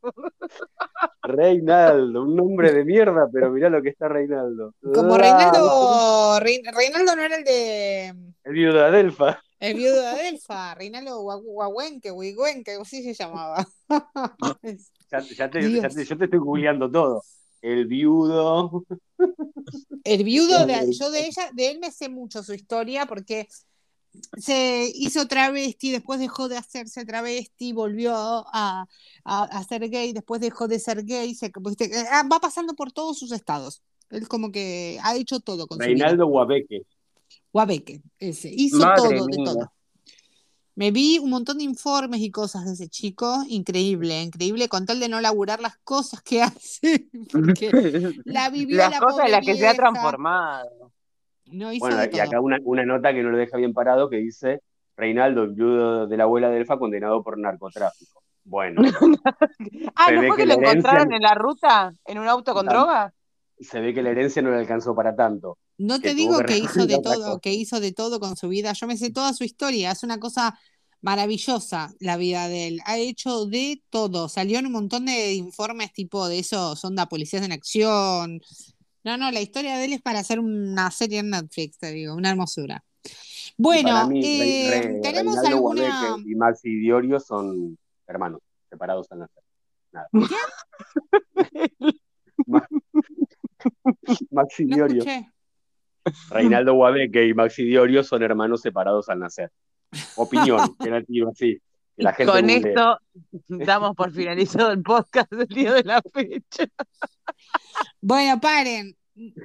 Reinaldo, 1.24 2.24
un 2.24 2.36
nombre 2.36 2.72
de 2.74 2.84
mierda, 2.84 3.28
pero 3.32 3.52
mirá 3.52 3.70
lo 3.70 3.82
que 3.82 3.90
está 3.90 4.08
Reinaldo. 4.08 4.74
Como 4.94 5.16
Ah, 5.16 5.18
Reinaldo, 5.18 6.40
Rein- 6.40 6.76
Reinaldo 6.76 7.16
no 7.16 7.22
era 7.24 7.36
el 7.36 7.44
de 7.44 8.08
El 8.44 8.54
viudo 8.54 8.74
de 8.80 8.86
Adelfa. 8.86 9.40
el 9.60 9.76
viudo 9.78 10.02
de 10.02 10.08
Adelfa, 10.08 10.74
Reinaldo 10.76 11.22
Gua- 11.22 11.42
Guahuenque, 11.42 12.12
Huigüenque, 12.12 12.78
así 12.82 13.04
se 13.04 13.14
llamaba. 13.14 13.66
Ya, 15.12 15.20
ya 15.20 15.50
te, 15.52 15.70
ya 15.82 15.90
te- 15.90 16.06
yo 16.06 16.18
te 16.18 16.24
estoy 16.24 16.40
googleando 16.40 16.90
todo. 16.90 17.22
El 17.62 17.86
viudo. 17.86 18.84
El 20.04 20.24
viudo 20.24 20.66
de 20.66 20.92
yo 20.94 21.12
de 21.12 21.28
ella, 21.28 21.52
de 21.54 21.72
él 21.72 21.80
me 21.80 21.92
sé 21.92 22.10
mucho 22.10 22.44
su 22.44 22.54
historia 22.54 23.06
porque 23.06 23.48
se 24.38 24.92
hizo 24.94 25.28
travesti, 25.28 25.92
después 25.92 26.20
dejó 26.20 26.50
de 26.50 26.58
hacerse 26.58 27.06
travesti, 27.06 27.72
volvió 27.72 28.14
a, 28.16 28.88
a, 29.24 29.44
a 29.44 29.64
ser 29.64 29.90
gay, 29.90 30.12
después 30.12 30.42
dejó 30.42 30.68
de 30.68 30.80
ser 30.80 31.06
gay, 31.06 31.34
se, 31.34 31.52
viste, 31.62 31.92
ah, 32.12 32.24
va 32.30 32.40
pasando 32.40 32.74
por 32.74 32.92
todos 32.92 33.18
sus 33.18 33.32
estados. 33.32 33.82
Él 34.10 34.28
como 34.28 34.52
que 34.52 35.00
ha 35.04 35.16
hecho 35.16 35.40
todo 35.40 35.68
con 35.68 35.80
Reinaldo 35.80 36.26
Guabeque. 36.26 36.82
Guabeque, 37.54 38.02
ese. 38.20 38.50
Hizo 38.52 38.78
Madre 38.78 39.18
todo, 39.18 39.28
de 39.28 39.38
todo. 39.38 39.72
Me 40.76 40.92
vi 40.92 41.20
un 41.20 41.30
montón 41.30 41.58
de 41.58 41.64
informes 41.64 42.22
y 42.22 42.32
cosas 42.32 42.66
de 42.66 42.74
ese 42.74 42.88
chico. 42.88 43.44
Increíble, 43.48 44.22
increíble. 44.22 44.70
Con 44.70 44.86
tal 44.86 45.00
de 45.00 45.10
no 45.10 45.20
laburar 45.22 45.60
las 45.62 45.78
cosas 45.78 46.22
que 46.22 46.42
hace. 46.44 47.08
Porque 47.32 47.70
la 48.26 48.50
vivió 48.50 48.78
Las 48.78 48.92
la 48.92 49.00
cosas 49.00 49.14
pobre 49.16 49.26
en 49.26 49.32
las 49.32 49.46
que 49.46 49.56
se 49.56 49.68
ha 49.68 49.74
transformado. 49.74 50.92
No 51.46 51.74
hizo 51.74 51.86
Bueno, 51.86 51.98
de 51.98 52.06
y 52.06 52.10
todo. 52.12 52.22
acá 52.24 52.40
una, 52.40 52.58
una 52.64 52.86
nota 52.86 53.14
que 53.14 53.22
no 53.22 53.30
lo 53.30 53.38
deja 53.38 53.58
bien 53.58 53.74
parado 53.74 54.10
que 54.10 54.18
dice 54.18 54.62
Reinaldo, 54.96 55.48
viudo 55.48 56.08
de 56.08 56.18
la 56.18 56.24
abuela 56.24 56.50
de 56.50 56.58
Elfa, 56.60 56.78
condenado 56.80 57.22
por 57.24 57.38
narcotráfico. 57.38 58.24
Bueno, 58.44 58.82
Ah, 59.96 60.12
¿no 60.12 60.22
fue 60.22 60.38
que 60.38 60.44
que 60.44 60.46
lo 60.48 60.54
encontraron 60.56 61.12
en 61.14 61.22
la 61.22 61.36
ruta? 61.36 61.94
¿En 62.06 62.18
un 62.20 62.28
auto 62.28 62.54
con 62.54 62.66
droga? 62.66 63.14
Se 63.64 63.80
ve 63.80 63.94
que 63.94 64.02
la 64.02 64.12
herencia 64.12 64.42
no 64.42 64.52
le 64.52 64.58
alcanzó 64.58 64.96
para 64.96 65.16
tanto. 65.16 65.58
No 65.78 66.00
te 66.00 66.14
digo 66.14 66.38
que 66.40 66.46
que 66.46 66.58
hizo 66.60 66.86
de 66.86 67.00
todo, 67.00 67.24
cosa. 67.24 67.40
que 67.42 67.54
hizo 67.54 67.80
de 67.80 67.92
todo 67.92 68.20
con 68.20 68.36
su 68.36 68.48
vida. 68.50 68.74
Yo 68.74 68.88
me 68.88 68.98
sé 68.98 69.12
toda 69.12 69.34
su 69.34 69.44
historia. 69.44 69.92
Es 69.92 70.04
una 70.04 70.20
cosa 70.20 70.58
maravillosa 71.02 71.94
la 72.00 72.18
vida 72.18 72.48
de 72.48 72.68
él. 72.68 72.82
Ha 72.86 72.98
hecho 72.98 73.46
de 73.46 73.82
todo. 73.90 74.30
Salió 74.30 74.60
en 74.60 74.68
un 74.68 74.74
montón 74.74 75.06
de 75.06 75.34
informes 75.34 75.94
tipo 75.94 76.28
de 76.28 76.40
esos, 76.40 76.84
onda 76.86 77.08
policías 77.08 77.44
en 77.44 77.52
acción. 77.52 78.42
No, 79.04 79.18
no, 79.18 79.32
la 79.32 79.42
historia 79.42 79.78
de 79.78 79.86
él 79.86 79.94
es 79.94 80.02
para 80.02 80.20
hacer 80.20 80.40
una 80.40 80.92
serie 80.92 81.20
en 81.20 81.32
Netflix, 81.32 81.80
te 81.80 81.92
digo, 81.92 82.14
una 82.14 82.30
hermosura. 82.30 82.84
Y 83.04 83.10
Bueno, 83.58 84.08
mí, 84.08 84.22
eh, 84.24 84.70
Re- 84.70 85.00
¿tenemos 85.02 85.36
Reinaldo 85.38 85.58
alguna... 85.58 86.18
Y 86.24 86.36
Maxi 86.36 86.70
Diorio 86.70 87.20
son 87.20 87.80
hermanos, 88.06 88.42
separados 88.70 89.08
al 89.12 89.20
nacer. 89.20 89.44
Nada. 89.92 90.08
Maxi 94.32 94.66
No 94.66 94.88
Diorio. 94.88 95.04
Reinaldo 96.30 96.74
Guabeque 96.74 97.28
y 97.28 97.34
Maxi 97.34 97.64
Diorio 97.64 98.04
son 98.04 98.24
hermanos 98.24 98.62
separados 98.62 99.10
al 99.10 99.20
nacer. 99.20 99.52
Opinión, 100.16 100.76
que 100.80 100.90
la 100.90 101.04
tiro 101.04 101.30
así. 101.30 101.62
Que 101.96 102.04
la 102.04 102.14
gente 102.14 102.32
con 102.32 102.50
esto 102.50 102.98
damos 103.48 103.96
por 103.96 104.12
finalizado 104.12 104.72
el 104.72 104.82
podcast 104.82 105.32
del 105.32 105.48
día 105.48 105.74
de 105.74 105.84
la 105.84 106.02
fecha. 106.02 106.66
Bueno, 108.00 108.40
paren. 108.40 108.96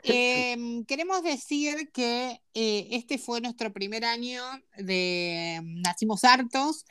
Em, 0.04 0.84
queremos 0.84 1.22
decir 1.22 1.90
que 1.92 2.40
eh, 2.54 2.88
este 2.92 3.18
fue 3.18 3.40
nuestro 3.40 3.72
primer 3.72 4.04
año 4.04 4.42
de 4.78 5.60
Nacimos 5.62 6.24
Hartos. 6.24 6.86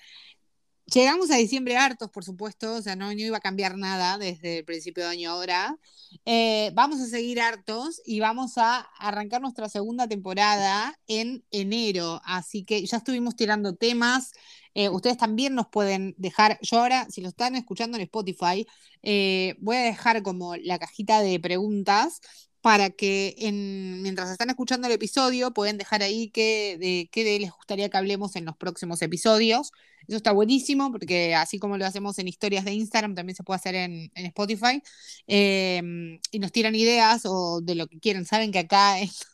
Llegamos 0.93 1.31
a 1.31 1.37
diciembre 1.37 1.77
hartos, 1.77 2.11
por 2.11 2.23
supuesto, 2.23 2.75
o 2.75 2.81
sea, 2.81 2.95
no, 2.95 3.11
iba 3.11 3.37
a 3.37 3.39
cambiar 3.39 3.75
nada 3.75 4.19
desde 4.19 4.59
el 4.59 4.65
principio 4.65 5.03
de 5.03 5.09
año 5.09 5.31
ahora. 5.31 5.77
Eh, 6.25 6.71
vamos 6.75 7.01
a 7.01 7.07
seguir 7.07 7.41
hartos 7.41 8.01
y 8.05 8.19
vamos 8.19 8.59
a 8.59 8.81
arrancar 8.99 9.41
nuestra 9.41 9.67
segunda 9.67 10.07
temporada 10.07 10.99
en 11.07 11.43
enero, 11.49 12.21
así 12.23 12.63
que 12.63 12.85
ya 12.85 12.97
estuvimos 12.97 13.35
tirando 13.35 13.75
temas. 13.75 14.31
Eh, 14.75 14.89
ustedes 14.89 15.17
también 15.17 15.55
nos 15.55 15.67
pueden 15.69 16.13
dejar, 16.17 16.59
yo 16.61 16.79
ahora, 16.79 17.07
si 17.09 17.21
lo 17.21 17.29
están 17.29 17.55
escuchando 17.55 17.97
en 17.97 18.03
Spotify, 18.03 18.67
eh, 19.01 19.55
voy 19.59 19.77
a 19.77 19.81
dejar 19.81 20.21
como 20.21 20.55
la 20.55 20.77
cajita 20.77 21.21
de 21.21 21.39
preguntas 21.39 22.21
para 22.65 22.89
que 22.89 23.35
en, 23.37 24.01
mientras 24.01 24.31
están 24.31 24.49
escuchando 24.49 24.87
el 24.87 24.93
episodio 24.93 25.51
pueden 25.51 25.77
dejar 25.77 26.01
ahí 26.01 26.31
qué, 26.31 26.77
de, 26.79 27.07
qué 27.11 27.23
de 27.23 27.37
les 27.37 27.51
gustaría 27.51 27.89
que 27.89 27.97
hablemos 27.97 28.35
en 28.35 28.43
los 28.43 28.57
próximos 28.57 29.03
episodios. 29.03 29.71
Eso 30.07 30.17
está 30.17 30.31
buenísimo 30.31 30.91
porque 30.91 31.35
así 31.35 31.59
como 31.59 31.77
lo 31.77 31.85
hacemos 31.85 32.17
en 32.17 32.27
historias 32.27 32.65
de 32.65 32.73
Instagram, 32.73 33.13
también 33.13 33.35
se 33.35 33.43
puede 33.43 33.57
hacer 33.57 33.75
en, 33.75 34.11
en 34.15 34.25
Spotify. 34.25 34.81
Eh, 35.27 36.19
y 36.31 36.39
nos 36.39 36.51
tiran 36.51 36.73
ideas 36.73 37.27
o 37.27 37.61
de 37.61 37.75
lo 37.75 37.85
que 37.85 37.99
quieran. 37.99 38.25
Saben 38.25 38.51
que 38.51 38.57
acá 38.57 38.99
esto, 38.99 39.27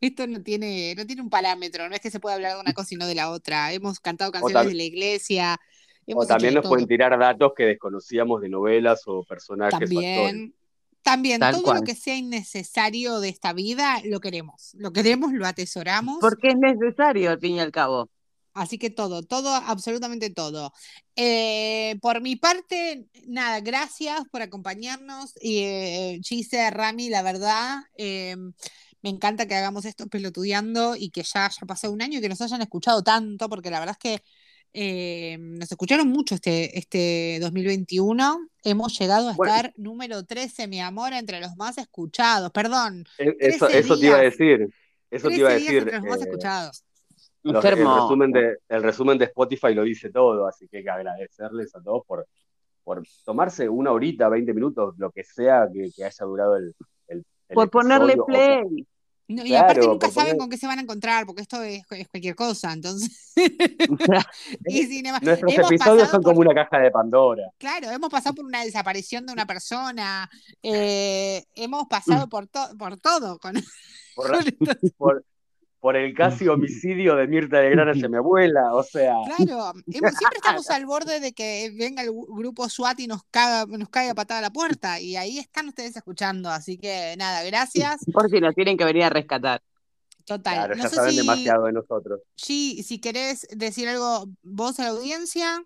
esto 0.00 0.26
no, 0.26 0.42
tiene, 0.42 0.96
no 0.96 1.06
tiene 1.06 1.22
un 1.22 1.30
parámetro, 1.30 1.88
no 1.88 1.94
es 1.94 2.00
que 2.00 2.10
se 2.10 2.18
pueda 2.18 2.34
hablar 2.34 2.54
de 2.54 2.62
una 2.62 2.72
cosa 2.72 2.96
y 2.96 2.98
no 2.98 3.06
de 3.06 3.14
la 3.14 3.30
otra. 3.30 3.72
Hemos 3.72 4.00
cantado 4.00 4.32
canciones 4.32 4.66
de 4.66 4.74
la 4.74 4.82
iglesia. 4.82 5.60
O 6.06 6.26
también 6.26 6.54
nos 6.54 6.66
pueden 6.66 6.88
tirar 6.88 7.16
datos 7.16 7.52
que 7.56 7.62
desconocíamos 7.62 8.40
de 8.40 8.48
novelas 8.48 9.02
o 9.06 9.22
personajes. 9.22 9.78
También, 9.78 10.52
también 11.02 11.40
Tal 11.40 11.54
todo 11.54 11.64
cual. 11.64 11.78
lo 11.78 11.82
que 11.82 11.94
sea 11.94 12.16
innecesario 12.16 13.20
de 13.20 13.28
esta 13.28 13.52
vida 13.52 14.00
lo 14.04 14.20
queremos. 14.20 14.70
Lo 14.74 14.92
queremos, 14.92 15.32
lo 15.32 15.46
atesoramos. 15.46 16.18
Porque 16.20 16.48
es 16.48 16.56
necesario, 16.56 17.30
al 17.30 17.40
fin 17.40 17.56
y 17.56 17.60
al 17.60 17.72
cabo. 17.72 18.08
Así 18.54 18.78
que 18.78 18.90
todo, 18.90 19.22
todo, 19.22 19.54
absolutamente 19.54 20.28
todo. 20.30 20.72
Eh, 21.16 21.96
por 22.02 22.20
mi 22.20 22.36
parte, 22.36 23.06
nada, 23.26 23.60
gracias 23.60 24.22
por 24.30 24.42
acompañarnos. 24.42 25.32
Y 25.40 25.58
eh, 25.60 26.20
Gise, 26.22 26.70
Rami, 26.70 27.08
la 27.08 27.22
verdad, 27.22 27.78
eh, 27.96 28.36
me 29.00 29.10
encanta 29.10 29.46
que 29.46 29.54
hagamos 29.54 29.84
esto 29.86 30.06
pelotudeando 30.06 30.96
y 30.96 31.10
que 31.10 31.22
ya 31.22 31.46
haya 31.46 31.66
pasado 31.66 31.92
un 31.92 32.02
año 32.02 32.18
y 32.18 32.22
que 32.22 32.28
nos 32.28 32.40
hayan 32.42 32.60
escuchado 32.62 33.02
tanto, 33.02 33.48
porque 33.48 33.70
la 33.70 33.80
verdad 33.80 33.96
es 33.98 34.18
que 34.18 34.24
eh, 34.74 35.36
nos 35.38 35.70
escucharon 35.70 36.08
mucho 36.08 36.34
este, 36.34 36.78
este 36.78 37.38
2021. 37.40 38.48
Hemos 38.64 38.98
llegado 38.98 39.28
a 39.28 39.34
Bueno. 39.34 39.54
estar 39.54 39.72
número 39.76 40.24
13, 40.24 40.66
mi 40.68 40.80
amor, 40.80 41.12
entre 41.12 41.40
los 41.40 41.56
más 41.56 41.78
escuchados. 41.78 42.50
Perdón, 42.52 43.04
E- 43.18 43.36
Eso, 43.38 43.66
13 43.66 43.78
eso 43.78 43.98
te 43.98 44.06
iba 44.06 44.16
a 44.16 44.20
decir. 44.22 44.68
Eso 45.10 45.28
te 45.28 45.36
iba 45.36 45.48
a 45.50 45.52
13 45.52 45.60
días 45.70 45.84
decir. 45.84 45.94
entre 45.94 45.98
los 46.00 46.08
más 46.08 46.20
eh, 46.20 46.24
escuchados. 46.28 46.84
los- 47.42 47.64
el, 47.64 47.70
resumen 47.76 48.32
de, 48.32 48.56
el 48.68 48.82
resumen 48.82 49.18
de 49.18 49.24
Spotify 49.26 49.74
lo 49.74 49.82
dice 49.82 50.10
todo, 50.10 50.46
así 50.46 50.68
que 50.68 50.78
hay 50.78 50.84
que 50.84 50.90
agradecerles 50.90 51.74
a 51.74 51.82
todos 51.82 52.02
por, 52.06 52.26
por 52.84 53.02
tomarse 53.24 53.68
una 53.68 53.92
horita, 53.92 54.28
20 54.28 54.54
minutos, 54.54 54.94
lo 54.96 55.10
que 55.10 55.24
sea 55.24 55.68
que, 55.72 55.90
que 55.94 56.04
haya 56.04 56.24
durado 56.24 56.56
el, 56.56 56.74
el, 57.08 57.18
el 57.48 57.54
Por 57.54 57.68
ponerle 57.68 58.12
episodio, 58.12 58.26
play. 58.26 58.86
No, 59.28 59.46
y 59.46 59.54
aparte 59.54 59.74
Claro, 59.80 59.92
nunca 59.92 60.06
por 60.08 60.14
saben 60.14 60.36
con 60.36 60.50
qué 60.50 60.56
se 60.58 60.66
van 60.66 60.78
a 60.78 60.82
encontrar, 60.82 61.24
porque 61.26 61.42
esto 61.42 61.62
es, 61.62 61.82
es 61.90 62.08
cualquier 62.08 62.34
cosa, 62.34 62.72
entonces. 62.72 63.32
y 64.66 64.82
sin 64.86 65.06
embargo, 65.06 65.26
Nuestros 65.26 65.52
episodios 65.70 66.08
son 66.08 66.22
por- 66.22 66.32
como 66.34 66.40
una 66.40 66.54
caja 66.54 66.78
de 66.82 66.90
Pandora. 66.90 67.44
Claro, 67.58 67.90
hemos 67.90 68.10
pasado 68.10 68.34
por 68.34 68.44
una 68.44 68.64
desaparición 68.64 69.24
de 69.26 69.32
una 69.32 69.46
persona, 69.46 70.28
eh, 70.62 71.44
hemos 71.54 71.86
pasado 71.86 72.28
por, 72.28 72.46
to- 72.48 72.76
por 72.78 72.96
todo. 72.98 73.38
Con, 73.38 73.54
Por, 74.14 74.30
por, 74.98 75.24
por 75.82 75.96
el 75.96 76.14
casi 76.14 76.46
homicidio 76.46 77.16
de 77.16 77.26
Mirta 77.26 77.58
de 77.58 77.70
Gran 77.70 77.88
hacia 77.88 78.08
mi 78.08 78.16
abuela, 78.16 78.72
o 78.72 78.84
sea, 78.84 79.16
Claro, 79.36 79.72
siempre 79.88 80.36
estamos 80.36 80.70
al 80.70 80.86
borde 80.86 81.18
de 81.18 81.32
que 81.32 81.72
venga 81.76 82.02
el 82.02 82.12
grupo 82.12 82.68
SWAT 82.68 83.00
y 83.00 83.08
nos 83.08 83.24
caga, 83.32 83.66
nos 83.66 83.88
caiga 83.88 84.14
patada 84.14 84.38
a 84.38 84.42
la 84.42 84.52
puerta, 84.52 85.00
y 85.00 85.16
ahí 85.16 85.40
están 85.40 85.66
ustedes 85.66 85.96
escuchando, 85.96 86.50
así 86.50 86.78
que 86.78 87.16
nada, 87.18 87.42
gracias. 87.42 88.04
Por 88.12 88.30
si 88.30 88.40
nos 88.40 88.54
tienen 88.54 88.76
que 88.76 88.84
venir 88.84 89.02
a 89.02 89.10
rescatar. 89.10 89.60
Total. 90.24 90.54
claro, 90.54 90.76
no 90.76 90.82
ya 90.84 90.88
sé 90.88 90.94
saben 90.94 91.10
si, 91.10 91.16
demasiado 91.16 91.64
de 91.64 91.72
nosotros. 91.72 92.20
Gi, 92.36 92.84
si 92.84 93.00
querés 93.00 93.48
decir 93.50 93.88
algo 93.88 94.28
vos 94.44 94.78
a 94.78 94.84
la 94.84 94.90
audiencia. 94.90 95.64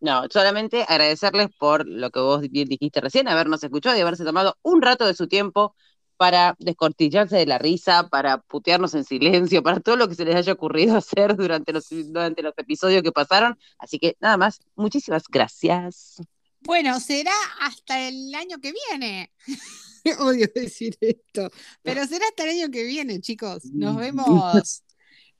No, 0.00 0.22
solamente 0.30 0.86
agradecerles 0.88 1.48
por 1.58 1.86
lo 1.86 2.10
que 2.10 2.20
vos 2.20 2.48
bien 2.48 2.66
dijiste 2.66 3.02
recién, 3.02 3.28
habernos 3.28 3.62
escuchado 3.62 3.94
y 3.98 4.00
haberse 4.00 4.24
tomado 4.24 4.56
un 4.62 4.80
rato 4.80 5.06
de 5.06 5.12
su 5.12 5.28
tiempo 5.28 5.74
para 6.18 6.56
descortillarse 6.58 7.36
de 7.36 7.46
la 7.46 7.56
risa, 7.58 8.08
para 8.08 8.38
putearnos 8.42 8.92
en 8.94 9.04
silencio, 9.04 9.62
para 9.62 9.80
todo 9.80 9.96
lo 9.96 10.08
que 10.08 10.14
se 10.16 10.24
les 10.26 10.34
haya 10.34 10.52
ocurrido 10.52 10.96
hacer 10.98 11.36
durante 11.36 11.72
los, 11.72 11.86
durante 11.88 12.42
los 12.42 12.52
episodios 12.58 13.02
que 13.02 13.12
pasaron. 13.12 13.56
Así 13.78 13.98
que 13.98 14.16
nada 14.20 14.36
más, 14.36 14.60
muchísimas 14.76 15.22
gracias. 15.30 16.16
Bueno, 16.60 16.98
será 17.00 17.30
hasta 17.60 18.06
el 18.08 18.34
año 18.34 18.58
que 18.60 18.72
viene. 18.90 19.32
Odio 20.20 20.48
decir 20.54 20.96
esto, 21.00 21.50
pero 21.82 22.04
será 22.06 22.26
hasta 22.28 22.44
el 22.44 22.50
año 22.50 22.70
que 22.70 22.82
viene, 22.84 23.20
chicos. 23.20 23.64
Nos 23.72 23.96
vemos. 23.96 24.82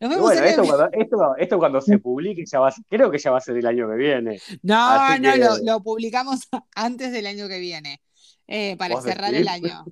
Nos 0.00 0.10
vemos 0.10 0.20
bueno, 0.22 0.40
en 0.42 0.44
el- 0.44 0.50
esto 0.50 0.62
cuando, 0.64 0.88
esto, 0.92 1.36
esto 1.38 1.58
cuando 1.58 1.80
se 1.80 1.98
publique, 1.98 2.44
ya 2.46 2.60
va, 2.60 2.68
a 2.68 2.72
ser- 2.72 2.84
creo 2.88 3.10
que 3.10 3.18
ya 3.18 3.32
va 3.32 3.38
a 3.38 3.40
ser 3.40 3.56
el 3.56 3.66
año 3.66 3.88
que 3.88 3.96
viene. 3.96 4.40
No, 4.62 4.76
así 4.78 5.20
no, 5.22 5.32
que- 5.32 5.38
lo, 5.40 5.58
lo 5.58 5.82
publicamos 5.82 6.40
antes 6.76 7.10
del 7.10 7.26
año 7.26 7.48
que 7.48 7.58
viene, 7.58 8.00
eh, 8.46 8.76
para 8.76 8.94
¿Vos 8.94 9.02
cerrar 9.04 9.32
decís? 9.32 9.40
el 9.40 9.48
año. 9.48 9.84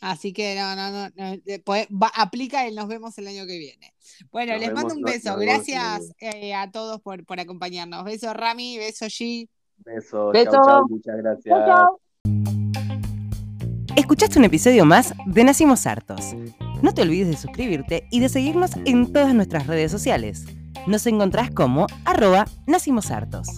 Así 0.00 0.32
que 0.32 0.54
no, 0.56 0.74
no, 0.76 0.90
no, 0.90 1.08
no, 1.14 1.74
va- 2.02 2.12
aplica 2.16 2.66
el 2.66 2.74
nos 2.74 2.88
vemos 2.88 3.16
el 3.18 3.26
año 3.28 3.46
que 3.46 3.58
viene. 3.58 3.92
Bueno, 4.32 4.52
Nos 4.52 4.60
les 4.62 4.72
mando 4.72 4.94
un 4.94 5.02
beso. 5.02 5.30
nos 5.32 5.40
Gracias 5.40 6.12
eh, 6.20 6.54
a 6.54 6.70
todos 6.70 7.00
por, 7.00 7.24
por 7.26 7.38
acompañarnos. 7.40 8.04
Beso 8.04 8.32
Rami, 8.32 8.78
beso 8.78 9.06
G. 9.06 9.48
Besos, 9.78 10.32
Beso. 10.32 10.50
chau, 10.52 10.64
chau, 10.64 10.88
muchas 10.88 11.16
gracias. 11.16 11.56
Escuchaste 13.96 14.38
un 14.38 14.44
episodio 14.44 14.84
más 14.84 15.14
de 15.26 15.44
Nacimos 15.44 15.86
Hartos. 15.86 16.34
No 16.82 16.94
te 16.94 17.02
olvides 17.02 17.28
de 17.28 17.36
suscribirte 17.36 18.06
y 18.10 18.20
de 18.20 18.28
seguirnos 18.28 18.72
en 18.86 19.12
todas 19.12 19.34
nuestras 19.34 19.66
redes 19.66 19.90
sociales. 19.90 20.44
Nos 20.86 21.06
encontrás 21.06 21.50
como 21.50 21.86
arroba 22.04 22.46
Nacimos 22.66 23.10
Hartos. 23.10 23.48